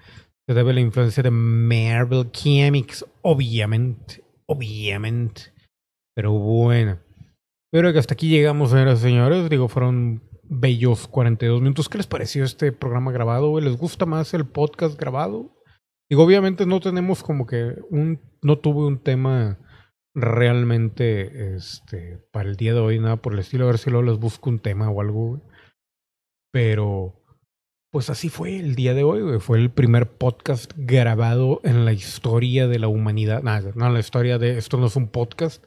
se 0.46 0.54
debe 0.54 0.70
a 0.70 0.74
la 0.74 0.80
influencia 0.80 1.22
de 1.22 1.30
Marvel 1.30 2.30
Comics, 2.32 3.04
obviamente. 3.22 4.23
Obviamente. 4.46 5.52
Pero 6.14 6.32
bueno. 6.32 6.98
Pero 7.72 7.92
que 7.92 7.98
hasta 7.98 8.14
aquí 8.14 8.28
llegamos, 8.28 8.70
señoras 8.70 9.00
y 9.00 9.02
señores. 9.02 9.50
Digo, 9.50 9.68
fueron 9.68 10.22
bellos 10.44 11.08
42 11.08 11.60
minutos. 11.60 11.88
¿Qué 11.88 11.98
les 11.98 12.06
pareció 12.06 12.44
este 12.44 12.72
programa 12.72 13.12
grabado? 13.12 13.58
¿Les 13.60 13.76
gusta 13.76 14.06
más 14.06 14.34
el 14.34 14.46
podcast 14.46 14.98
grabado? 14.98 15.50
Digo, 16.10 16.22
obviamente 16.22 16.66
no 16.66 16.80
tenemos 16.80 17.22
como 17.22 17.46
que 17.46 17.76
un. 17.90 18.20
No 18.42 18.58
tuve 18.58 18.86
un 18.86 19.02
tema 19.02 19.58
realmente 20.14 21.56
este 21.56 22.18
para 22.30 22.48
el 22.48 22.56
día 22.56 22.74
de 22.74 22.80
hoy, 22.80 23.00
nada 23.00 23.16
por 23.16 23.32
el 23.32 23.40
estilo. 23.40 23.64
A 23.64 23.68
ver 23.68 23.78
si 23.78 23.90
luego 23.90 24.06
les 24.06 24.18
busco 24.18 24.50
un 24.50 24.60
tema 24.60 24.90
o 24.90 25.00
algo. 25.00 25.40
Pero. 26.52 27.23
Pues 27.94 28.10
así 28.10 28.28
fue 28.28 28.56
el 28.56 28.74
día 28.74 28.92
de 28.92 29.04
hoy, 29.04 29.22
güey. 29.22 29.38
Fue 29.38 29.56
el 29.56 29.70
primer 29.70 30.10
podcast 30.10 30.72
grabado 30.76 31.60
en 31.62 31.84
la 31.84 31.92
historia 31.92 32.66
de 32.66 32.80
la 32.80 32.88
humanidad. 32.88 33.44
Nada, 33.44 33.70
no 33.76 33.88
la 33.88 34.00
historia 34.00 34.36
de 34.36 34.58
esto 34.58 34.78
no 34.78 34.86
es 34.86 34.96
un 34.96 35.06
podcast. 35.06 35.62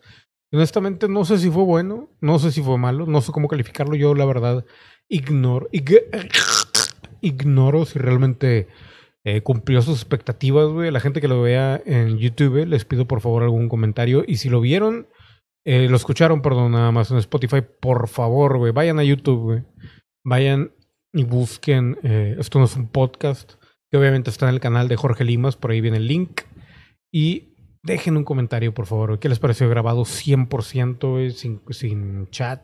Honestamente, 0.52 1.08
no 1.08 1.24
sé 1.24 1.38
si 1.38 1.50
fue 1.50 1.64
bueno, 1.64 2.10
no 2.20 2.38
sé 2.38 2.52
si 2.52 2.62
fue 2.62 2.78
malo, 2.78 3.06
no 3.06 3.22
sé 3.22 3.32
cómo 3.32 3.48
calificarlo. 3.48 3.96
Yo, 3.96 4.14
la 4.14 4.26
verdad, 4.26 4.66
ignoro, 5.08 5.70
ig- 5.72 6.04
ignoro 7.22 7.86
si 7.86 7.98
realmente 7.98 8.68
eh, 9.24 9.40
cumplió 9.40 9.82
sus 9.82 9.96
expectativas, 9.96 10.68
güey. 10.68 10.92
La 10.92 11.00
gente 11.00 11.22
que 11.22 11.30
lo 11.30 11.42
vea 11.42 11.82
en 11.86 12.18
YouTube, 12.18 12.66
les 12.66 12.84
pido 12.84 13.08
por 13.08 13.22
favor 13.22 13.44
algún 13.44 13.70
comentario. 13.70 14.26
Y 14.28 14.36
si 14.36 14.50
lo 14.50 14.60
vieron, 14.60 15.08
eh, 15.66 15.88
lo 15.88 15.96
escucharon, 15.96 16.42
perdón, 16.42 16.74
nada 16.74 16.92
más 16.92 17.10
en 17.10 17.20
Spotify, 17.20 17.62
por 17.80 18.10
favor, 18.10 18.58
güey, 18.58 18.74
vayan 18.74 19.00
a 19.00 19.06
YouTube, 19.06 19.44
güey. 19.44 19.64
Vayan 20.26 20.74
y 21.14 21.24
busquen, 21.24 21.98
eh, 22.04 22.36
esto 22.40 22.60
no 22.60 22.66
es 22.66 22.76
un 22.76 22.88
podcast, 22.88 23.54
que 23.90 23.98
obviamente 23.98 24.30
está 24.30 24.48
en 24.48 24.56
el 24.56 24.60
canal 24.60 24.88
de 24.88 24.98
Jorge 24.98 25.24
Limas, 25.24 25.56
por 25.56 25.72
ahí 25.72 25.82
viene 25.82 25.98
el 25.98 26.08
link. 26.08 26.42
Y 27.12 27.56
dejen 27.84 28.18
un 28.18 28.24
comentario, 28.24 28.74
por 28.74 28.86
favor. 28.86 29.20
¿Qué 29.20 29.30
les 29.30 29.40
pareció 29.40 29.70
grabado 29.70 30.04
100%, 30.04 31.10
güey, 31.10 31.32
sin, 31.32 31.62
sin 31.70 32.28
chat? 32.28 32.62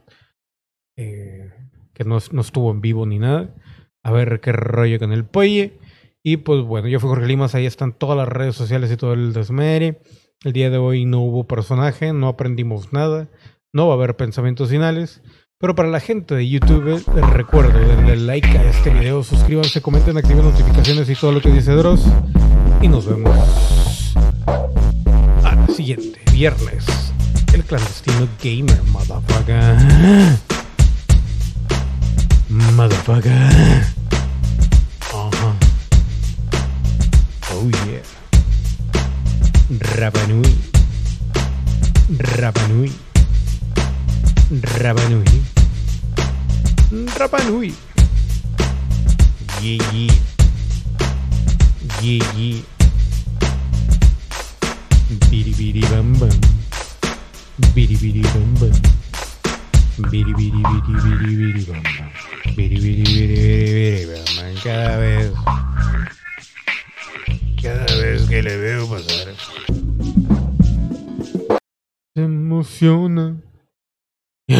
Eh, 0.97 1.49
que 1.93 2.03
no, 2.03 2.17
no 2.31 2.41
estuvo 2.41 2.71
en 2.71 2.81
vivo 2.81 3.05
ni 3.05 3.19
nada. 3.19 3.55
A 4.03 4.11
ver 4.11 4.41
qué 4.41 4.51
rollo 4.51 4.99
con 4.99 5.13
el 5.13 5.25
polle. 5.25 5.79
Y 6.23 6.37
pues 6.37 6.61
bueno, 6.61 6.87
yo 6.87 6.99
fui 6.99 7.09
Jorge 7.09 7.27
Limas, 7.27 7.53
ahí 7.53 7.65
están 7.65 7.93
todas 7.97 8.17
las 8.17 8.27
redes 8.27 8.55
sociales 8.55 8.91
y 8.91 8.97
todo 8.97 9.13
el 9.13 9.33
desmere. 9.33 10.01
El 10.43 10.53
día 10.53 10.69
de 10.69 10.77
hoy 10.77 11.05
no 11.05 11.21
hubo 11.21 11.47
personaje, 11.47 12.13
no 12.13 12.27
aprendimos 12.27 12.93
nada, 12.93 13.29
no 13.73 13.87
va 13.87 13.93
a 13.93 13.97
haber 13.97 14.15
pensamientos 14.15 14.69
finales. 14.69 15.21
Pero 15.59 15.75
para 15.75 15.87
la 15.89 15.99
gente 16.01 16.35
de 16.35 16.49
YouTube, 16.49 17.01
les 17.15 17.29
recuerdo, 17.29 17.79
denle 17.79 18.17
like 18.17 18.47
a 18.57 18.69
este 18.69 18.89
video, 18.89 19.23
suscríbanse, 19.23 19.81
comenten, 19.81 20.17
activen 20.17 20.43
notificaciones 20.43 21.09
y 21.09 21.15
todo 21.15 21.31
lo 21.31 21.41
que 21.41 21.49
dice 21.49 21.71
Dross. 21.71 22.03
Y 22.81 22.87
nos 22.89 23.05
vemos 23.05 23.37
al 25.43 25.73
siguiente 25.73 26.19
viernes. 26.33 26.85
El 27.53 27.63
clandestino 27.63 28.27
gamer, 28.43 28.81
motherfucker. 28.91 29.77
Motherfucker. 32.49 33.31
Ajá. 35.13 35.55
Oh 37.53 37.69
yeah. 37.69 38.01
Rapanui. 39.95 40.55
Rapanui. 42.17 42.91
Rapanui. 44.51 45.43
Rapanui. 47.17 47.73
Yeah, 49.61 49.79
yeah. 49.93 50.15
Yeah, 52.01 52.23
yeah. 52.35 52.61
Bidi 55.31 55.81
bam 55.87 56.13
bam. 56.19 56.39
Bidi 57.73 58.21
bam 58.21 58.53
bam. 58.59 58.75
Biri, 60.11 60.33
biri, 60.33 60.57
biri, 60.57 60.93
biri, 61.05 61.35
biri, 61.37 61.63
bam, 61.69 61.83
bam. 61.85 62.09
Biri, 62.57 62.77
biri, 62.81 63.03
biri, 63.05 63.29
biri, 63.29 63.73
biri, 63.77 64.03
bam, 64.09 64.25
bam. 64.35 64.53
Cada 64.63 64.97
vez. 64.97 65.31
Cada 67.61 67.95
vez 67.95 68.27
que 68.27 68.41
le 68.41 68.57
veo 68.57 68.89
pasar. 68.89 69.35
Se 72.15 72.23
emociona. 72.23 73.37
Y 74.53 74.55